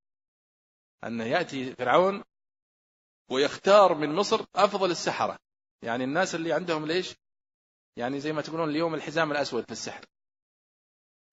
أن 1.05 1.21
يأتي 1.21 1.75
فرعون 1.75 2.25
ويختار 3.31 3.95
من 3.95 4.15
مصر 4.15 4.45
أفضل 4.55 4.91
السحرة. 4.91 5.39
يعني 5.83 6.05
الناس 6.05 6.35
اللي 6.35 6.53
عندهم 6.53 6.87
ليش؟ 6.87 7.15
يعني 7.97 8.21
زي 8.21 8.33
ما 8.33 8.43
تقولون 8.43 8.71
اليوم 8.71 8.95
الحزام 8.95 9.33
الأسود 9.33 9.65
في 9.65 9.73
السحر 9.73 10.05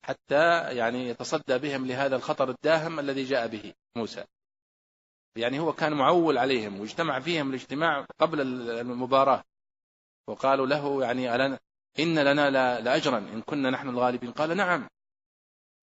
حتى 0.03 0.75
يعني 0.77 1.07
يتصدى 1.07 1.57
بهم 1.57 1.87
لهذا 1.87 2.15
الخطر 2.15 2.49
الداهم 2.49 2.99
الذي 2.99 3.23
جاء 3.23 3.47
به 3.47 3.73
موسى. 3.97 4.25
يعني 5.35 5.59
هو 5.59 5.73
كان 5.73 5.93
معول 5.93 6.37
عليهم 6.37 6.79
واجتمع 6.79 7.19
فيهم 7.19 7.49
الاجتماع 7.49 8.05
قبل 8.19 8.41
المباراة. 8.69 9.43
وقالوا 10.27 10.67
له 10.67 11.03
يعني 11.03 11.35
ألنا 11.35 11.59
إن 11.99 12.19
لنا 12.19 12.49
لأجرا 12.79 13.17
إن 13.17 13.41
كنا 13.41 13.69
نحن 13.69 13.89
الغالبين. 13.89 14.31
قال 14.31 14.57
نعم. 14.57 14.89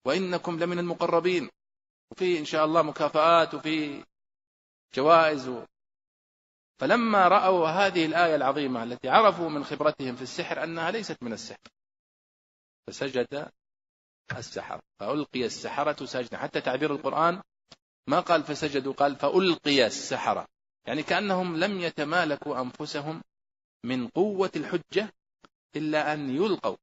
وإنكم 0.05 0.59
لمن 0.59 0.79
المقربين. 0.79 1.49
وفي 2.11 2.39
إن 2.39 2.45
شاء 2.45 2.65
الله 2.65 2.81
مكافآت 2.81 3.53
وفي 3.53 4.03
جوائز. 4.93 5.51
فلما 6.79 7.27
رأوا 7.27 7.67
هذه 7.67 8.05
الآية 8.05 8.35
العظيمة 8.35 8.83
التي 8.83 9.09
عرفوا 9.09 9.49
من 9.49 9.63
خبرتهم 9.63 10.15
في 10.15 10.21
السحر 10.21 10.63
أنها 10.63 10.91
ليست 10.91 11.23
من 11.23 11.33
السحر 11.33 11.69
فسجد 12.87 13.51
السحر. 14.37 14.81
فألقي 14.99 15.45
السحرة 15.45 16.05
ساجدا 16.05 16.37
حتى 16.37 16.61
تعبير 16.61 16.95
القرآن 16.95 17.41
ما 18.09 18.19
قال 18.19 18.43
فسجدوا 18.43 18.93
قال 18.93 19.15
فألقي 19.15 19.85
السحرة. 19.85 20.47
يعني 20.87 21.03
كأنهم 21.03 21.57
لم 21.57 21.79
يتمالكوا 21.79 22.61
أنفسهم 22.61 23.23
من 23.83 24.07
قوة 24.07 24.51
الحجة 24.55 25.13
إلا 25.75 26.13
أن 26.13 26.29
يلقوا. 26.29 26.77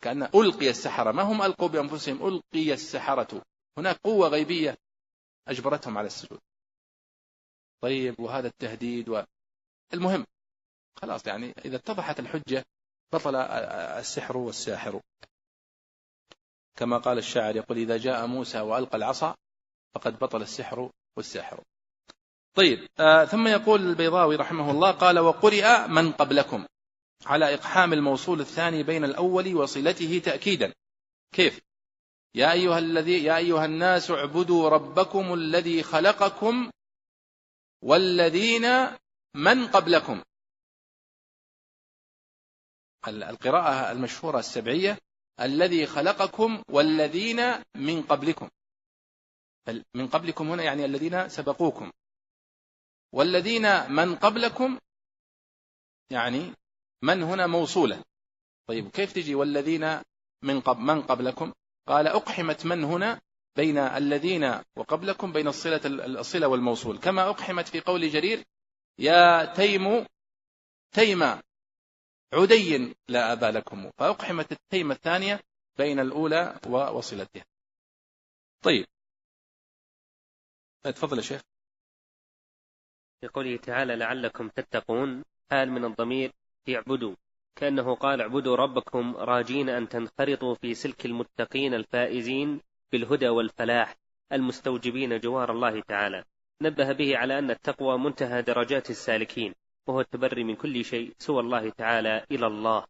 كأن 0.00 0.22
ألقي 0.22 0.70
السحرة. 0.70 1.12
ما 1.12 1.22
هم 1.22 1.42
ألقوا 1.42 1.68
بأنفسهم؟ 1.68 2.28
ألقي 2.28 2.72
السحرة. 2.72 3.42
هناك 3.78 3.96
قوة 4.04 4.28
غيبية 4.28 4.78
أجبرتهم 5.48 5.98
على 5.98 6.06
السجود. 6.06 6.40
طيب 7.80 8.20
وهذا 8.20 8.48
التهديد 8.48 9.08
و... 9.08 9.22
المهم 9.94 10.26
خلاص 10.96 11.26
يعني 11.26 11.54
إذا 11.64 11.76
اتضحت 11.76 12.20
الحجة 12.20 12.64
بطل 13.12 13.36
السحر 13.36 14.36
والساحر. 14.36 15.00
كما 16.76 16.98
قال 16.98 17.18
الشاعر 17.18 17.56
يقول 17.56 17.78
إذا 17.78 17.96
جاء 17.96 18.26
موسى 18.26 18.60
وألقى 18.60 18.96
العصا 18.96 19.36
فقد 19.94 20.18
بطل 20.18 20.42
السحر 20.42 20.90
والساحر. 21.16 21.64
طيب 22.54 22.88
آه 23.00 23.24
ثم 23.24 23.48
يقول 23.48 23.80
البيضاوي 23.80 24.36
رحمه 24.36 24.70
الله 24.70 24.90
قال 24.90 25.18
وقرئ 25.18 25.88
من 25.88 26.12
قبلكم 26.12 26.66
على 27.26 27.54
إقحام 27.54 27.92
الموصول 27.92 28.40
الثاني 28.40 28.82
بين 28.82 29.04
الأول 29.04 29.54
وصلته 29.54 30.22
تأكيدا. 30.24 30.74
كيف؟ 31.32 31.60
يا 32.34 32.52
أيها 32.52 32.78
الذي 32.78 33.24
يا 33.24 33.36
أيها 33.36 33.64
الناس 33.64 34.10
اعبدوا 34.10 34.68
ربكم 34.68 35.34
الذي 35.34 35.82
خلقكم 35.82 36.70
والذين 37.82 38.66
من 39.34 39.66
قبلكم. 39.66 40.22
القراءة 43.08 43.92
المشهورة 43.92 44.38
السبعية 44.38 44.98
الذي 45.40 45.86
خلقكم 45.86 46.62
والذين 46.68 47.40
من 47.74 48.02
قبلكم. 48.02 48.48
من 49.94 50.08
قبلكم 50.08 50.50
هنا 50.50 50.62
يعني 50.62 50.84
الذين 50.84 51.28
سبقوكم. 51.28 51.92
والذين 53.12 53.90
من 53.92 54.16
قبلكم 54.16 54.78
يعني 56.10 56.52
من 57.02 57.22
هنا 57.22 57.46
موصولة. 57.46 58.04
طيب 58.66 58.88
كيف 58.88 59.12
تجي 59.12 59.34
والذين 59.34 60.00
من 60.42 60.60
قبل 60.60 60.80
من 60.80 61.02
قبلكم؟ 61.02 61.52
قال 61.86 62.06
أقحمت 62.06 62.66
من 62.66 62.84
هنا 62.84 63.20
بين 63.56 63.78
الذين 63.78 64.60
وقبلكم 64.76 65.32
بين 65.32 65.48
الصلة 65.48 65.80
الصلة 66.20 66.48
والموصول. 66.48 66.98
كما 66.98 67.28
أقحمت 67.30 67.68
في 67.68 67.80
قول 67.80 68.10
جرير 68.10 68.44
يا 68.98 69.44
تيم 69.54 70.06
تيم 70.92 71.22
عدي 72.32 72.94
لا 73.08 73.32
أبا 73.32 73.46
لكم. 73.46 73.90
فأقحمت 73.98 74.52
التيمة 74.52 74.94
الثانية 74.94 75.40
بين 75.78 76.00
الأولى 76.00 76.60
وصلتها. 76.68 77.44
طيب 78.62 78.86
تفضل 80.90 81.16
يا 81.16 81.22
شيخ. 81.22 81.40
في 83.20 83.28
قوله 83.28 83.56
تعالى 83.56 83.96
لعلكم 83.96 84.48
تتقون 84.48 85.24
حال 85.50 85.70
من 85.70 85.84
الضمير 85.84 86.32
اعبدوا. 86.68 87.14
كأنه 87.56 87.94
قال 87.94 88.20
اعبدوا 88.20 88.56
ربكم 88.56 89.16
راجين 89.16 89.68
أن 89.68 89.88
تنخرطوا 89.88 90.54
في 90.54 90.74
سلك 90.74 91.06
المتقين 91.06 91.74
الفائزين 91.74 92.60
بالهدى 92.92 93.28
والفلاح 93.28 93.96
المستوجبين 94.32 95.20
جوار 95.20 95.52
الله 95.52 95.80
تعالى. 95.80 96.24
نبه 96.62 96.92
به 96.92 97.16
على 97.16 97.38
أن 97.38 97.50
التقوى 97.50 97.98
منتهى 97.98 98.42
درجات 98.42 98.90
السالكين 98.90 99.54
وهو 99.86 100.00
التبري 100.00 100.44
من 100.44 100.56
كل 100.56 100.84
شيء 100.84 101.14
سوى 101.18 101.40
الله 101.40 101.70
تعالى 101.70 102.26
إلى 102.30 102.46
الله 102.46 102.86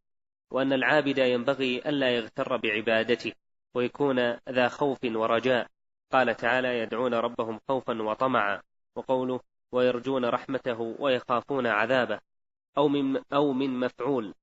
وأن 0.50 0.72
العابد 0.72 1.18
ينبغي 1.18 1.88
ألا 1.88 2.10
يغتر 2.10 2.56
بعبادته 2.56 3.32
ويكون 3.74 4.18
ذا 4.48 4.68
خوف 4.68 4.98
ورجاء. 5.04 5.73
قال 6.12 6.36
تعالى 6.36 6.78
يدعون 6.78 7.14
ربهم 7.14 7.60
خوفا 7.68 8.02
وطمعا 8.02 8.62
وقوله 8.96 9.40
ويرجون 9.72 10.24
رحمته 10.24 10.96
ويخافون 10.98 11.66
عذابه 11.66 12.20
أو 12.78 12.88
من 12.88 13.22
أو 13.32 13.52
من 13.52 13.80
مفعول. 13.80 14.34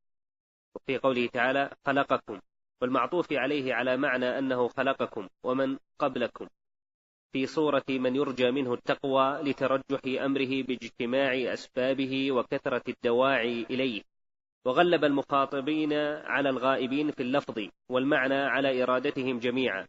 وفي 0.76 0.97
قوله 0.97 1.28
تعالى 1.28 1.70
خلقكم 1.86 2.39
والمعطوف 2.82 3.34
عليه 3.34 3.74
على 3.74 3.97
معنى 3.97 4.39
أنه 4.39 4.68
خلقكم 4.68 5.28
ومن 5.43 5.78
قبلكم. 5.99 6.47
في 7.32 7.45
صورة 7.45 7.86
من 7.89 8.16
يرجى 8.16 8.51
منه 8.51 8.74
التقوى 8.74 9.41
لترجح 9.41 10.24
أمره 10.24 10.64
باجتماع 10.64 11.53
أسبابه 11.53 12.32
وكثرة 12.32 12.84
الدواعي 12.88 13.66
إليه. 13.70 14.01
وغلب 14.66 15.05
المخاطبين 15.05 15.93
على 16.26 16.49
الغائبين 16.49 17.12
في 17.12 17.24
اللفظ 17.24 17.68
والمعنى 17.89 18.36
على 18.36 18.84
إرادتهم 18.84 19.39
جميعا. 19.39 19.88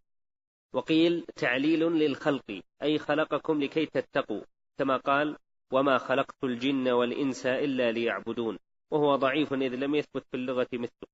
وقيل 0.72 1.24
تعليل 1.36 1.80
للخلق 1.80 2.62
أي 2.82 2.98
خلقكم 2.98 3.62
لكي 3.62 3.86
تتقوا 3.86 4.42
كما 4.78 4.96
قال 4.96 5.36
وما 5.72 5.98
خلقت 5.98 6.44
الجن 6.44 6.88
والإنس 6.88 7.46
إلا 7.46 7.92
ليعبدون 7.92 8.58
وهو 8.90 9.16
ضعيف 9.16 9.52
إذ 9.52 9.74
لم 9.74 9.94
يثبت 9.94 10.26
في 10.30 10.34
اللغة 10.34 10.68
مثله. 10.72 11.08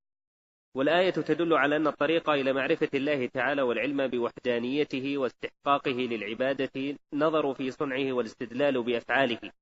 والآية 0.75 1.11
تدل 1.11 1.55
على 1.55 1.77
أن 1.77 1.87
الطريق 1.87 2.31
إلى 2.31 2.53
معرفة 2.53 2.89
الله 2.95 3.27
تعالى 3.27 3.63
والعلم 3.63 4.07
بوحدانيته 4.07 5.19
واستحقاقه 5.19 5.91
للعبادة 5.91 6.97
نظر 7.13 7.55
في 7.55 7.71
صنعه 7.71 8.13
والاستدلال 8.13 8.83
بأفعاله 8.83 9.53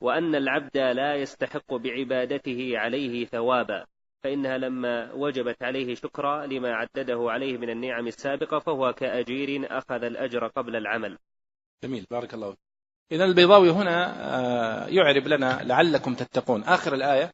وأن 0.00 0.34
العبد 0.34 0.78
لا 0.78 1.14
يستحق 1.14 1.74
بعبادته 1.74 2.78
عليه 2.78 3.24
ثوابا. 3.24 3.86
فإنها 4.24 4.58
لما 4.58 5.12
وجبت 5.12 5.62
عليه 5.62 5.94
شكرا 5.94 6.46
لما 6.46 6.74
عدده 6.74 7.26
عليه 7.30 7.58
من 7.58 7.70
النعم 7.70 8.06
السابقة 8.06 8.58
فهو 8.58 8.92
كأجير 8.92 9.78
أخذ 9.78 10.04
الأجر 10.04 10.46
قبل 10.46 10.76
العمل. 10.76 11.18
جميل 11.84 12.06
بارك 12.10 12.34
الله 12.34 12.56
إذا 13.12 13.24
البيضاوي 13.24 13.70
هنا 13.70 13.96
آه، 14.36 14.86
يعرب 14.86 15.28
لنا 15.28 15.62
لعلكم 15.62 16.14
تتقون. 16.14 16.64
آخر 16.64 16.94
الآية 16.94 17.32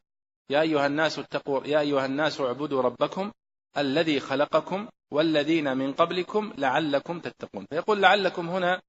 يا 0.49 0.61
أيها 0.61 0.87
الناس 0.87 1.19
اتقوا 1.19 1.67
يا 1.67 1.79
أيها 1.79 2.05
الناس 2.05 2.41
اعبدوا 2.41 2.81
ربكم 2.81 3.31
الذي 3.77 4.19
خلقكم 4.19 4.87
والذين 5.11 5.77
من 5.77 5.93
قبلكم 5.93 6.53
لعلكم 6.57 7.19
تتقون. 7.19 7.65
فيقول 7.65 8.01
لعلكم 8.01 8.49
هنا 8.49 8.81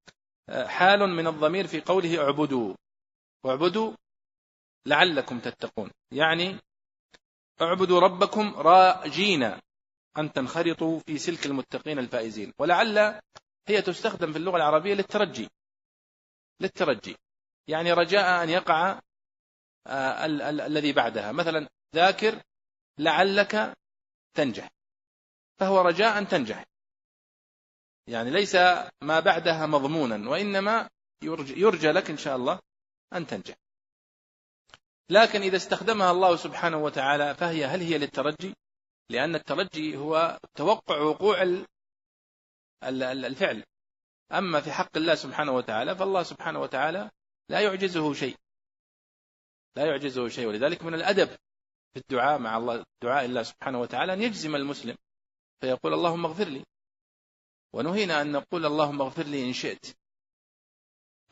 آه، 0.49 0.67
حال 0.67 0.99
من 0.99 1.27
الضمير 1.27 1.67
في 1.67 1.81
قوله 1.81 2.19
اعبدوا. 2.19 2.73
واعبدوا 3.43 3.93
لعلكم 4.87 5.39
تتقون. 5.39 5.91
يعني 6.11 6.59
اعبدوا 7.61 7.99
ربكم 7.99 8.53
راجين 8.55 9.43
أن 10.17 10.33
تنخرطوا 10.33 10.99
في 10.99 11.17
سلك 11.17 11.45
المتقين 11.45 11.99
الفائزين. 11.99 12.53
ولعل 12.59 13.19
هي 13.67 13.81
تستخدم 13.81 14.31
في 14.31 14.37
اللغة 14.37 14.55
العربية 14.55 14.93
للترجي. 14.93 15.49
للترجي. 16.61 17.17
يعني 17.67 17.93
رجاء 17.93 18.43
أن 18.43 18.49
يقع 18.49 19.01
آه، 19.87 20.25
ال- 20.25 20.41
ال- 20.41 20.61
الذي 20.61 20.93
بعدها. 20.93 21.31
مثلا 21.31 21.69
ذاكر 21.95 22.43
لعلك 22.97 23.77
تنجح. 24.33 24.69
فهو 25.59 25.81
رجاء 25.81 26.17
أن 26.17 26.27
تنجح. 26.27 26.65
يعني 28.07 28.29
ليس 28.29 28.55
ما 29.01 29.19
بعدها 29.19 29.65
مضمونا 29.65 30.29
وإنما 30.29 30.89
يرجى, 31.23 31.61
يرجى 31.61 31.91
لك 31.91 32.09
إن 32.09 32.17
شاء 32.17 32.35
الله 32.35 32.59
أن 33.13 33.27
تنجح. 33.27 33.55
لكن 35.09 35.41
إذا 35.41 35.57
استخدمها 35.57 36.11
الله 36.11 36.35
سبحانه 36.35 36.77
وتعالى 36.77 37.35
فهي 37.35 37.65
هل 37.65 37.81
هي 37.81 37.97
للترجي؟ 37.97 38.55
لأن 39.09 39.35
الترجي 39.35 39.97
هو 39.97 40.39
توقع 40.55 40.99
وقوع 41.01 41.41
الفعل. 42.83 43.63
أما 44.31 44.61
في 44.61 44.71
حق 44.71 44.97
الله 44.97 45.15
سبحانه 45.15 45.51
وتعالى 45.51 45.95
فالله 45.95 46.23
سبحانه 46.23 46.59
وتعالى 46.59 47.11
لا 47.49 47.59
يعجزه 47.59 48.13
شيء. 48.13 48.37
لا 49.75 49.85
يعجزه 49.85 50.27
شيء. 50.27 50.47
ولذلك 50.47 50.83
من 50.83 50.93
الأدب 50.93 51.27
في 51.93 51.99
الدعاء 51.99 52.39
مع 52.39 52.57
الله 52.57 52.85
دعاء 53.01 53.25
الله 53.25 53.43
سبحانه 53.43 53.79
وتعالى 53.81 54.13
أن 54.13 54.21
يجزم 54.21 54.55
المسلم. 54.55 54.97
فيقول 55.61 55.93
اللهم 55.93 56.25
اغفر 56.25 56.47
لي. 56.47 56.65
ونهينا 57.73 58.21
أن 58.21 58.31
نقول 58.31 58.65
اللهم 58.65 59.01
اغفر 59.01 59.23
لي 59.23 59.47
إن 59.47 59.53
شئت. 59.53 59.85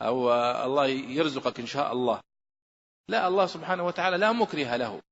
أو 0.02 0.32
الله 0.64 0.86
يرزقك 0.86 1.60
إن 1.60 1.66
شاء 1.66 1.92
الله. 1.92 2.20
لا 3.08 3.28
الله 3.28 3.46
سبحانه 3.46 3.86
وتعالى 3.86 4.16
لا 4.16 4.32
مكره 4.32 4.76
له. 4.76 5.02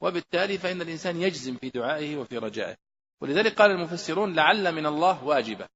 وبالتالي 0.00 0.58
فإن 0.58 0.82
الإنسان 0.82 1.22
يجزم 1.22 1.56
في 1.56 1.70
دعائه 1.70 2.16
وفي 2.16 2.38
رجائه. 2.38 2.76
ولذلك 3.20 3.54
قال 3.54 3.70
المفسرون 3.70 4.34
لعل 4.34 4.72
من 4.72 4.86
الله 4.86 5.24
واجبة. 5.24 5.68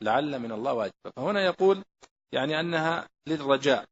لعل 0.00 0.38
من 0.38 0.52
الله 0.52 0.72
واجبة. 0.72 1.10
فهنا 1.16 1.44
يقول 1.44 1.84
يعني 2.32 2.60
أنها 2.60 3.08
للرجاء. 3.26 3.84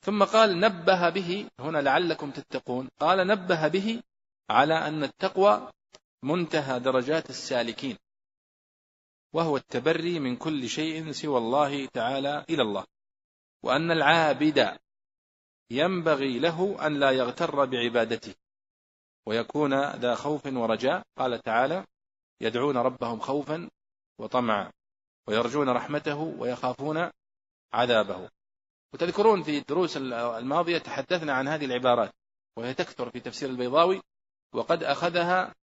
ثم 0.00 0.24
قال 0.24 0.60
نبه 0.60 1.08
به. 1.08 1.48
هنا 1.60 1.78
لعلكم 1.78 2.30
تتقون. 2.30 2.88
قال 3.00 3.26
نبه 3.26 3.68
به 3.68 4.02
على 4.50 4.74
أن 4.74 5.04
التقوى 5.04 5.70
منتهى 6.22 6.80
درجات 6.80 7.30
السالكين. 7.30 7.96
وهو 9.32 9.56
التبري 9.56 10.18
من 10.18 10.36
كل 10.36 10.68
شيء 10.68 11.12
سوى 11.12 11.38
الله 11.38 11.86
تعالى 11.86 12.44
إلى 12.50 12.62
الله. 12.62 12.84
وأن 13.62 13.90
العابد 13.90 14.78
ينبغي 15.70 16.38
له 16.38 16.86
أن 16.86 17.00
لا 17.00 17.10
يغتر 17.10 17.64
بعبادته 17.64 18.34
ويكون 19.26 19.90
ذا 19.90 20.14
خوف 20.14 20.46
ورجاء. 20.46 21.02
قال 21.18 21.42
تعالى 21.42 21.86
يدعون 22.40 22.76
ربهم 22.76 23.20
خوفا 23.20 23.70
وطمعا 24.18 24.72
ويرجون 25.28 25.68
رحمته 25.68 26.16
ويخافون 26.16 27.10
عذابه. 27.72 28.30
وتذكرون 28.94 29.42
في 29.42 29.58
الدروس 29.58 29.96
الماضية 29.96 30.78
تحدثنا 30.78 31.32
عن 31.32 31.48
هذه 31.48 31.64
العبارات 31.64 32.12
وهي 32.56 32.74
تكثر 32.74 33.10
في 33.10 33.20
تفسير 33.20 33.50
البيضاوي 33.50 34.02
وقد 34.52 34.82
أخذها 34.82 35.54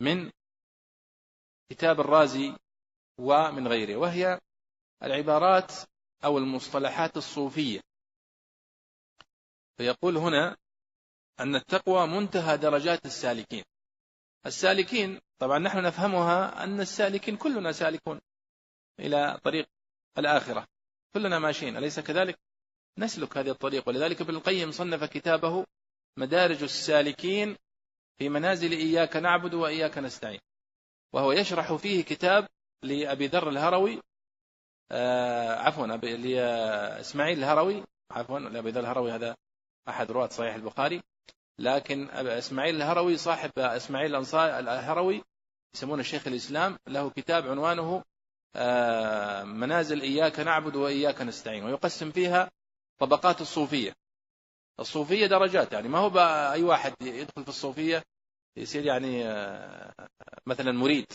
من 0.00 0.30
كتاب 1.70 2.00
الرازي 2.00 2.56
ومن 3.18 3.68
غيره 3.68 3.96
وهي 3.96 4.40
العبارات 5.02 5.72
أو 6.24 6.38
المصطلحات 6.38 7.16
الصوفية. 7.16 7.80
فيقول 9.76 10.16
هنا 10.16 10.56
أن 11.40 11.54
التقوى 11.56 12.06
منتهى 12.06 12.56
درجات 12.56 13.06
السالكين. 13.06 13.64
السالكين 14.46 15.20
طبعا 15.38 15.58
نحن 15.58 15.82
نفهمها 15.82 16.64
أن 16.64 16.80
السالكين 16.80 17.36
كلنا 17.36 17.72
سالكون 17.72 18.20
إلى 19.00 19.40
طريق 19.44 19.66
الآخرة. 20.18 20.66
كلنا 21.14 21.38
ماشيين 21.38 21.76
أليس 21.76 22.00
كذلك؟ 22.00 22.38
نسلك 22.98 23.38
هذه 23.38 23.50
الطريق. 23.50 23.88
ولذلك 23.88 24.20
ابن 24.20 24.34
القيم 24.34 24.70
صنف 24.70 25.04
كتابه 25.04 25.66
مدارج 26.16 26.62
السالكين 26.62 27.56
في 28.18 28.28
منازل 28.28 28.72
إياك 28.72 29.16
نعبد 29.16 29.54
وإياك 29.54 29.98
نستعين. 29.98 30.40
وهو 31.12 31.32
يشرح 31.32 31.72
فيه 31.72 32.04
كتاب 32.04 32.48
لأبي 32.82 33.26
ذر 33.26 33.48
الهروي 33.48 34.02
آه 34.90 35.54
عفوا 35.54 35.86
لإسماعيل 35.86 37.38
الهروي 37.38 37.84
عفوا 38.10 38.38
لأبي 38.38 38.70
ذر 38.70 38.80
الهروي 38.80 39.12
هذا 39.12 39.36
أحد 39.88 40.10
رواة 40.10 40.28
صحيح 40.28 40.54
البخاري. 40.54 41.02
لكن 41.58 42.10
إسماعيل 42.10 42.76
الهروي 42.76 43.16
صاحب 43.16 43.50
إسماعيل 43.58 44.10
الأنصار 44.10 44.58
الهروي 44.58 45.24
يسمونه 45.74 46.00
الشيخ 46.00 46.26
الإسلام 46.26 46.78
له 46.86 47.10
كتاب 47.10 47.48
عنوانه 47.48 48.04
آه، 48.56 49.44
منازل 49.44 50.00
إياك 50.00 50.40
نعبد 50.40 50.76
وإياك 50.76 51.22
نستعين 51.22 51.64
ويقسم 51.64 52.10
فيها 52.10 52.50
طبقات 52.98 53.40
الصوفية. 53.40 53.96
الصوفية 54.80 55.26
درجات 55.26 55.72
يعني 55.72 55.88
ما 55.88 55.98
هو 55.98 56.18
أي 56.52 56.62
واحد 56.62 56.94
يدخل 57.00 57.42
في 57.42 57.48
الصوفية 57.48 58.02
يصير 58.56 58.84
يعني 58.86 59.24
آه، 59.28 59.92
مثلا 60.46 60.72
مريد. 60.72 61.06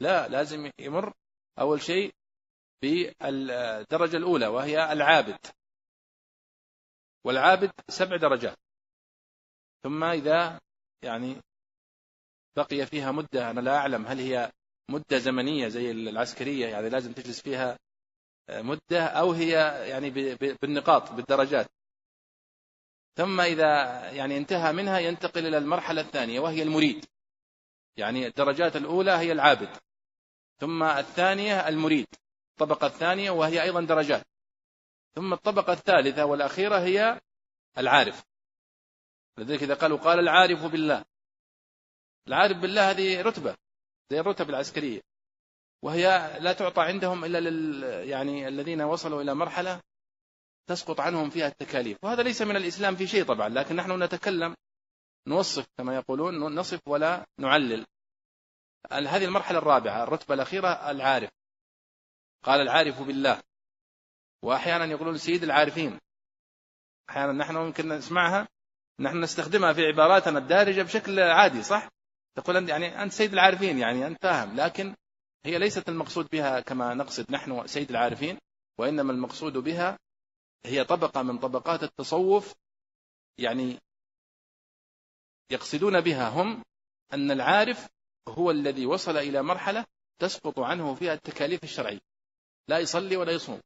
لا 0.00 0.28
لازم 0.28 0.70
يمر 0.78 1.12
أول 1.58 1.82
شيء 1.82 2.14
بالدرجة 2.82 4.16
الأولى 4.16 4.46
وهي 4.46 4.92
العابد. 4.92 5.38
والعابد 7.24 7.70
سبع 7.88 8.16
درجات. 8.16 8.58
ثم 9.82 10.04
إذا 10.04 10.60
يعني 11.02 11.36
بقي 12.56 12.86
فيها 12.86 13.12
مدة 13.12 13.50
أنا 13.50 13.60
لا 13.60 13.76
أعلم 13.76 14.06
هل 14.06 14.18
هي 14.18 14.52
مدة 14.90 15.18
زمنية 15.18 15.68
زي 15.68 15.90
العسكرية 15.90 16.66
يعني 16.66 16.88
لازم 16.88 17.12
تجلس 17.12 17.40
فيها 17.40 17.78
مدة 18.50 19.06
أو 19.06 19.32
هي 19.32 19.50
يعني 19.88 20.10
بالنقاط 20.62 21.12
بالدرجات. 21.12 21.66
ثم 23.16 23.40
إذا 23.40 23.64
يعني 24.10 24.36
انتهى 24.36 24.72
منها 24.72 24.98
ينتقل 24.98 25.46
إلى 25.46 25.58
المرحلة 25.58 26.00
الثانية 26.00 26.40
وهي 26.40 26.62
المريد. 26.62 27.04
يعني 27.96 28.26
الدرجات 28.26 28.76
الأولى 28.76 29.10
هي 29.10 29.32
العابد. 29.32 29.76
ثم 30.60 30.82
الثانية 30.82 31.68
المريد. 31.68 32.06
الطبقة 32.52 32.86
الثانية 32.86 33.30
وهي 33.30 33.62
أيضا 33.62 33.80
درجات. 33.80 34.26
ثم 35.14 35.32
الطبقة 35.32 35.72
الثالثة 35.72 36.24
والأخيرة 36.24 36.78
هي 36.78 37.20
العارف. 37.78 38.24
لذلك 39.38 39.62
إذا 39.62 39.74
قالوا 39.74 39.98
قال 39.98 40.18
العارف 40.18 40.64
بالله. 40.64 41.04
العارف 42.28 42.56
بالله 42.56 42.90
هذه 42.90 43.22
رتبة 43.22 43.56
زي 44.10 44.20
الرتب 44.20 44.50
العسكرية. 44.50 45.00
وهي 45.82 46.36
لا 46.40 46.52
تعطى 46.52 46.82
عندهم 46.82 47.24
إلا 47.24 47.40
لل 47.40 47.84
يعني 48.08 48.48
الذين 48.48 48.82
وصلوا 48.82 49.22
إلى 49.22 49.34
مرحلة 49.34 49.80
تسقط 50.66 51.00
عنهم 51.00 51.30
فيها 51.30 51.46
التكاليف. 51.46 51.98
وهذا 52.04 52.22
ليس 52.22 52.42
من 52.42 52.56
الإسلام 52.56 52.96
في 52.96 53.06
شيء 53.06 53.24
طبعا 53.24 53.48
لكن 53.48 53.76
نحن 53.76 54.02
نتكلم 54.02 54.56
نوصف 55.26 55.66
كما 55.78 55.94
يقولون 55.94 56.54
نصف 56.54 56.88
ولا 56.88 57.26
نعلل. 57.38 57.86
هذه 58.92 59.24
المرحلة 59.24 59.58
الرابعة 59.58 60.02
الرتبة 60.02 60.34
الأخيرة 60.34 60.90
العارف. 60.90 61.30
قال 62.44 62.60
العارف 62.60 63.02
بالله. 63.02 63.42
وأحيانا 64.42 64.84
يقولون 64.84 65.18
سيد 65.18 65.42
العارفين. 65.42 65.98
أحيانا 67.10 67.32
نحن 67.32 67.56
ممكن 67.56 67.88
نسمعها 67.88 68.48
نحن 69.00 69.20
نستخدمها 69.20 69.72
في 69.72 69.86
عباراتنا 69.86 70.38
الدارجة 70.38 70.82
بشكل 70.82 71.20
عادي 71.20 71.62
صح؟ 71.62 71.88
تقول 72.34 72.68
يعني 72.68 73.02
أنت 73.02 73.12
سيد 73.12 73.32
العارفين 73.32 73.78
يعني 73.78 74.06
أنت 74.06 74.22
فاهم 74.22 74.56
لكن 74.56 74.94
هي 75.46 75.58
ليست 75.58 75.88
المقصود 75.88 76.28
بها 76.28 76.60
كما 76.60 76.94
نقصد 76.94 77.30
نحن 77.30 77.66
سيد 77.66 77.90
العارفين 77.90 78.38
وإنما 78.78 79.12
المقصود 79.12 79.52
بها 79.52 79.98
هي 80.64 80.84
طبقة 80.84 81.22
من 81.22 81.38
طبقات 81.38 81.82
التصوف 81.82 82.54
يعني 83.38 83.78
يقصدون 85.50 86.00
بها 86.00 86.28
هم 86.28 86.64
أن 87.12 87.30
العارف 87.30 87.88
هو 88.28 88.50
الذي 88.50 88.86
وصل 88.86 89.16
إلى 89.16 89.42
مرحلة 89.42 89.84
تسقط 90.18 90.58
عنه 90.58 90.94
فيها 90.94 91.12
التكاليف 91.12 91.64
الشرعية. 91.64 92.00
لا 92.68 92.78
يصلي 92.78 93.16
ولا 93.16 93.32
يصوم. 93.32 93.60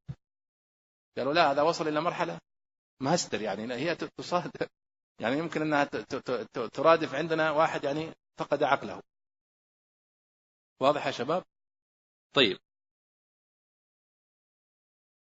قالوا 1.16 1.32
لا 1.32 1.50
هذا 1.50 1.62
وصل 1.62 1.88
إلى 1.88 2.00
مرحلة 2.00 2.38
مهستر 3.00 3.42
يعني 3.42 3.74
هي 3.74 3.94
تصاد 3.94 4.50
يعني 5.20 5.38
يمكن 5.38 5.62
أنها 5.62 5.84
ترادف 6.72 7.14
عندنا 7.14 7.50
واحد 7.50 7.84
يعني 7.84 8.12
فقد 8.36 8.62
عقله. 8.62 9.02
واضح 10.80 11.06
يا 11.06 11.12
شباب؟ 11.12 11.44
طيب. 12.32 12.58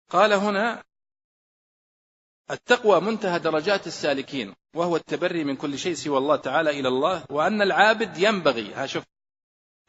قال 0.09 0.33
هنا 0.33 0.83
التقوى 2.51 3.01
منتهى 3.01 3.39
درجات 3.39 3.87
السالكين 3.87 4.55
وهو 4.75 4.95
التبري 4.95 5.43
من 5.43 5.55
كل 5.55 5.79
شيء 5.79 5.93
سوى 5.93 6.17
الله 6.17 6.35
تعالى 6.35 6.69
إلى 6.69 6.87
الله 6.87 7.25
وأن 7.29 7.61
العابد 7.61 8.17
ينبغي 8.17 8.73
ها 8.73 8.85
شوف. 8.85 9.03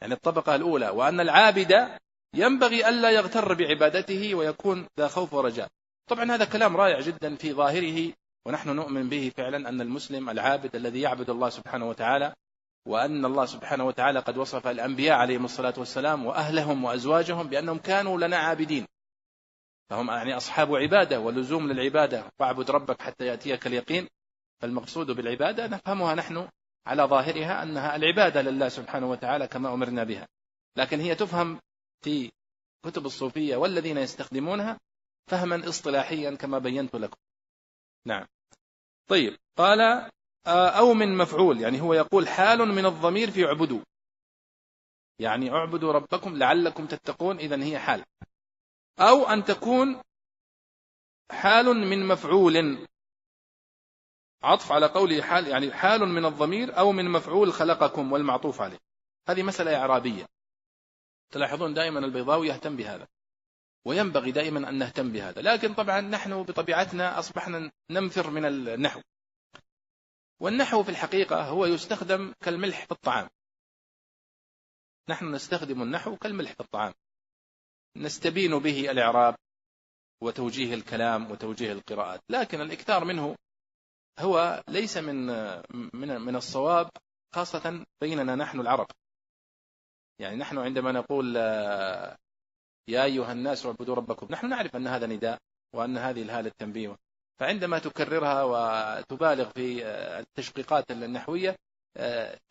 يعني 0.01 0.13
الطبقة 0.13 0.55
الأولى 0.55 0.89
وأن 0.89 1.19
العابد 1.19 1.99
ينبغي 2.33 2.89
ألا 2.89 3.11
يغتر 3.11 3.53
بعبادته 3.53 4.35
ويكون 4.35 4.87
ذا 4.97 5.07
خوف 5.07 5.33
ورجاء. 5.33 5.69
طبعا 6.07 6.31
هذا 6.31 6.45
كلام 6.45 6.77
رائع 6.77 6.99
جدا 6.99 7.35
في 7.35 7.53
ظاهره 7.53 8.13
ونحن 8.45 8.69
نؤمن 8.69 9.09
به 9.09 9.31
فعلا 9.37 9.69
أن 9.69 9.81
المسلم 9.81 10.29
العابد 10.29 10.75
الذي 10.75 11.01
يعبد 11.01 11.29
الله 11.29 11.49
سبحانه 11.49 11.89
وتعالى 11.89 12.33
وأن 12.85 13.25
الله 13.25 13.45
سبحانه 13.45 13.85
وتعالى 13.85 14.19
قد 14.19 14.37
وصف 14.37 14.67
الأنبياء 14.67 15.17
عليهم 15.17 15.45
الصلاة 15.45 15.73
والسلام 15.77 16.25
وأهلهم 16.25 16.83
وأزواجهم 16.83 17.47
بأنهم 17.47 17.77
كانوا 17.77 18.17
لنا 18.17 18.37
عابدين. 18.37 18.87
فهم 19.89 20.07
يعني 20.09 20.37
أصحاب 20.37 20.75
عبادة 20.75 21.19
ولزوم 21.19 21.71
للعبادة 21.71 22.23
واعبد 22.39 22.71
ربك 22.71 23.01
حتى 23.01 23.25
يأتيك 23.25 23.67
اليقين. 23.67 24.07
فالمقصود 24.61 25.11
بالعبادة 25.11 25.67
نفهمها 25.67 26.15
نحن 26.15 26.49
على 26.87 27.03
ظاهرها 27.03 27.63
أنها 27.63 27.95
العبادة 27.95 28.41
لله 28.41 28.69
سبحانه 28.69 29.09
وتعالى 29.09 29.47
كما 29.47 29.73
أمرنا 29.73 30.03
بها. 30.03 30.27
لكن 30.77 30.99
هي 30.99 31.15
تفهم 31.15 31.59
في 32.03 32.31
كتب 32.85 33.05
الصوفية 33.05 33.55
والذين 33.55 33.97
يستخدمونها 33.97 34.79
فهما 35.27 35.69
اصطلاحيا 35.69 36.35
كما 36.35 36.59
بينت 36.59 36.95
لكم. 36.95 37.17
نعم. 38.05 38.27
طيب. 39.07 39.37
قال 39.57 39.81
آه، 40.47 40.69
أو 40.69 40.93
من 40.93 41.17
مفعول 41.17 41.61
يعني 41.61 41.81
هو 41.81 41.93
يقول 41.93 42.27
حال 42.27 42.59
من 42.59 42.85
الضمير 42.85 43.31
في 43.31 43.45
اعبدوا. 43.45 43.81
يعني 45.19 45.51
اعبدوا 45.51 45.93
ربكم 45.93 46.37
لعلكم 46.37 46.85
تتقون 46.85 47.37
إذا 47.37 47.63
هي 47.63 47.79
حال. 47.79 48.05
أو 48.99 49.23
أن 49.23 49.43
تكون 49.43 50.01
حال 51.31 51.65
من 51.65 52.07
مفعول. 52.07 52.87
عطف 54.43 54.71
على 54.71 54.85
قوله 54.85 55.21
حال 55.21 55.47
يعني 55.47 55.73
حال 55.73 56.07
من 56.07 56.25
الضمير 56.25 56.77
أو 56.77 56.91
من 56.91 57.09
مفعول 57.09 57.53
خلقكم 57.53 58.11
والمعطوف 58.11 58.61
عليه. 58.61 58.79
هذه 59.29 59.43
مسألة 59.43 59.75
إعرابية. 59.75 60.25
تلاحظون 61.31 61.73
دائما 61.73 61.99
البيضاوي 61.99 62.47
يهتم 62.47 62.75
بهذا. 62.75 63.07
وينبغي 63.87 64.31
دائما 64.31 64.69
أن 64.69 64.77
نهتم 64.77 65.11
بهذا. 65.11 65.41
لكن 65.41 65.73
طبعا 65.73 66.01
نحن 66.01 66.43
بطبيعتنا 66.43 67.19
أصبحنا 67.19 67.71
ننفر 67.91 68.29
من 68.29 68.45
النحو. 68.45 69.01
والنحو 70.39 70.83
في 70.83 70.89
الحقيقة 70.89 71.49
هو 71.49 71.65
يستخدم 71.65 72.33
كالملح 72.43 72.85
في 72.85 72.91
الطعام. 72.91 73.29
نحن 75.09 75.31
نستخدم 75.35 75.81
النحو 75.81 76.15
كالملح 76.15 76.51
في 76.51 76.59
الطعام. 76.59 76.93
نستبين 77.97 78.59
به 78.59 78.91
الإعراب 78.91 79.35
وتوجيه 80.21 80.73
الكلام 80.73 81.31
وتوجيه 81.31 81.71
القراءات. 81.71 82.21
لكن 82.29 82.61
الإكثار 82.61 83.05
منه 83.05 83.35
هو 84.19 84.63
ليس 84.67 84.97
من 84.97 85.25
من 85.93 86.21
من 86.21 86.35
الصواب 86.35 86.89
خاصة 87.35 87.85
بيننا 88.01 88.35
نحن 88.35 88.59
العرب. 88.59 88.87
يعني 90.19 90.35
نحن 90.35 90.57
عندما 90.57 90.91
نقول 90.91 91.37
يا 92.87 93.03
أيها 93.03 93.31
الناس 93.31 93.65
اعبدوا 93.65 93.95
ربكم. 93.95 94.27
نحن 94.29 94.49
نعرف 94.49 94.75
أن 94.75 94.87
هذا 94.87 95.07
نداء 95.07 95.37
وأن 95.73 95.97
هذه 95.97 96.21
الهالة 96.21 96.47
التنبيه 96.47 96.95
فعندما 97.39 97.79
تكررها 97.79 98.43
وتبالغ 98.43 99.49
في 99.49 99.85
التشقيقات 100.19 100.91
النحوية 100.91 101.55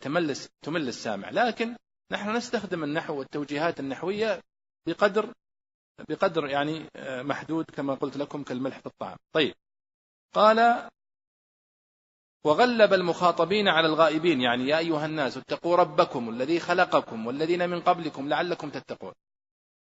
تملس 0.01 0.49
تمل 0.63 0.89
السامع. 0.89 1.31
لكن 1.31 1.77
نحن 2.13 2.37
نستخدم 2.37 2.85
النحو 2.85 3.19
والتوجيهات 3.19 3.81
النحوية 3.81 4.41
بقدر 4.87 5.33
بقدر 6.09 6.47
يعني 6.47 6.91
محدود 7.07 7.65
كما 7.65 7.95
قلت 7.95 8.17
لكم 8.17 8.43
كالملح 8.43 8.79
في 8.79 8.87
الطعام. 8.87 9.17
طيب. 9.33 9.55
قال 10.35 10.89
وغلب 12.45 12.95
المخاطبين 12.95 13.69
على 13.69 13.87
الغائبين. 13.87 14.41
يعني 14.41 14.69
يا 14.69 14.79
أيها 14.79 15.07
الناس 15.07 15.37
اتقوا 15.37 15.77
ربكم 15.77 16.29
الذي 16.29 16.61
خلقكم 16.61 17.27
والذين 17.27 17.71
من 17.71 17.81
قبلكم 17.81 18.29
لعلكم 18.29 18.71
تتقون. 18.71 19.13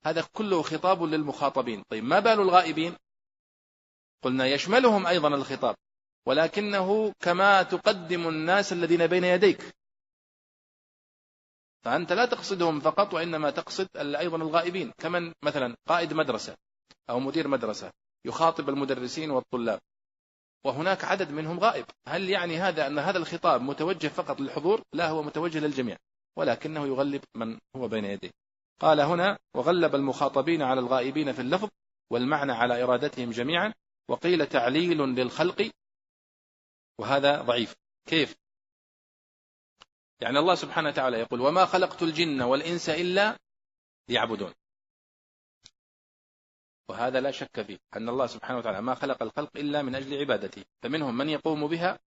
هذا 0.06 0.28
كله 0.32 0.62
خطاب 0.62 1.02
للمخاطبين. 1.02 1.82
طيب 1.90 2.04
ما 2.04 2.20
بال 2.20 2.40
الغائبين؟ 2.40 2.96
قلنا 4.22 4.46
يشملهم 4.46 5.06
أيضا 5.06 5.28
الخطاب 5.28 5.76
ولكنه 6.26 7.12
كما 7.20 7.62
تقدم 7.62 8.28
الناس 8.28 8.72
الذين 8.72 9.06
بين 9.06 9.24
يديك. 9.24 9.74
فأنت 11.84 12.12
لا 12.12 12.24
تقصدهم 12.26 12.80
فقط 12.80 13.14
وإنما 13.14 13.50
تقصد 13.50 13.88
أيضا 13.96 14.36
الغائبين. 14.36 14.92
كمن؟ 14.98 15.32
مثلا 15.42 15.76
قائد 15.88 16.14
مدرسة 16.14 16.56
أو 17.10 17.20
مدير 17.20 17.48
مدرسة 17.48 17.92
يخاطب 18.24 18.68
المدرسين 18.68 19.30
والطلاب 19.30 19.80
وهناك 20.64 21.04
عدد 21.04 21.30
منهم 21.30 21.60
غائب. 21.60 21.84
هل 22.06 22.30
يعني 22.30 22.58
هذا 22.58 22.86
أن 22.86 22.98
هذا 22.98 23.18
الخطاب 23.18 23.62
متوجه 23.62 24.08
فقط 24.08 24.40
للحضور؟ 24.40 24.82
لا 24.92 25.08
هو 25.08 25.22
متوجه 25.22 25.58
للجميع 25.58 25.96
ولكنه 26.36 26.86
يغلب 26.86 27.24
من 27.34 27.58
هو 27.76 27.88
بين 27.88 28.04
يديه. 28.04 28.30
قال 28.80 29.00
هنا 29.00 29.38
وغلب 29.54 29.94
المخاطبين 29.94 30.62
على 30.62 30.80
الغائبين 30.80 31.32
في 31.32 31.40
اللفظ 31.40 31.68
والمعنى 32.10 32.52
على 32.52 32.82
إرادتهم 32.82 33.30
جميعا 33.30 33.74
وقيل 34.08 34.46
تعليل 34.46 34.98
للخلق. 34.98 35.70
وهذا 36.98 37.42
ضعيف. 37.42 37.74
كيف؟ 38.06 38.36
يعني 40.20 40.38
الله 40.38 40.54
سبحانه 40.54 40.88
وتعالى 40.88 41.18
يقول 41.18 41.40
وما 41.40 41.66
خلقت 41.66 42.02
الجن 42.02 42.42
والإنس 42.42 42.88
إلا 42.88 43.38
ليعبدون. 44.08 44.54
وهذا 46.88 47.20
لا 47.20 47.30
شك 47.30 47.62
فيه 47.62 47.78
أن 47.96 48.08
الله 48.08 48.26
سبحانه 48.26 48.58
وتعالى 48.58 48.82
ما 48.82 48.94
خلق 48.94 49.22
الخلق 49.22 49.56
إلا 49.56 49.82
من 49.82 49.94
أجل 49.94 50.18
عبادته. 50.18 50.64
فمنهم 50.82 51.16
من 51.16 51.28
يقوم 51.28 51.66
بها 51.66 51.98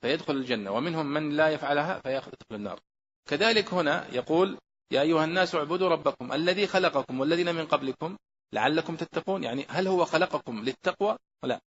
فيدخل 0.00 0.36
الجنة 0.36 0.70
ومنهم 0.70 1.06
من 1.06 1.36
لا 1.36 1.48
يفعلها 1.48 2.00
فيدخل 2.00 2.32
النار. 2.52 2.80
كذلك 3.28 3.74
هنا 3.74 4.14
يقول 4.14 4.58
يا 4.90 5.02
أيها 5.02 5.24
الناس 5.24 5.54
اعبدوا 5.54 5.88
ربكم 5.88 6.32
الذي 6.32 6.66
خلقكم 6.66 7.20
والذين 7.20 7.54
من 7.54 7.66
قبلكم 7.66 8.16
لعلكم 8.52 8.96
تتقون. 8.96 9.44
يعني 9.44 9.66
هل 9.68 9.88
هو 9.88 10.04
خلقكم 10.04 10.64
للتقوى؟ 10.64 11.18
ولا 11.42 11.60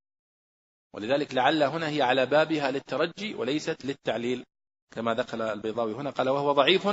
ولذلك 0.94 1.34
لعل 1.34 1.64
هنا 1.64 1.90
هي 1.90 2.02
على 2.02 2.26
بابها 2.26 2.72
للترجي 2.72 3.36
وليست 3.36 3.86
للتعليل 3.86 4.46
كما 4.92 5.14
دخل 5.14 5.42
البيضاوي 5.42 5.94
هنا 5.94 6.10
قال 6.10 6.30
وهو 6.30 6.52
ضعيف 6.52 6.88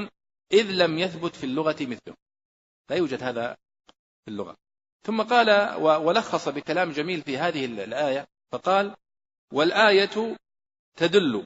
إذ 0.53 0.71
لم 0.71 0.99
يثبت 0.99 1.37
في 1.37 1.45
اللغة 1.45 1.77
مثله. 1.81 2.15
لا 2.91 2.97
يوجد 2.97 3.23
هذا 3.23 3.57
في 4.25 4.31
اللغة. 4.31 4.57
ثم 5.03 5.23
قال 5.23 5.75
ولخص 5.83 6.49
بكلام 6.49 6.91
جميل 6.91 7.23
في 7.23 7.39
هذه 7.39 7.65
الآية 7.65 8.27
فقال 8.53 8.97
والآية 9.53 10.37
تدل. 10.97 11.45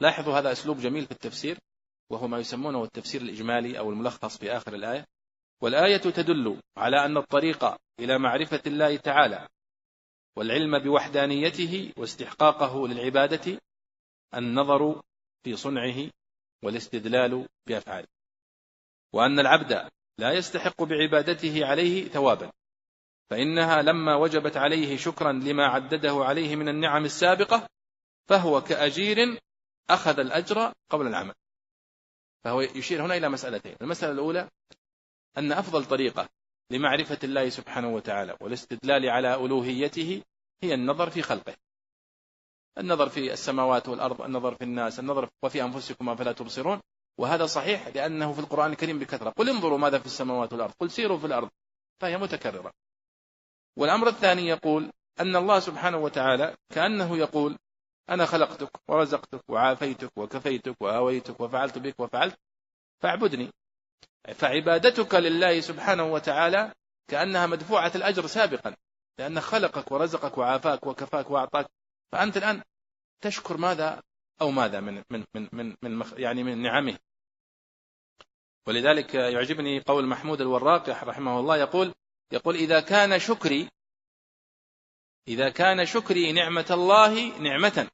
لاحظوا 0.00 0.38
هذا 0.38 0.52
أسلوب 0.52 0.78
جميل 0.78 1.06
في 1.06 1.12
التفسير. 1.12 1.58
وهو 2.10 2.28
ما 2.28 2.38
يسمونه 2.38 2.84
التفسير 2.84 3.22
الإجمالي 3.22 3.78
أو 3.78 3.90
الملخص 3.90 4.38
في 4.38 4.56
آخر 4.56 4.74
الآية 4.74 5.04
والآية 5.62 5.96
تدل 5.96 6.60
على 6.76 7.04
أن 7.04 7.16
الطريق 7.16 7.64
إلى 8.00 8.18
معرفة 8.18 8.62
الله 8.66 8.96
تعالى 8.96 9.48
والعلم 10.36 10.78
بوحدانيته 10.78 11.92
واستحقاقه 11.96 12.88
للعبادة 12.88 13.60
النظر 14.34 15.02
في 15.44 15.56
صنعه 15.56 16.10
والاستدلال 16.62 17.48
بأفعاله. 17.66 18.08
وأن 19.12 19.38
العبد 19.38 19.88
لا 20.18 20.32
يستحق 20.32 20.82
بعبادته 20.82 21.66
عليه 21.66 22.08
ثوابا 22.08 22.52
فإنها 23.30 23.82
لما 23.82 24.16
وجبت 24.16 24.56
عليه 24.56 24.96
شكرا 24.96 25.32
لما 25.32 25.66
عدده 25.66 26.24
عليه 26.24 26.56
من 26.56 26.68
النعم 26.68 27.04
السابقة 27.04 27.68
فهو 28.28 28.60
كأجير 28.60 29.38
أخذ 29.90 30.18
الأجر 30.18 30.72
قبل 30.90 31.06
العمل. 31.06 31.34
فهو 32.44 32.60
يشير 32.60 33.04
هنا 33.04 33.16
إلى 33.16 33.28
مسألتين. 33.28 33.76
المسألة 33.82 34.12
الأولى 34.12 34.48
أن 35.38 35.52
أفضل 35.52 35.84
طريقة 35.84 36.28
لمعرفة 36.70 37.18
الله 37.24 37.48
سبحانه 37.48 37.88
وتعالى 37.88 38.36
والاستدلال 38.40 39.08
على 39.08 39.34
ألوهيته 39.34 40.22
هي 40.62 40.74
النظر 40.74 41.10
في 41.10 41.22
خلقه. 41.22 41.54
النظر 42.78 43.08
في 43.08 43.32
السماوات 43.32 43.88
والأرض 43.88 44.22
النظر 44.22 44.54
في 44.54 44.64
الناس 44.64 45.00
النظر 45.00 45.28
وفي 45.42 45.62
أنفسكم 45.62 46.08
أفلا 46.08 46.32
تبصرون. 46.32 46.80
وهذا 47.18 47.46
صحيح 47.46 47.88
لأنه 47.88 48.32
في 48.32 48.38
القرآن 48.38 48.72
الكريم 48.72 48.98
بكثرة. 48.98 49.30
قل 49.30 49.48
انظروا 49.48 49.78
ماذا 49.78 49.98
في 49.98 50.06
السماوات 50.06 50.52
والأرض 50.52 50.72
قل 50.80 50.90
سيروا 50.90 51.18
في 51.18 51.26
الأرض 51.26 51.50
فهي 52.00 52.18
متكررة. 52.18 52.72
والأمر 53.76 54.08
الثاني 54.08 54.48
يقول 54.48 54.92
أن 55.20 55.36
الله 55.36 55.60
سبحانه 55.60 55.98
وتعالى 55.98 56.56
كأنه 56.74 57.16
يقول 57.16 57.58
أنا 58.10 58.26
خلقتك 58.26 58.70
ورزقتك 58.88 59.50
وعافيتك 59.50 60.10
وكفيتك 60.16 60.76
وآويتك 60.80 61.40
وفعلت 61.40 61.78
بك 61.78 62.00
وفعلت 62.00 62.38
فاعبدني. 63.00 63.52
فعبادتك 64.34 65.14
لله 65.14 65.60
سبحانه 65.60 66.04
وتعالى 66.04 66.74
كأنها 67.08 67.46
مدفوعة 67.46 67.92
الأجر 67.94 68.26
سابقا 68.26 68.76
لأنه 69.18 69.40
خلقك 69.40 69.92
ورزقك 69.92 70.38
وعافاك 70.38 70.86
وكفاك 70.86 71.30
وأعطاك. 71.30 71.66
فأنت 72.12 72.36
الآن 72.36 72.62
تشكر 73.20 73.56
ماذا 73.56 74.02
أو 74.40 74.50
ماذا 74.50 74.80
من 74.80 75.02
من 75.10 75.24
من 75.34 75.48
من, 75.52 75.76
من 75.82 76.04
يعني 76.16 76.42
من 76.42 76.62
نعمه. 76.62 76.98
ولذلك 78.66 79.14
يعجبني 79.14 79.80
قول 79.80 80.06
محمود 80.06 80.40
الوراق 80.40 80.88
رحمه 80.88 81.40
الله 81.40 81.56
يقول 81.56 81.94
يقول 82.32 82.54
إذا 82.54 82.80
كان 82.80 83.18
شكري 83.18 83.68
إذا 85.28 85.50
كان 85.50 85.86
شكري 85.86 86.32
نعمة 86.32 86.66
الله 86.70 87.38
نعمة. 87.38 87.90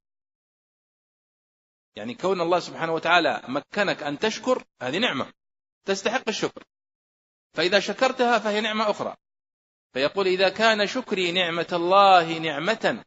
يعني 1.97 2.14
كون 2.14 2.41
الله 2.41 2.61
سبحانه 2.61 2.93
وتعالى 2.93 3.43
مكنك 3.49 4.03
أن 4.03 4.18
تشكر 4.18 4.64
هذه 4.83 4.99
نعمة. 4.99 5.33
تستحق 5.85 6.28
الشكر. 6.28 6.64
فإذا 7.53 7.81
شكرتها 7.81 8.39
فهي 8.39 8.61
نعمة 8.61 8.91
أخرى. 8.91 9.16
فيقول 9.93 10.26
إذا 10.26 10.49
كان 10.49 10.87
شكري 10.87 11.33
نعمة 11.33 11.66
الله 11.72 12.39
نعمة 12.39 13.05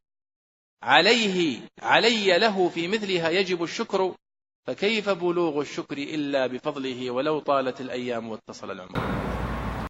عليه 0.84 1.62
علي 1.82 2.40
له 2.40 2.70
في 2.70 2.88
مثلها 2.88 3.30
يجب 3.30 3.64
الشكر 3.64 4.16
فكيف 4.68 5.10
بلوغ 5.10 5.62
الشكر 5.62 5.98
إلا 5.98 6.48
بفضله 6.48 7.12
ولو 7.12 7.40
طالت 7.40 7.82
الأيام 7.82 8.30
واتصل 8.30 8.72
العمر؟ 8.72 9.00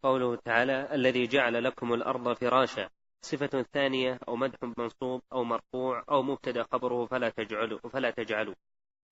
قوله 0.04 0.36
تعالى 0.36 0.96
الذي 0.96 1.28
جعل 1.28 1.64
لكم 1.64 1.94
الأرض 1.94 2.34
فراشا. 2.34 2.90
صفة 3.26 3.62
ثانية 3.74 4.20
أو 4.28 4.36
مدح 4.36 4.58
منصوب 4.78 5.22
أو 5.34 5.44
مرفوع 5.44 6.04
أو 6.10 6.24
مبتدأ 6.24 6.64
خبره 6.64 7.06
فلا 7.06 7.30
تجعلوا 7.30 7.80
فلا 7.80 8.12
تجعلوا 8.12 8.56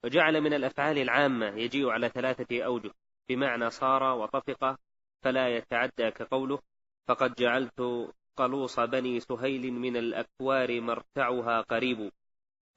وجعل 0.03 0.41
من 0.41 0.53
الأفعال 0.53 0.97
العامة 0.97 1.47
يجيء 1.47 1.89
على 1.89 2.09
ثلاثة 2.09 2.63
أوجه. 2.63 2.91
بمعنى 3.29 3.69
صار 3.69 4.03
وطفق 4.03 4.79
فلا 5.21 5.47
يتعدى 5.47 6.11
كقوله 6.11 6.59
فقد 7.07 7.35
جعلت 7.35 8.09
قلوص 8.35 8.79
بني 8.79 9.19
سهيل 9.19 9.73
من 9.73 9.97
الأكوار 9.97 10.81
مرتعها 10.81 11.61
قريب. 11.61 12.11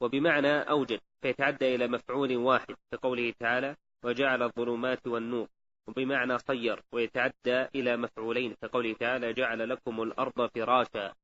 وبمعنى 0.00 0.60
أوجد 0.60 1.00
فيتعدى 1.22 1.74
إلى 1.74 1.88
مفعول 1.88 2.36
واحد 2.36 2.74
كقوله 2.92 3.32
تعالى 3.40 3.76
وجعل 4.04 4.42
الظلمات 4.42 5.06
والنور. 5.06 5.48
وبمعنى 5.86 6.38
صير 6.38 6.82
ويتعدى 6.92 7.62
إلى 7.74 7.96
مفعولين 7.96 8.54
كقوله 8.62 8.92
تعالى 8.92 9.32
جعل 9.32 9.68
لكم 9.68 10.02
الأرض 10.02 10.50
فراشا. 10.54 11.14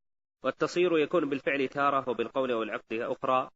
والتصير 0.42 0.98
يكون 0.98 1.28
بالفعل 1.28 1.68
تارة 1.68 2.10
وبالقول 2.10 2.52
أو 2.52 2.62
العقد 2.62 2.92
أخرى 2.92 3.50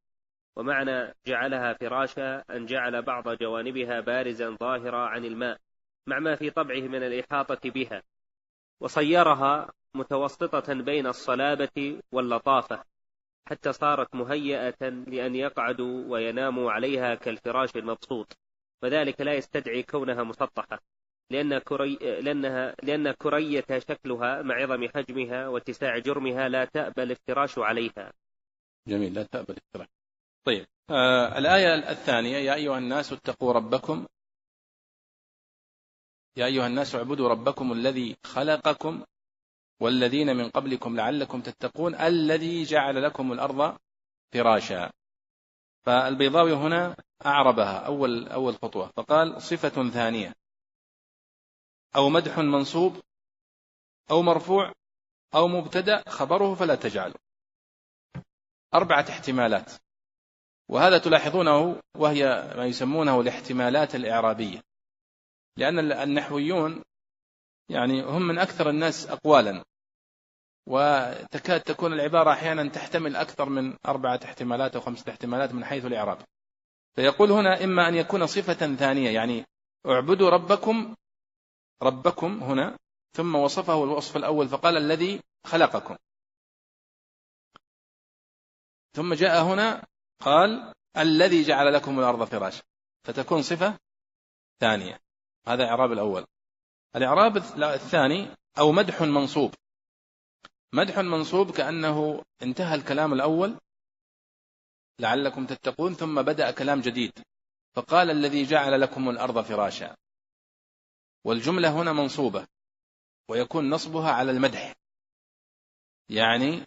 ومعنى 0.57 1.14
جعلها 1.26 1.72
فراشا 1.72 2.45
أن 2.51 2.66
جعل 2.66 3.03
بعض 3.03 3.28
جوانبها 3.28 4.01
بارزا 4.01 4.51
ظاهرا 4.51 5.09
عن 5.09 5.24
الماء 5.24 5.61
مع 6.07 6.18
ما 6.18 6.37
في 6.37 6.51
طبعه 6.51 6.80
من 6.80 7.03
الإحاطة 7.03 7.70
بها 7.70 8.03
وصيرها 8.80 9.72
متوسطة 9.95 10.74
بين 10.74 11.07
الصلابة 11.07 12.03
واللطافة 12.12 12.85
حتى 13.47 13.72
صارت 13.72 14.14
مهيئة 14.14 14.89
لأن 14.89 15.35
يقعدوا 15.35 16.05
ويناموا 16.09 16.72
عليها 16.72 17.14
كالفراش 17.14 17.76
المبسوط 17.76 18.39
وذلك 18.82 19.20
لا 19.20 19.35
يستدعي 19.35 19.82
كونها 19.82 20.22
مسطحة. 20.22 20.80
لأن, 21.31 21.59
كري... 21.59 21.95
لأنها... 21.95 22.75
لأن 22.83 23.12
كرية 23.12 23.64
شكلها 23.79 24.43
مع 24.43 24.55
عظم 24.55 24.89
حجمها 24.89 25.49
واتساع 25.49 25.99
جرمها 25.99 26.49
لا 26.49 26.64
تأبى 26.64 27.03
الافتراش 27.03 27.59
عليها. 27.59 28.12
جميل 28.89 29.14
لا 29.14 29.22
تأبى 29.22 29.53
الافتراش. 29.53 29.89
طيب 30.47 30.66
آه 30.91 31.39
الآية 31.39 31.75
الثانية 31.91 32.37
يا 32.37 32.55
أيها 32.55 32.79
الناس 32.79 33.12
اتقوا 33.12 33.53
ربكم. 33.53 34.07
يا 36.37 36.47
أيها 36.47 36.66
الناس 36.66 36.95
اعبدوا 36.95 37.29
ربكم 37.29 37.72
الذي 37.72 38.16
خلقكم 38.25 39.05
والذين 39.81 40.37
من 40.37 40.49
قبلكم 40.49 40.97
لعلكم 40.97 41.41
تتقون 41.41 41.95
الذي 41.95 42.62
جعل 42.62 43.03
لكم 43.03 43.33
الأرض 43.33 43.79
فراشا. 44.33 44.91
فالبيضاوي 45.87 46.53
هنا 46.53 46.97
أعربها 47.27 47.79
أول 47.87 48.29
أول 48.29 48.55
خطوة. 48.55 48.91
فقال 48.97 49.43
صفة 49.43 49.91
ثانية. 49.91 50.35
أو 51.97 52.09
مدح 52.09 52.39
منصوب 52.39 53.01
أو 54.11 54.23
مرفوع 54.23 54.73
أو 55.35 55.49
مبتدأ 55.49 56.05
خبره 56.09 56.55
فلا 56.55 56.75
تجعله. 56.75 57.15
أربعة 58.75 59.07
احتمالات. 59.11 59.73
وهذا 60.69 60.99
تلاحظونه 60.99 61.81
وهي 61.97 62.53
ما 62.57 62.67
يسمونه 62.67 63.21
الاحتمالات 63.21 63.95
الإعرابية. 63.95 64.63
لأن 65.57 65.93
النحويون 65.93 66.83
يعني 67.69 68.03
هم 68.03 68.23
من 68.23 68.39
أكثر 68.39 68.71
الناس 68.71 69.07
أقوالا. 69.11 69.65
وتكاد 70.67 71.61
تكون 71.61 71.93
العبارة 71.93 72.33
أحيانا 72.33 72.69
تحتمل 72.69 73.17
أكثر 73.17 73.49
من 73.49 73.77
أربعة 73.87 74.21
احتمالات 74.25 74.75
أو 74.75 74.81
خمسة 74.81 75.13
احتمالات 75.13 75.53
من 75.53 75.65
حيث 75.65 75.85
الإعراب. 75.85 76.19
فيقول 76.95 77.33
هنا 77.33 77.65
إما 77.65 77.89
أن 77.89 77.95
يكون 77.95 78.27
صفة 78.27 78.75
ثانية 78.77 79.11
يعني 79.11 79.45
اعبدوا 79.87 80.31
ربكم 80.31 80.95
ربكم 81.83 82.43
هنا 82.43 82.79
ثم 83.12 83.35
وصفه 83.35 83.85
الوصف 83.85 84.16
الأول 84.16 84.49
فقال 84.49 84.77
الذي 84.77 85.20
خلقكم. 85.47 85.97
ثم 88.93 89.14
جاء 89.14 89.43
هنا 89.43 89.87
قال 90.20 90.75
الذي 90.97 91.43
جعل 91.43 91.72
لكم 91.72 91.99
الأرض 91.99 92.25
فراشا. 92.25 92.62
فتكون 93.05 93.43
صفة 93.43 93.79
ثانية. 94.61 95.01
هذا 95.47 95.64
إعراب 95.64 95.93
الأول. 95.93 96.27
الإعراب 96.97 97.37
الثاني 97.62 98.37
أو 98.59 98.72
مدح 98.72 99.03
منصوب. 99.03 99.55
مدح 100.72 100.99
منصوب 100.99 101.51
كأنه 101.51 102.25
انتهى 102.43 102.75
الكلام 102.75 103.12
الأول 103.12 103.59
لعلكم 104.99 105.47
تتقون 105.47 105.95
ثم 105.95 106.22
بدأ 106.22 106.51
كلام 106.51 106.81
جديد. 106.81 107.12
فقال 107.75 108.11
الذي 108.11 108.45
جعل 108.45 108.81
لكم 108.81 109.11
الأرض 109.11 109.41
فراشا. 109.41 109.97
والجملة 111.25 111.83
هنا 111.83 111.93
منصوبة 111.93 112.47
ويكون 113.29 113.70
نصبها 113.70 114.12
على 114.12 114.31
المدح. 114.31 114.75
يعني 116.09 116.66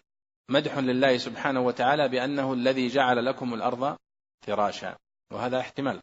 مدح 0.50 0.78
لله 0.78 1.18
سبحانه 1.18 1.60
وتعالى 1.60 2.08
بأنه 2.08 2.52
الذي 2.52 2.88
جعل 2.88 3.24
لكم 3.24 3.54
الأرض 3.54 3.96
فراشا 4.46 4.96
وهذا 5.32 5.60
احتمال. 5.60 6.02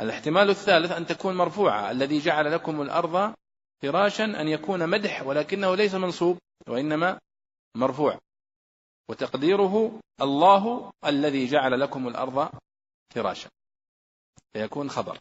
الاحتمال 0.00 0.50
الثالث 0.50 0.92
أن 0.92 1.06
تكون 1.06 1.36
مرفوعة 1.36 1.90
الذي 1.90 2.18
جعل 2.18 2.52
لكم 2.52 2.82
الأرض 2.82 3.34
فراشا 3.82 4.24
أن 4.24 4.48
يكون 4.48 4.90
مدح 4.90 5.22
ولكنه 5.22 5.74
ليس 5.74 5.94
منصوب 5.94 6.38
وإنما 6.68 7.20
مرفوع. 7.76 8.18
وتقديره 9.08 10.00
الله 10.20 10.92
الذي 11.06 11.46
جعل 11.46 11.80
لكم 11.80 12.08
الأرض 12.08 12.60
فراشا 13.14 13.50
فيكون 14.52 14.90
خبر. 14.90 15.18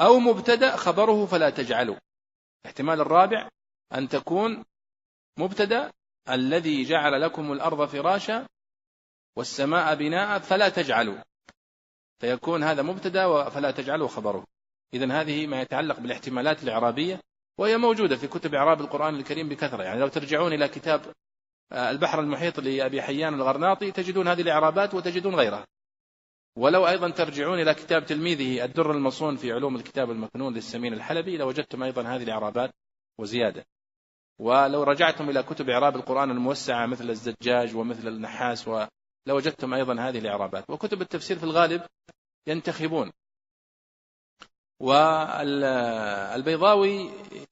أو 0.00 0.18
مبتدأ 0.18 0.76
خبره 0.76 1.26
فلا 1.26 1.50
تجعلوا 1.50 1.96
الاحتمال 2.64 3.00
الرابع 3.00 3.48
أن 3.94 4.08
تكون 4.08 4.64
مبتدأ 5.38 5.92
الذي 6.28 6.84
جعل 6.84 7.20
لكم 7.20 7.52
الأرض 7.52 7.84
فراشا 7.88 8.46
والسماء 9.36 9.94
بناء 9.94 10.38
فلا 10.38 10.68
تجعلوا. 10.68 11.18
فيكون 12.20 12.62
هذا 12.62 12.82
مبتدأ 12.82 13.48
فلا 13.48 13.70
تجعلوا 13.70 14.08
خبره. 14.08 14.44
إذا 14.94 15.20
هذه 15.20 15.46
ما 15.46 15.60
يتعلق 15.60 16.00
بالاحتمالات 16.00 16.62
الإعرابية 16.62 17.20
وهي 17.58 17.76
موجودة 17.76 18.16
في 18.16 18.26
كتب 18.26 18.54
إعراب 18.54 18.80
القرآن 18.80 19.14
الكريم 19.14 19.48
بكثرة. 19.48 19.82
يعني 19.82 20.00
لو 20.00 20.08
ترجعون 20.08 20.52
إلى 20.52 20.68
كتاب 20.68 21.12
آه، 21.72 21.90
البحر 21.90 22.20
المحيط 22.20 22.60
لأبي 22.60 23.02
حيان 23.02 23.34
الغرناطي 23.34 23.92
تجدون 23.92 24.28
هذه 24.28 24.40
الإعرابات 24.40 24.94
وتجدون 24.94 25.34
غيرها. 25.34 25.66
ولو 26.56 26.88
أيضا 26.88 27.10
ترجعون 27.10 27.60
إلى 27.60 27.74
كتاب 27.74 28.06
تلميذه 28.06 28.64
الدر 28.64 28.90
المصون 28.90 29.36
في 29.36 29.52
علوم 29.52 29.76
الكتاب 29.76 30.10
المكنون 30.10 30.54
للسمين 30.54 30.92
الحلبي 30.92 31.36
لوجدتم 31.36 31.82
أيضا 31.82 32.02
هذه 32.02 32.22
الإعرابات 32.22 32.70
وزيادة. 33.18 33.66
ولو 34.38 34.82
رجعتم 34.82 35.30
إلى 35.30 35.42
كتب 35.42 35.70
إعراب 35.70 35.96
القرآن 35.96 36.30
الموسعة 36.30 36.86
مثل 36.86 37.10
الزجاج 37.10 37.76
ومثل 37.76 38.08
النحاس 38.08 38.68
ولوجدتم 38.68 39.74
أيضا 39.74 40.00
هذه 40.00 40.18
الإعرابات. 40.18 40.70
وكتب 40.70 41.02
التفسير 41.02 41.38
في 41.38 41.44
الغالب 41.44 41.82
ينتخبون. 42.46 43.12
والبيضاوي 44.80 45.90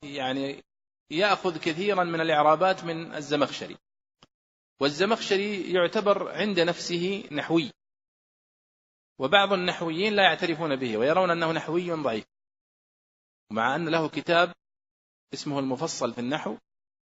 يعني 0.03 0.63
يأخذ 1.11 1.59
كثيرا 1.59 2.05
من 2.05 2.21
الإعرابات 2.21 2.85
من 2.85 3.15
الزمخشري. 3.15 3.77
والزمخشري 4.81 5.73
يعتبر 5.73 6.33
عند 6.33 6.61
نفسه 6.61 7.25
نحوي. 7.33 7.73
وبعض 9.19 9.53
النحويين 9.53 10.13
لا 10.13 10.23
يعترفون 10.23 10.77
به 10.77 10.97
ويرون 10.97 11.31
أنه 11.31 11.53
نحوي 11.53 11.91
ضعيف 11.91 12.25
مع 13.51 13.77
أن 13.77 13.89
له 13.89 14.09
كتاب 14.09 14.53
اسمه 15.35 15.59
المفصل 15.59 16.13
في 16.13 16.21
النحو 16.21 16.57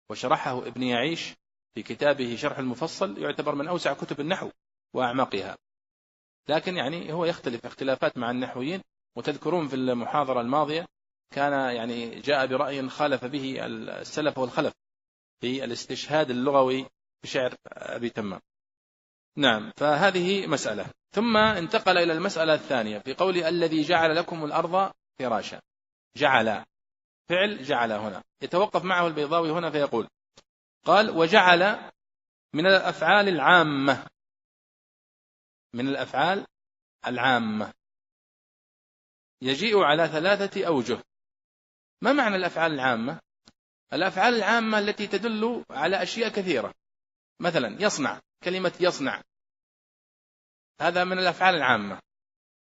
وشرحه 0.10 0.68
ابن 0.68 0.84
يعيش 0.84 1.34
في 1.74 1.84
كتابه 1.84 2.36
شرح 2.36 2.58
المفصل 2.58 3.18
يعتبر 3.18 3.56
من 3.56 3.68
أوسع 3.68 3.93
كتب 3.93 4.20
النحو 4.20 4.49
وأعمقها. 4.93 5.58
لكن 6.49 6.78
يعني 6.78 7.14
هو 7.14 7.26
يختلف 7.26 7.66
اختلافات 7.66 8.18
مع 8.18 8.32
النحويين 8.32 8.82
وتذكرون 9.16 9.68
في 9.68 9.76
المحاضرة 9.76 10.41
الماضية 10.41 10.86
كان 11.32 11.76
يعني 11.76 12.20
جاء 12.20 12.45
برأي 12.47 12.89
خالف 12.89 13.26
به 13.26 13.66
السلف 13.66 14.38
والخلف 14.38 14.74
في 15.41 15.64
الاستشهاد 15.64 16.30
اللغوي 16.30 16.86
بشعر 17.24 17.56
أبي 17.68 18.10
تمام. 18.10 18.41
نعم 19.38 19.72
فهذه 19.78 20.48
مسألة. 20.48 20.86
ثم 21.12 21.38
انتقل 21.38 21.98
إلى 21.98 22.14
المسألة 22.14 22.54
الثانية 22.54 23.00
في 23.00 23.14
قول 23.14 23.38
الذي 23.38 23.82
جعل 23.82 24.16
لكم 24.16 24.46
الأرض 24.46 24.92
فراشا. 25.20 25.62
جعل. 26.18 26.66
فعل 27.30 27.64
جعل 27.64 27.92
هنا. 27.92 28.24
يتوقف 28.42 28.84
معه 28.84 29.08
البيضاوي 29.08 29.52
هنا 29.52 29.72
فيقول 29.72 30.08
قال 30.86 31.10
وجعل 31.10 31.92
من 32.54 32.66
الأفعال 32.66 33.28
العامة. 33.28 34.08
من 35.74 35.88
الأفعال 35.88 36.46
العامة. 37.08 37.74
يجيء 39.42 39.80
على 39.80 40.08
ثلاثة 40.08 40.68
أوجه. 40.68 41.04
ما 42.02 42.14
معنى 42.14 42.36
الأفعال 42.36 42.72
العامة؟ 42.72 43.20
الأفعال 43.94 44.34
العامة 44.34 44.80
التي 44.80 45.08
تدل 45.08 45.66
على 45.70 46.04
أشياء 46.04 46.30
كثيرة. 46.30 46.74
مثلا 47.40 47.82
يصنع. 47.82 48.22
كلمة 48.44 48.74
يصنع. 48.80 49.22
هذا 50.82 51.04
من 51.04 51.20
الأفعال 51.20 51.56
العامة. 51.56 52.02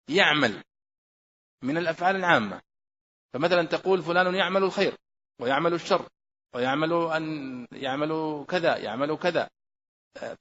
يعمل. 0.09 0.63
من 1.61 1.77
الأفعال 1.77 2.15
العامة. 2.15 2.61
فمثلا 3.33 3.63
تقول 3.63 4.03
فلان 4.03 4.35
يعمل 4.35 4.63
الخير 4.63 4.97
ويعمل 5.39 5.73
الشر 5.73 6.09
ويعمل 6.55 6.93
أن 6.93 7.67
يعمل 7.71 8.45
كذا 8.49 8.77
يعمل 8.77 9.17
كذا. 9.17 9.49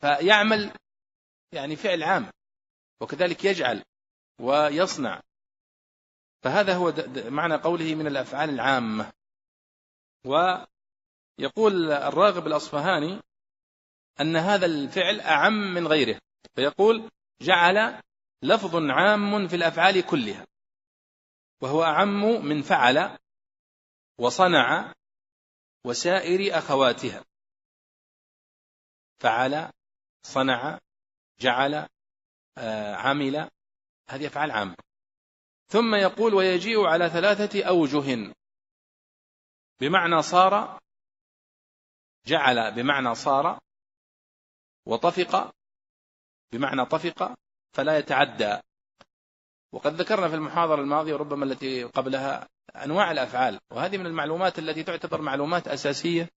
فيعمل 0.01 0.77
يعني 1.53 1.77
فعل 1.77 2.03
عام 2.03 2.31
وكذلك 3.01 3.45
يجعل 3.45 3.85
ويصنع. 4.41 5.21
فهذا 6.43 6.77
هو 6.77 6.95
معنى 7.17 7.55
قوله 7.55 7.95
من 7.95 8.07
الأفعال 8.07 8.51
العامة. 8.51 9.13
ويقول 10.25 11.93
الراغب 11.93 12.47
الأصفهاني 12.47 13.21
أن 14.21 14.37
هذا 14.37 14.67
الفعل 14.67 15.21
أعم 15.21 15.75
من 15.75 15.87
غيره 15.87 16.21
فيقول 16.55 17.11
جعل 17.43 18.03
لفظ 18.43 18.77
عام 18.77 19.49
في 19.49 19.57
الأفعال 19.57 20.07
كلها 20.07 20.47
وهو 21.63 21.85
أعم 21.85 22.47
من 22.47 22.63
فعل 22.63 23.19
وصنع 24.19 24.95
وسائر 25.85 26.59
أخواتها. 26.59 27.25
فعل 29.21 29.71
صنع 30.23 30.79
جعل 31.41 31.89
آه، 32.59 32.95
عمل 32.95 33.51
هذه 34.09 34.27
أفعال 34.27 34.51
عامة. 34.51 34.77
ثم 35.69 35.95
يقول 35.95 36.35
ويجيء 36.35 36.87
على 36.87 37.09
ثلاثة 37.11 37.65
أوجه. 37.65 38.35
بمعنى 39.81 40.23
صار 40.23 40.81
جعل 42.27 42.75
بمعنى 42.75 43.15
صار 43.15 43.61
وطفق 44.87 45.55
بمعنى 46.53 46.85
طفق 46.85 47.35
فلا 47.73 47.99
يتعدى. 47.99 48.59
وقد 49.73 49.95
ذكرنا 49.95 50.29
في 50.29 50.35
المحاضرة 50.35 50.81
الماضية 50.81 51.15
وربما 51.15 51.45
التي 51.45 51.85
قبلها 51.85 52.49
أنواع 52.77 53.11
الأفعال 53.11 53.61
وهذه 53.71 53.97
من 53.97 54.07
المعلومات 54.07 54.59
التي 54.59 54.83
تعتبر 54.83 55.21
معلومات 55.21 55.69
أساسية 55.69 56.31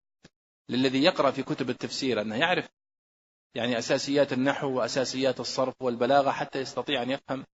للذي 0.68 1.02
يقرأ 1.02 1.30
في 1.30 1.42
كتب 1.42 1.70
التفسير 1.70 2.20
أنه 2.20 2.36
يعرف 2.36 2.68
يعني 3.54 3.78
أساسيات 3.78 4.32
النحو 4.32 4.78
وأساسيات 4.78 5.40
الصرف 5.40 5.74
والبلاغة 5.82 6.30
حتى 6.30 6.58
يستطيع 6.58 7.02
أن 7.02 7.10
يفهم 7.10 7.44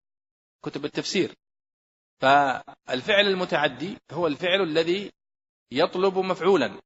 كتب 0.65 0.85
التفسير. 0.85 1.35
فالفعل 2.21 3.27
المتعدي 3.27 3.97
هو 4.11 4.27
الفعل 4.27 4.61
الذي 4.61 5.11
يطلب 5.71 6.17
مفعولا. 6.17 6.81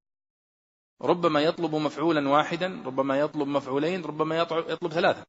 ربما 1.01 1.41
يطلب 1.41 1.75
مفعولا 1.75 2.29
واحدا 2.29 2.67
ربما 2.85 3.19
يطلب 3.19 3.47
مفعولين 3.47 4.05
ربما 4.05 4.37
يطلب 4.37 4.91
ثلاثة. 4.93 5.25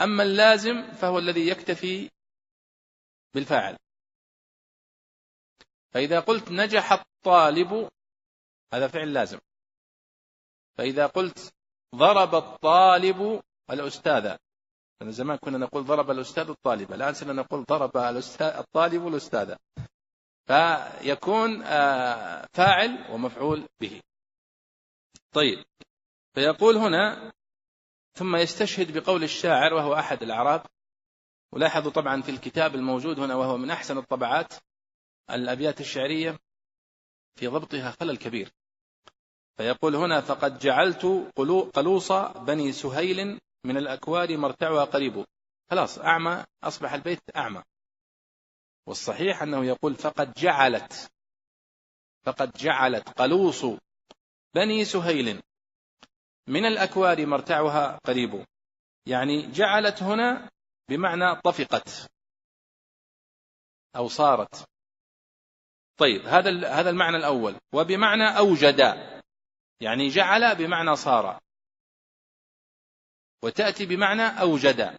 أما 0.00 0.22
اللازم 0.22 0.92
فهو 0.92 1.18
الذي 1.18 1.48
يكتفي 1.48 2.10
بالفاعل. 3.34 3.76
فإذا 5.90 6.20
قلت 6.20 6.50
نجح 6.50 6.92
الطالب 6.92 7.90
هذا 8.72 8.88
فعل 8.88 9.12
لازم. 9.12 9.38
فإذا 10.78 11.06
قلت 11.06 11.54
ضرب 11.94 12.34
الطالب 12.34 13.42
الأستاذ 13.70 14.36
زمان 15.02 15.36
كنا 15.36 15.58
نقول 15.58 15.84
ضرب 15.84 16.10
الأستاذ 16.10 16.48
الطالبة 16.48 16.94
الآن 16.94 17.14
صرنا 17.14 17.32
نقول 17.32 17.64
ضرب 17.64 17.96
الطالب 18.40 19.06
الأستاذة 19.08 19.56
فيكون 20.46 21.62
آه، 21.62 22.46
فاعل 22.52 23.06
ومفعول 23.10 23.68
به. 23.80 24.00
طيب. 25.34 25.64
فيقول 26.34 26.76
هنا 26.76 27.32
ثم 28.14 28.36
يستشهد 28.36 28.98
بقول 28.98 29.22
الشاعر 29.24 29.74
وهو 29.74 29.94
أحد 29.94 30.22
الأعراب. 30.22 30.66
ولاحظوا 31.52 31.92
طبعا 31.92 32.22
في 32.22 32.30
الكتاب 32.30 32.74
الموجود 32.74 33.18
هنا 33.20 33.34
وهو 33.34 33.56
من 33.56 33.70
أحسن 33.70 33.98
الطبعات 33.98 34.54
الأبيات 35.30 35.80
الشعرية 35.80 36.38
في 37.34 37.46
ضبطها 37.46 37.90
خلل 37.90 38.16
كبير. 38.16 38.52
فيقول 39.56 39.96
هنا 39.96 40.20
فقد 40.20 40.58
جعلت 40.58 41.06
قلوص 41.74 42.12
بني 42.36 42.72
سهيل 42.72 43.40
من 43.64 43.76
الأكوار 43.76 44.36
مرتعها 44.36 44.84
قريب. 44.84 45.24
خلاص 45.70 45.98
أعمى 45.98 46.44
أصبح 46.62 46.92
البيت 46.92 47.36
أعمى. 47.36 47.62
والصحيح 48.86 49.42
أنه 49.42 49.64
يقول 49.64 49.94
فقد 49.94 50.32
جعلت 50.32 51.10
فقد 52.24 52.52
جعلت 52.52 53.08
قلوص 53.08 53.64
بني 54.54 54.84
سهيل. 54.84 55.42
من 56.48 56.66
الأكوار 56.66 57.26
مرتعها 57.26 57.98
قريب. 58.04 58.46
يعني 59.06 59.52
جعلت 59.52 60.02
هنا 60.02 60.50
بمعنى 60.88 61.40
طفقت. 61.40 62.10
أو 63.96 64.08
صارت. 64.08 64.68
طيب 65.96 66.20
هذا 66.26 66.68
هذا 66.68 66.90
المعنى 66.90 67.16
الأول. 67.16 67.60
وبمعنى 67.72 68.38
أوجد. 68.38 68.80
يعني 69.80 70.08
جعل 70.08 70.56
بمعنى 70.56 70.96
صار. 70.96 71.40
وتأتي 73.42 73.86
بمعنى 73.86 74.40
أوجد. 74.40 74.98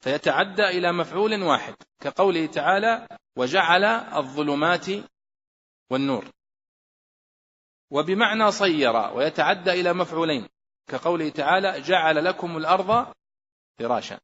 فيتعدى 0.00 0.62
إلى 0.62 0.92
مفعول 0.92 1.42
واحد. 1.42 1.74
كقوله 2.00 2.46
تعالى 2.46 3.18
وجعل 3.36 3.84
الظلمات 4.18 4.86
والنور. 5.90 6.35
وبمعنى 7.90 8.50
صير 8.50 8.96
ويتعدى 9.16 9.70
إلى 9.70 9.92
مفعولين. 9.92 10.48
كقوله 10.86 11.28
تعالى 11.28 11.80
جعل 11.80 12.24
لكم 12.24 12.56
الأرض 12.56 13.14
فراشا. 13.78 14.20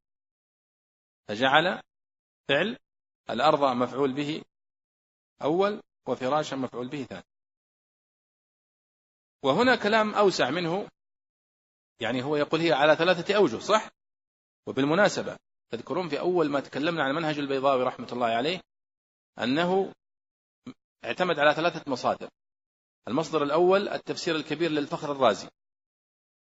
فجعل 1.29 1.83
فعل 2.49 2.79
الأرض 3.31 3.77
مفعول 3.77 4.13
به 4.13 4.43
أول 5.43 5.83
وفراشا 6.09 6.57
مفعول 6.57 6.89
به 6.89 7.05
ثاني. 7.05 7.25
وهنا 9.43 9.77
كلام 9.77 10.15
أوسع 10.15 10.51
منه 10.51 10.89
يعني 12.01 12.23
هو 12.23 12.37
يقول 12.37 12.61
هي 12.61 12.73
على 12.73 12.97
ثلاثة 12.97 13.37
أوجه 13.37 13.59
صح؟ 13.59 13.91
وبالمناسبة 14.67 15.39
تذكرون 15.71 16.09
في 16.09 16.21
أول 16.21 16.51
ما 16.51 16.61
تكلمنا 16.61 17.05
عن 17.05 17.15
منهج 17.15 17.39
البيضاوي 17.39 17.83
رحمة 17.83 18.09
الله 18.13 18.27
عليه 18.27 18.61
أنه 19.39 19.93
اعتمد 21.05 21.39
على 21.39 21.55
ثلاثة 21.55 21.91
مصادر. 21.91 22.29
المصدر 23.09 23.43
الأول 23.43 23.89
التفسير 23.89 24.37
الكبير 24.37 24.71
للفخر 24.71 25.13
الرازي 25.13 25.49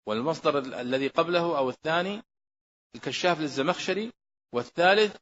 والمصدر 0.07 0.59
الذي 0.59 1.09
قبله 1.09 1.59
أو 1.59 1.71
الثاني 1.71 2.23
الكشاف 2.95 3.41
للزمخشري 3.41 4.13
والثالث 4.53 5.17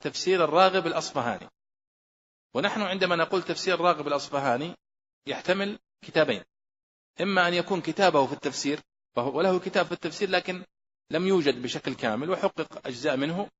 تفسير 0.00 0.44
الراغب 0.44 0.86
الأصفهاني. 0.86 1.48
ونحن 2.54 2.82
عندما 2.82 3.16
نقول 3.16 3.42
تفسير 3.42 3.74
الراغب 3.74 4.08
الأصفهاني 4.08 4.76
يحتمل 5.26 5.78
كتابين 6.02 6.44
إما 7.20 7.48
أن 7.48 7.54
يكون 7.54 7.80
كتابه 7.80 8.26
في 8.26 8.32
التفسير 8.32 8.80
وله 9.16 9.58
كتاب 9.58 9.86
في 9.86 9.92
التفسير 9.92 10.30
لكن 10.30 10.64
لم 11.10 11.26
يوجد 11.26 11.62
بشكل 11.62 11.94
كامل 11.94 12.30
وحقق 12.30 12.86
أجزاء 12.86 13.16
منه 13.16 13.50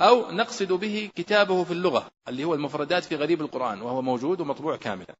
أو 0.00 0.30
نقصد 0.30 0.72
به 0.72 1.10
كتابه 1.14 1.64
في 1.64 1.72
اللغة 1.72 2.10
اللي 2.28 2.44
هو 2.44 2.54
المفردات 2.54 3.04
في 3.04 3.16
غريب 3.16 3.40
القرآن 3.40 3.82
وهو 3.82 4.02
موجود 4.02 4.40
ومطبوع 4.40 4.76
كاملا. 4.76 5.16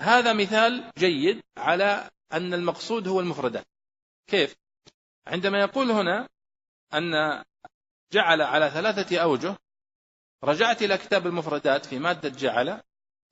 هذا 0.00 0.32
مثال 0.32 0.92
جيد 0.98 1.42
على 1.56 2.10
أن 2.32 2.54
المقصود 2.54 3.08
هو 3.08 3.20
المفردات. 3.20 3.66
كيف؟ 4.26 4.56
عندما 5.26 5.60
يقول 5.60 5.90
هنا 5.90 6.28
أن 6.94 7.44
جعل 8.12 8.42
على 8.42 8.70
ثلاثة 8.70 9.18
أوجه 9.18 9.56
رجعت 10.44 10.82
إلى 10.82 10.98
كتاب 10.98 11.26
المفردات 11.26 11.86
في 11.86 11.98
مادة 11.98 12.28
جعل 12.28 12.82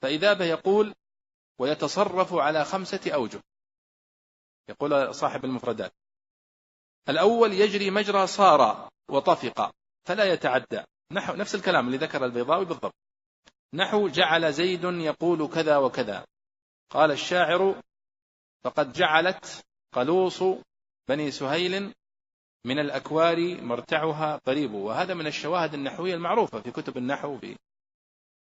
فإذا 0.03 0.33
به 0.33 0.45
يقول 0.45 0.95
ويتصرف 1.59 2.35
على 2.35 2.65
خمسة 2.65 3.01
أوجه. 3.15 3.41
يقول 4.69 5.15
صاحب 5.15 5.45
المفردات 5.45 5.93
الأول 7.09 7.53
يجري 7.53 7.91
مجرى 7.91 8.27
صار 8.27 8.89
وطفق 9.09 9.75
فلا 10.05 10.25
يتعدى. 10.25 10.85
نحو 11.13 11.35
نفس 11.35 11.55
الكلام 11.55 11.87
اللي 11.87 11.99
ذكر 11.99 12.25
البيضاوي 12.25 12.65
بالضبط. 12.65 12.95
نحو 13.75 14.09
جعل 14.09 14.53
زيد 14.53 14.85
يقول 14.85 15.49
كذا 15.49 15.77
وكذا. 15.77 16.27
قال 16.93 17.11
الشاعر 17.11 17.83
فقد 18.65 18.93
جعلت 18.93 19.65
قلوص 19.93 20.43
بني 21.09 21.31
سهيل 21.31 21.95
من 22.65 22.79
الأكوار 22.79 23.63
مرتعها 23.63 24.37
قريب. 24.37 24.73
وهذا 24.73 25.15
من 25.15 25.27
الشواهد 25.27 25.75
النحوية 25.75 26.15
المعروفة 26.15 26.61
في 26.61 26.71
كتب 26.71 26.97
النحو 26.97 27.39
في 27.39 27.57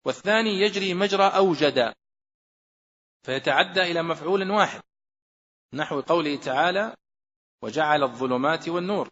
والثاني 0.05 0.51
يجري 0.51 0.94
مجرى 0.94 1.24
أوجد 1.24 1.94
فيتعدى 3.23 3.81
إلى 3.81 4.02
مفعول 4.02 4.51
واحد 4.51 4.82
نحو 5.73 6.01
قوله 6.01 6.36
تعالى 6.36 6.97
وجعل 7.62 8.02
الظلمات 8.02 8.69
والنور 8.69 9.11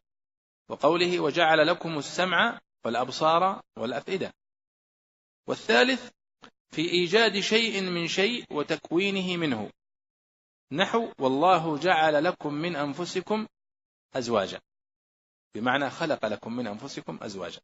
وقوله 0.69 1.21
وجعل 1.21 1.67
لكم 1.67 1.99
السمع 1.99 2.61
والأبصار 2.85 3.63
والأفئدة. 3.77 4.35
والثالث 5.47 6.11
في 6.73 6.91
إيجاد 6.91 7.41
شيء 7.41 7.83
من 7.83 8.09
شيء 8.09 8.45
وتكوينه 8.51 9.37
منه. 9.37 9.71
نحو 10.73 11.13
والله 11.19 11.79
جعل 11.79 12.25
لكم 12.25 12.55
من 12.55 12.77
أنفسكم 12.77 13.47
أزواجا. 14.15 14.61
بمعنى 15.55 15.91
خلق 15.91 16.27
لكم 16.27 16.53
من 16.53 16.67
أنفسكم 16.67 17.19
أزواجا. 17.23 17.61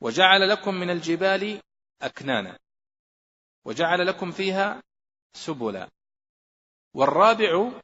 وجعل 0.00 0.48
لكم 0.48 0.74
من 0.74 0.90
الجبال 0.90 1.62
أكنانا. 2.02 2.58
وجعل 3.64 4.06
لكم 4.06 4.30
فيها 4.30 4.82
سبلا. 5.32 5.90
والرابع 6.94 7.80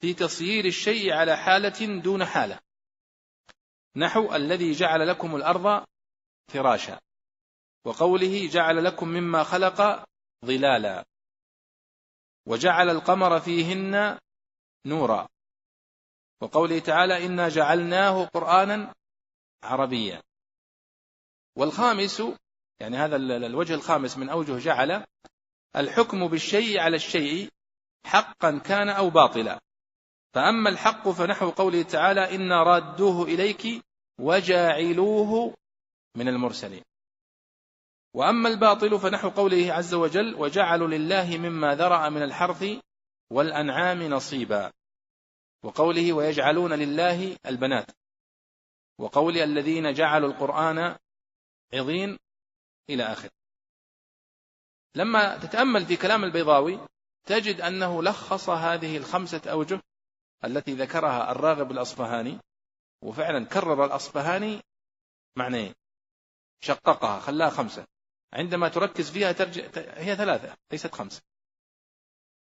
في 0.00 0.14
تصيير 0.14 0.64
الشيء 0.64 1.12
على 1.12 1.36
حالة 1.36 2.00
دون 2.02 2.24
حالة. 2.24 2.60
نحو 3.96 4.34
الذي 4.34 4.72
جعل 4.72 5.08
لكم 5.08 5.36
الأرض 5.36 5.86
فراشا. 6.48 7.00
وقوله 7.84 8.48
جعل 8.48 8.84
لكم 8.84 9.08
مما 9.08 9.42
خلق 9.42 10.04
ظلالا 10.44 11.04
وجعل 12.46 12.90
القمر 12.90 13.40
فيهن 13.40 14.18
نورا. 14.86 15.28
وقوله 16.40 16.78
تعالى 16.78 17.26
إنا 17.26 17.48
جعلناه 17.48 18.24
قرآنا 18.24 18.94
عربيا. 19.62 20.22
والخامس 21.56 22.22
يعني 22.80 22.96
هذا 22.96 23.16
الوجه 23.16 23.74
الخامس 23.74 24.18
من 24.18 24.28
أوجه 24.28 24.58
جعل 24.58 25.04
الحكم 25.76 26.28
بالشيء 26.28 26.80
على 26.80 26.96
الشيء 26.96 27.48
حقا 28.06 28.58
كان 28.58 28.88
أو 28.88 29.10
باطلا. 29.10 29.60
فأما 30.34 30.70
الحق 30.70 31.08
فنحو 31.08 31.50
قوله 31.50 31.82
تعالى 31.82 32.34
إنا 32.34 32.62
رادوه 32.62 33.22
إليك 33.22 33.84
وجاعلوه 34.20 35.54
من 36.16 36.28
المرسلين. 36.28 36.82
وأما 38.14 38.48
الباطل 38.48 39.00
فنحو 39.00 39.28
قوله 39.28 39.72
عز 39.72 39.94
وجل 39.94 40.34
وجعلوا 40.34 40.88
لله 40.88 41.36
مما 41.36 41.74
ذرأ 41.74 42.08
من 42.08 42.22
الحرث 42.22 42.64
والأنعام 43.30 44.02
نصيبا. 44.02 44.72
وقوله 45.62 46.12
ويجعلون 46.12 46.72
لله 46.72 47.36
البنات. 47.46 47.90
وقول 48.98 49.38
الذين 49.38 49.92
جعلوا 49.92 50.28
القرآن 50.28 50.98
عظين 51.74 52.18
إلى 52.90 53.02
آخر. 53.02 53.28
لما 54.94 55.38
تتأمل 55.38 55.86
في 55.86 55.96
كلام 55.96 56.24
البيضاوي 56.24 56.80
تجد 57.26 57.60
أنه 57.60 58.02
لخص 58.02 58.48
هذه 58.48 58.96
الخمسة 58.96 59.42
أوجه 59.50 59.80
التي 60.44 60.74
ذكرها 60.74 61.32
الراغب 61.32 61.70
الأصفهاني 61.70 62.38
وفعلا 63.02 63.44
كرر 63.44 63.84
الأصفهاني 63.84 64.62
معنيين. 65.36 65.74
شققها 66.60 67.20
خلاها 67.20 67.50
خمسة. 67.50 67.86
عندما 68.32 68.68
تركز 68.68 69.10
فيها 69.10 69.32
ترجع 69.32 69.62
هي 69.94 70.16
ثلاثة 70.16 70.56
ليست 70.72 70.94
خمسة. 70.94 71.22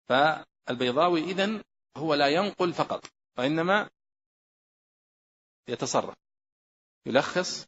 فالبيضاوي 0.09 1.21
إذن 1.21 1.63
هو 1.97 2.13
لا 2.13 2.27
ينقل 2.27 2.73
فقط 2.73 3.05
وإنما 3.37 3.89
يتصرف. 5.67 6.15
يلخص 7.05 7.67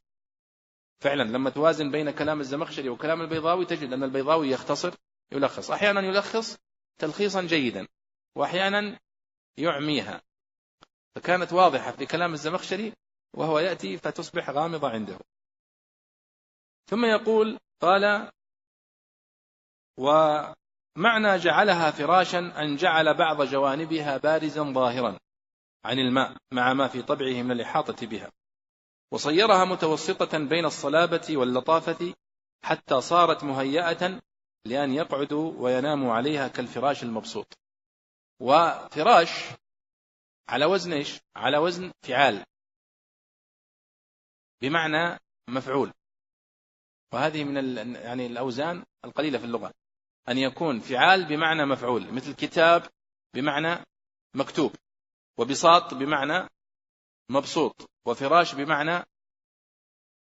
فعلا 0.99 1.23
لما 1.23 1.49
توازن 1.49 1.91
بين 1.91 2.11
كلام 2.11 2.39
الزمخشري 2.39 2.89
وكلام 2.89 3.21
البيضاوي 3.21 3.65
تجد 3.65 3.93
أن 3.93 4.03
البيضاوي 4.03 4.49
يختصر 4.49 4.93
يلخص. 5.31 5.71
أحيانا 5.71 6.01
يلخص 6.01 6.57
تلخيصا 6.97 7.41
جيدا 7.41 7.87
وأحيانا 8.35 8.99
يعميها. 9.57 10.21
فكانت 11.15 11.53
واضحة 11.53 11.91
في 11.91 12.05
كلام 12.05 12.33
الزمخشري 12.33 12.93
وهو 13.33 13.59
يأتي 13.59 13.97
فتصبح 13.97 14.49
غامضة 14.49 14.89
عنده. 14.89 15.19
ثم 16.85 17.05
يقول 17.05 17.59
قال 17.81 18.31
ومعنى 19.97 21.37
جعلها 21.37 21.91
فراشا 21.91 22.39
أن 22.39 22.75
جعل 22.75 23.17
بعض 23.17 23.41
جوانبها 23.41 24.17
بارزا 24.17 24.63
ظاهرا 24.63 25.19
عن 25.85 25.99
الماء 25.99 26.37
مع 26.53 26.73
ما 26.73 26.87
في 26.87 27.01
طبعه 27.01 27.41
من 27.41 27.51
الإحاطة 27.51 28.07
بها 28.07 28.31
وصيرها 29.11 29.65
متوسطة 29.65 30.37
بين 30.37 30.65
الصلابة 30.65 31.37
واللطافة 31.37 32.13
حتى 32.63 33.01
صارت 33.01 33.43
مهيئة 33.43 34.21
لأن 34.65 34.93
يقعدوا 34.93 35.53
ويناموا 35.57 36.13
عليها 36.13 36.47
كالفراش 36.47 37.03
المبسوط 37.03 37.57
وفراش 38.39 39.29
على 40.49 40.65
وزن 40.65 40.93
إيش؟ 40.93 41.19
على 41.35 41.57
وزن 41.57 41.91
فعال 42.03 42.45
بمعنى 44.61 45.19
مفعول 45.49 45.93
وهذه 47.13 47.43
من 47.43 47.95
يعني 47.95 48.25
الأوزان 48.25 48.85
القليلة 49.05 49.39
في 49.39 49.45
اللغة. 49.45 49.73
أن 50.29 50.37
يكون 50.37 50.79
فعال 50.79 51.25
بمعنى 51.25 51.65
مفعول 51.65 52.13
مثل 52.13 52.33
كتاب 52.33 52.83
بمعنى 53.33 53.85
مكتوب 54.33 54.75
وبساط 55.37 55.93
بمعنى 55.93 56.49
مبسوط 57.29 57.89
وفراش 58.05 58.55
بمعنى 58.55 59.03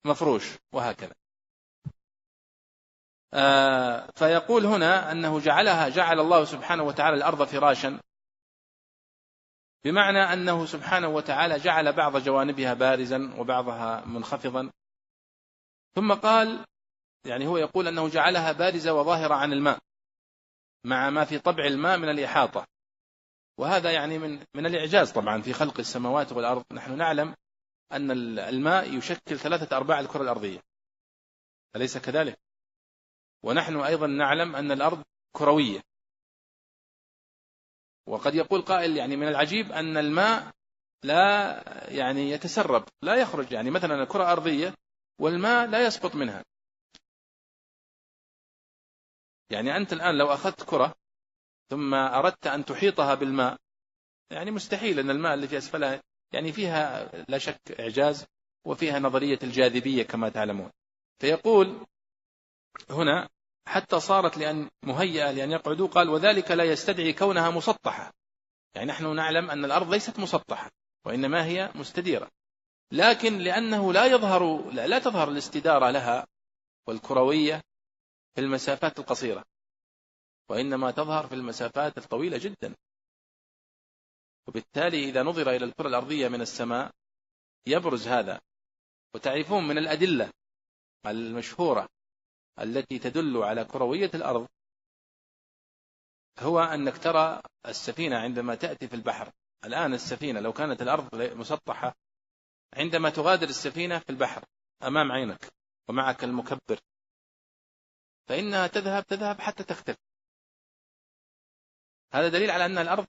مفروش 0.05 0.45
وهكذا. 0.73 1.15
آه 3.35 4.11
فيقول 4.11 4.66
هنا 4.66 5.12
أنه 5.12 5.40
جعلها 5.40 5.89
جعل 5.89 6.20
الله 6.20 6.45
سبحانه 6.45 6.82
وتعالى 6.82 7.16
الأرض 7.16 7.43
فراشا 7.43 8.01
بمعنى 9.85 10.19
أنه 10.19 10.66
سبحانه 10.66 11.09
وتعالى 11.09 11.59
جعل 11.59 11.93
بعض 11.93 12.16
جوانبها 12.16 12.74
بارزا 12.74 13.35
وبعضها 13.39 14.05
منخفضا. 14.05 14.70
ثم 15.94 16.15
قال 16.15 16.66
يعني 17.24 17.47
هو 17.47 17.56
يقول 17.56 17.89
أنه 17.89 18.09
جعلها 18.09 18.52
بارزة 18.52 18.93
وظاهرة 18.93 19.35
عن 19.35 19.52
الماء 19.52 19.78
مع 20.85 21.10
ما 21.10 21.24
في 21.24 21.39
طبع 21.39 21.65
الماء 21.65 21.98
من 21.98 22.09
الإحاطة. 22.09 22.66
وهذا 23.59 23.93
يعني 23.93 24.19
من 24.19 24.44
من 24.55 24.66
الإعجاز 24.66 25.12
طبعا 25.12 25.43
في 25.43 25.52
خلق 25.52 25.78
السماوات 25.78 26.32
والأرض. 26.32 26.65
نحن 26.73 26.97
نعلم 26.97 27.35
أن 27.93 28.10
الماء 28.39 28.94
يشكل 28.94 29.39
ثلاثة 29.39 29.77
أرباع 29.77 30.01
الكرة 30.01 30.23
الأرضية. 30.23 30.60
أليس 31.77 31.98
كذلك؟ 31.98 32.39
ونحن 33.43 33.77
أيضا 33.77 34.06
نعلم 34.06 34.56
أن 34.56 34.73
الأرض 34.73 35.02
كروية. 35.32 35.81
وقد 38.06 38.35
يقول 38.35 38.62
قائل 38.62 38.97
يعني 38.97 39.16
من 39.16 39.28
العجيب 39.28 39.73
أن 39.73 39.97
الماء 39.97 40.51
لا 41.02 41.62
يعني 41.90 42.31
يتسرب 42.31 42.85
لا 43.02 43.15
يخرج. 43.15 43.52
يعني 43.52 43.70
مثلا 43.70 44.02
الكرة 44.02 44.32
أرضية 44.32 44.74
والماء 45.19 45.66
لا 45.66 45.86
يسقط 45.86 46.15
منها. 46.15 46.45
يعني 49.51 49.77
أنت 49.77 49.93
الآن 49.93 50.19
لو 50.19 50.27
أخذت 50.27 50.62
كرة 50.62 50.95
ثم 51.70 51.95
أردت 51.95 52.47
أن 52.47 52.65
تحيطها 52.65 53.15
بالماء 53.15 53.57
يعني 54.31 54.51
مستحيل 54.51 54.99
أن 54.99 55.11
الماء 55.11 55.35
اللي 55.35 55.49
في 55.49 55.59
أسفلها 55.59 56.03
يعني 56.32 56.53
فيها 56.53 57.11
لا 57.28 57.39
شك 57.39 57.81
إعجاز 57.81 58.27
وفيها 58.65 58.99
نظرية 58.99 59.39
الجاذبية 59.43 60.03
كما 60.03 60.28
تعلمون. 60.28 60.70
فيقول 61.19 61.86
هنا 62.90 63.28
حتى 63.66 64.01
صارت 64.01 64.39
لأن 64.39 64.70
مهيئة 64.82 65.31
لأن 65.31 65.51
يقعدوا 65.51 65.89
قال 65.89 66.09
وذلك 66.09 66.51
لا 66.51 66.65
يستدعي 66.65 67.12
كونها 67.12 67.51
مسطحة. 67.51 68.12
يعني 68.74 68.86
نحن 68.86 69.16
نعلم 69.16 69.51
أن 69.51 69.65
الأرض 69.65 69.90
ليست 69.90 70.19
مسطحة 70.20 70.70
وإنما 71.07 71.45
هي 71.45 71.73
مستديرة. 71.74 72.31
لكن 72.93 73.39
لأنه 73.39 73.93
لا 73.93 74.06
يظهر 74.06 74.70
لا 74.70 74.98
تظهر 74.98 75.28
الاستدارة 75.28 75.90
لها 75.90 76.27
والكروية 76.86 77.62
في 78.35 78.40
المسافات 78.40 78.98
القصيرة 78.98 79.44
وإنما 80.48 80.90
تظهر 80.90 81.27
في 81.27 81.35
المسافات 81.35 81.98
الطويلة 81.98 82.39
جدا. 82.39 82.74
وبالتالي 84.47 85.05
إذا 85.09 85.23
نظر 85.23 85.51
إلى 85.51 85.65
الكرة 85.65 85.89
الأرضية 85.89 86.28
من 86.28 86.40
السماء 86.40 86.90
يبرز 87.66 88.09
هذا. 88.09 88.40
وتعرفون 89.15 89.69
من 89.69 89.78
الأدلة 89.78 90.32
المشهورة 91.06 91.89
التي 92.60 92.98
تدل 92.98 93.36
على 93.36 93.65
كروية 93.65 94.10
الأرض 94.15 94.48
هو 96.39 96.60
أنك 96.60 96.98
ترى 96.98 97.43
السفينة 97.66 98.16
عندما 98.19 98.55
تأتي 98.55 98.89
في 98.89 98.97
البحر. 98.97 99.32
الآن 99.65 99.94
السفينة 99.94 100.40
لو 100.40 100.52
كانت 100.52 100.82
الأرض 100.82 101.15
مسطحة 101.15 101.94
عندما 102.73 103.11
تغادر 103.11 103.49
السفينة 103.49 103.99
في 103.99 104.11
البحر 104.11 104.45
أمام 104.82 105.12
عينك 105.12 105.53
ومعك 105.89 106.24
المكبر 106.24 106.81
فإنها 108.28 108.66
تذهب 108.66 109.07
تذهب 109.07 109.40
حتى 109.40 109.65
تختفي. 109.65 109.99
هذا 112.12 112.28
دليل 112.28 112.51
على 112.51 112.66
أن 112.66 112.78
الأرض 112.78 113.07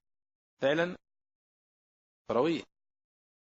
فعلا 0.62 0.98
كروية 2.28 2.64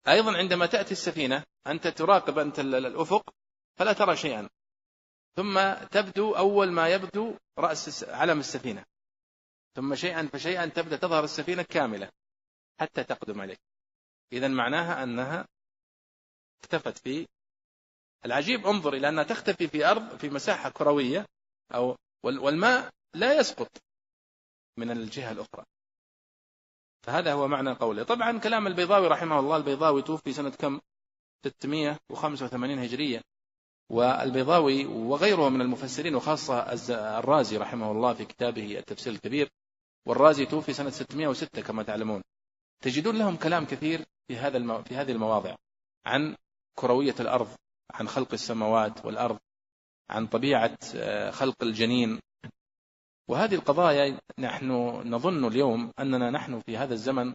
أيضا 0.08 0.38
عندما 0.38 0.66
تأتي 0.66 0.92
السفينة 0.92 1.44
أنت 1.68 1.88
تراقب 1.88 2.40
أنت 2.40 2.60
الأفق 2.60 3.34
فلا 3.76 3.94
ترى 3.94 4.16
شيئا. 4.18 4.50
ثم 5.36 5.74
تبدو 5.74 6.32
أول 6.32 6.72
ما 6.72 6.90
يبدو 6.90 7.38
رأس 7.58 8.04
علم 8.04 8.40
السفينة. 8.40 8.86
ثم 9.76 9.96
شيئا 9.96 10.28
فشيئا 10.34 10.66
تبدأ 10.66 10.98
تظهر 10.98 11.24
السفينة 11.24 11.64
كاملة 11.64 12.12
حتى 12.80 13.04
تقدم 13.04 13.42
عليك 13.42 13.60
إذا 14.34 14.48
معناها 14.48 15.04
أنها 15.04 15.48
اختفت 16.64 16.98
في 16.98 17.28
العجيب 18.26 18.68
انظر 18.68 18.94
إلى 18.94 19.10
أنها 19.10 19.24
تختفي 19.24 19.68
في 19.68 19.86
أرض 19.86 20.18
في 20.18 20.30
مساحة 20.30 20.70
كروية 20.70 21.26
أو 21.74 21.96
والماء 22.24 22.90
لا 23.14 23.40
يسقط 23.40 23.72
من 24.78 24.92
الجهة 24.92 25.32
الأخرى. 25.32 25.66
فهذا 27.04 27.34
هو 27.34 27.48
معنى 27.48 27.74
قوله 27.74 28.04
طبعا 28.04 28.40
كلام 28.40 28.68
البيضاوي 28.68 29.08
رحمه 29.08 29.40
الله 29.40 29.58
البيضاوي 29.58 30.02
توفي 30.02 30.34
سنة 30.34 30.50
كم؟ 30.50 30.80
685 31.46 32.80
هجرية 32.80 33.22
والبيضاوي 33.90 34.86
وغيره 34.86 35.50
من 35.50 35.62
المفسرين 35.62 36.16
وخاصة 36.16 36.74
الرازي 37.20 37.58
رحمه 37.58 37.92
الله 37.92 38.14
في 38.14 38.26
كتابه 38.26 38.80
التفسير 38.80 39.14
الكبير 39.14 39.50
والرازي 40.06 40.46
توفي 40.46 40.74
سنة 40.74 40.90
606 40.90 41.62
كما 41.62 41.84
تعلمون. 41.84 42.22
تجدون 42.84 43.18
لهم 43.18 43.36
كلام 43.38 43.66
كثير 43.66 44.06
في 44.28 44.38
هذا 44.38 44.58
المو... 44.58 44.84
في 44.84 44.96
هذه 44.96 45.12
المواضع 45.12 45.56
عن 46.06 46.36
كروية 46.76 47.16
الأرض 47.20 47.48
عن 47.92 48.08
خلق 48.08 48.34
السماوات 48.34 49.06
والأرض 49.06 49.40
عن 50.10 50.28
طبيعة 50.28 50.78
آه، 50.96 51.32
خلق 51.32 51.64
الجنين. 51.64 52.20
وهذه 53.28 53.56
القضايا 53.56 54.20
نحن 54.40 54.72
نظن 55.14 55.46
اليوم 55.46 55.92
أننا 56.00 56.30
نحن 56.30 56.60
في 56.60 56.78
هذا 56.78 56.94
الزمن 56.94 57.34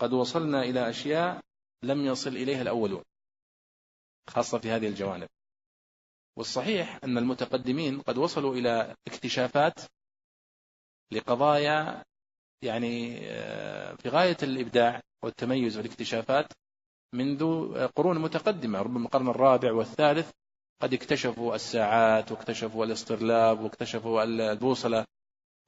قد 0.00 0.12
وصلنا 0.12 0.62
إلى 0.62 0.90
أشياء 0.90 1.40
لم 1.82 2.06
يصل 2.06 2.30
إليها 2.30 2.62
الأولون 2.62 3.02
خاصة 4.28 4.58
في 4.58 4.70
هذه 4.70 4.88
الجوانب. 4.88 5.28
والصحيح 6.36 6.98
أن 7.04 7.18
المتقدمين 7.18 8.00
قد 8.00 8.18
وصلوا 8.18 8.54
إلى 8.54 8.96
اكتشافات 9.06 9.74
لقضايا 11.12 12.04
يعني 12.62 13.18
آه، 13.30 13.94
في 13.94 14.08
غاية 14.08 14.36
الإبداع 14.42 15.00
والتميز 15.22 15.76
والاكتشافات 15.76 16.52
منذ 17.14 17.44
قرون 17.88 18.18
متقدمة 18.18 18.82
ربما 18.82 19.06
القرن 19.06 19.28
الرابع 19.28 19.72
والثالث 19.72 20.30
قد 20.82 20.94
اكتشفوا 20.94 21.54
الساعات 21.54 22.32
واكتشفوا 22.32 22.84
الاسترلاب 22.84 23.60
واكتشفوا 23.60 24.22
البوصلة 24.22 25.06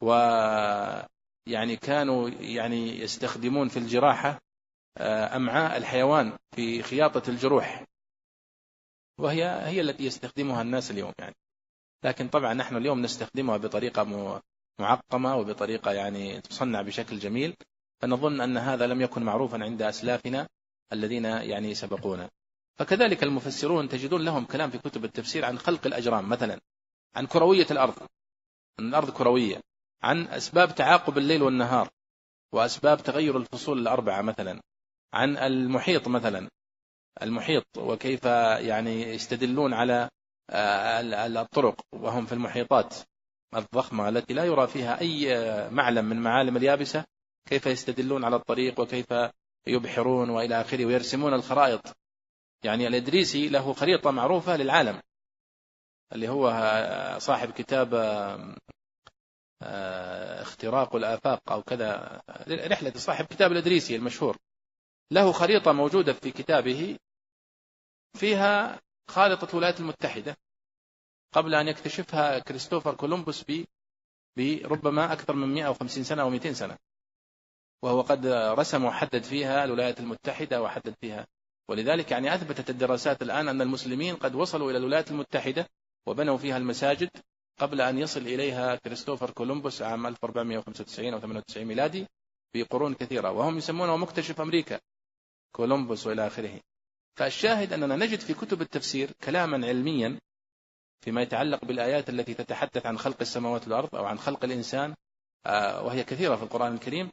ويعني 0.03 1.77
كانوا 1.77 2.29
يعني 2.29 2.99
يستخدمون 3.01 3.69
في 3.69 3.77
الجراحة 3.77 4.41
آه، 4.99 5.37
أمعاء 5.37 5.77
الحيوان 5.77 6.33
في 6.55 6.83
خياطة 6.83 7.31
الجروح. 7.31 7.85
وهي 9.21 9.45
هي 9.45 9.81
التي 9.81 10.05
يستخدمها 10.05 10.63
الناس 10.63 10.91
اليوم 10.91 11.13
يعني. 11.19 11.35
لكن 12.05 12.29
طبعا 12.29 12.55
نحن 12.55 12.77
اليوم 12.77 13.03
نستخدمها 13.03 13.57
بطريقة 13.57 14.05
معقمة 14.81 15.37
وبطريقة 15.37 15.93
يعني 15.93 16.41
تصنع 16.41 16.83
بشكل 16.83 17.19
جميل. 17.19 17.57
فنظن 18.03 18.41
أن 18.41 18.57
هذا 18.57 18.87
لم 18.87 19.01
يكن 19.01 19.23
معروفا 19.23 19.65
عند 19.65 19.83
أسلافنا. 19.83 20.49
الذين 20.93 21.25
يعني 21.25 21.75
سبقونا. 21.75 22.31
فكذلك 22.79 23.23
المفسرون 23.23 23.89
تجدون 23.89 24.25
لهم 24.25 24.45
كلام 24.45 24.71
في 24.71 24.79
كتب 24.79 25.05
التفسير 25.05 25.45
عن 25.45 25.59
خلق 25.59 25.87
الأجرام 25.87 26.29
مثلا 26.29 26.61
عن 27.15 27.27
كروية 27.27 27.67
الأرض 27.71 27.95
أن 28.81 28.89
الأرض 28.89 29.11
كروية 29.11 29.61
عن 30.03 30.29
أسباب 30.29 30.75
تعاقب 30.75 31.19
الليل 31.19 31.43
والنهار 31.43 31.89
وأسباب 32.53 33.03
تغير 33.03 33.37
الفصول 33.37 33.79
الأربعة 33.79 34.23
مثلا 34.23 34.61
عن 35.13 35.37
المحيط 35.37 36.09
مثلا. 36.09 36.49
المحيط 37.23 37.65
وكيف 37.79 38.25
يعني 38.25 39.03
يستدلون 39.03 39.75
على 39.75 40.09
آه، 40.51 41.01
الطرق 41.27 41.81
وهم 41.93 42.27
في 42.27 42.33
المحيطات. 42.33 42.95
الضخمة 43.57 44.09
التي 44.09 44.35
لا 44.35 44.45
يرى 44.45 44.67
فيها 44.67 45.01
أي 45.01 45.29
معلم 45.71 46.05
من 46.05 46.23
معالم 46.23 46.57
اليابسة 46.57 47.05
كيف 47.49 47.67
يستدلون 47.67 48.25
على 48.25 48.37
الطريق 48.37 48.81
وكيف 48.81 49.13
يبحرون 49.67 50.31
وإلى 50.31 50.61
آخره 50.61 50.87
ويرسمون 50.87 51.35
الخرائط. 51.35 51.97
يعني 52.65 52.87
الإدريسي 52.87 53.49
له 53.49 53.73
خريطة 53.73 54.11
معروفة 54.11 54.57
للعالم 54.57 55.01
اللي 56.13 56.29
هو 56.29 56.51
صاحب 57.19 57.51
كتاب 57.51 57.95
آه، 59.63 60.43
اختراق 60.43 60.97
الآفاق 60.97 61.53
أو 61.53 61.63
كذا 61.63 62.23
رحلة 62.49 62.93
صاحب 62.97 63.25
كتاب 63.25 63.53
الإدريسي 63.53 63.97
المشهور. 63.97 64.37
له 65.11 65.33
خريطة 65.33 65.73
موجودة 65.73 66.13
في 66.13 66.31
كتابه 66.31 66.99
فيها 68.17 68.81
خارطة 69.09 69.51
الولايات 69.51 69.81
المتحدة 69.81 70.37
قبل 71.33 71.55
أن 71.55 71.69
يكتشفها 71.69 72.39
كريستوفر 72.39 72.95
كولومبوس 72.95 73.45
بربما 74.37 75.13
أكثر 75.13 75.35
من 75.35 75.55
150 75.55 76.05
سنة 76.05 76.23
أو 76.23 76.31
200 76.31 76.53
سنة. 76.53 76.79
وهو 77.85 78.01
قد 78.01 78.27
رسم 78.27 78.85
وحدد 78.85 79.23
فيها 79.23 79.65
الولايات 79.65 80.01
المتحدة 80.01 80.63
وحدد 80.63 80.95
فيها. 81.01 81.27
ولذلك 81.69 82.11
يعني 82.11 82.35
أثبتت 82.35 82.71
الدراسات 82.71 83.23
الآن 83.23 83.49
أن 83.49 83.63
المسلمين 83.63 84.17
قد 84.17 84.35
وصلوا 84.35 84.71
إلى 84.71 84.79
الولايات 84.79 85.11
المتحدة 85.11 85.69
وبنوا 86.07 86.37
فيها 86.37 86.57
المساجد 86.57 87.11
قبل 87.59 87.81
أن 87.81 87.99
يصل 87.99 88.21
إليها 88.21 88.77
كريستوفر 88.77 89.31
كولومبوس 89.31 89.83
عام 89.83 90.07
1495 90.07 91.13
أو 91.13 91.21
98 91.21 91.67
ميلادي 91.67 92.07
في 92.53 92.63
قرون 92.63 92.95
كثيرة. 92.95 93.31
وهم 93.31 93.59
يسمونه 93.59 93.97
مكتشف 93.97 94.41
أمريكا 94.41 94.81
كولومبوس 95.53 96.07
وإلى 96.07 96.27
آخره. 96.27 96.61
فالشاهد 97.17 97.73
أننا 97.73 97.97
نجد 97.97 98.21
في 98.21 98.35
كتب 98.35 98.63
التفسير 98.63 99.11
كلاما 99.25 99.67
علميا 99.67 100.21
فيما 101.01 101.23
يتعلق 101.23 101.65
بالآيات 101.65 102.09
التي 102.09 102.35
تتحدث 102.35 102.87
عن 102.87 102.99
خلق 102.99 103.17
السماوات 103.21 103.65
والأرض 103.65 103.95
أو 103.95 104.05
عن 104.05 104.19
خلق 104.19 104.45
الإنسان 104.45 104.95
آه، 105.47 105.83
وهي 105.83 106.05
كثيرة 106.05 106.37
في 106.37 106.43
القرآن 106.43 106.75
الكريم. 106.75 107.11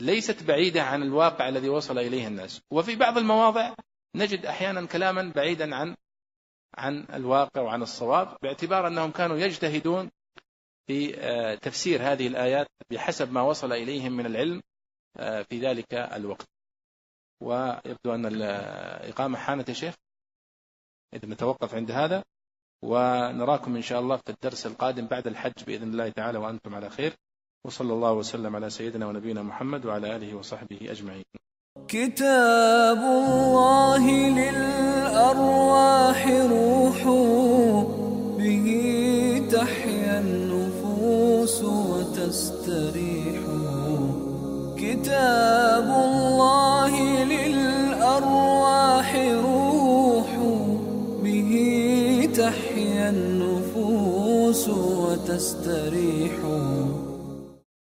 ليست 0.00 0.42
بعيدة 0.42 0.82
عن 0.82 1.02
الواقع 1.02 1.48
الذي 1.48 1.68
وصل 1.68 1.98
إليه 1.98 2.26
الناس. 2.26 2.60
وفي 2.70 2.96
بعض 2.96 3.18
المواضع 3.18 3.74
نجد 4.16 4.46
أحيانا 4.46 4.86
كلاما 4.86 5.32
بعيدا 5.36 5.76
عن 5.76 5.96
عن 6.78 7.06
الواقع 7.12 7.60
وعن 7.62 7.82
الصواب 7.82 8.36
باعتبار 8.42 8.86
أنهم 8.86 9.10
كانوا 9.10 9.36
يجتهدون 9.36 10.10
في 10.86 11.20
آه، 11.20 11.54
تفسير 11.54 12.02
هذه 12.02 12.26
الآيات 12.26 12.66
بحسب 12.90 13.32
ما 13.32 13.42
وصل 13.42 13.72
إليهم 13.72 14.12
من 14.12 14.26
العلم 14.26 14.62
آه، 15.16 15.42
في 15.42 15.58
ذلك 15.58 15.94
الوقت. 15.94 16.46
ويبدو 17.40 18.14
أن 18.14 18.26
الإقامة 18.26 19.38
حانت 19.38 19.68
يا 19.68 19.74
شيخ. 19.74 19.94
إذا 21.14 21.28
نتوقف 21.28 21.74
عند 21.74 21.90
هذا 21.90 22.24
ونراكم 22.82 23.76
إن 23.76 23.82
شاء 23.82 24.00
الله 24.00 24.16
في 24.16 24.30
الدرس 24.30 24.66
القادم 24.66 25.06
بعد 25.06 25.26
الحج 25.26 25.64
بإذن 25.66 25.90
الله 25.90 26.08
تعالى 26.08 26.38
وأنتم 26.38 26.74
على 26.74 26.90
خير. 26.90 27.16
وصلى 27.66 27.92
الله 27.92 28.12
وسلم 28.12 28.56
على 28.56 28.70
سيدنا 28.70 29.06
ونبينا 29.06 29.42
محمد 29.42 29.86
وعلى 29.86 30.16
آله 30.16 30.34
وصحبه 30.34 30.78
أجمعين. 30.90 31.24
كتاب 31.88 32.98
الله 32.98 34.04
للأرواح 34.40 36.28
روح 36.50 37.04
به 38.38 38.66
تحيا 39.52 40.20
النفوس 40.20 41.64
وتستريح. 41.64 43.40
كتاب 44.76 45.88
الله 46.08 47.24
للأرواح 47.24 49.08
روح 49.44 50.30
به 51.24 51.52
تحيا 52.36 53.10
النفوس 53.10 54.68
وتستريح. 54.68 56.32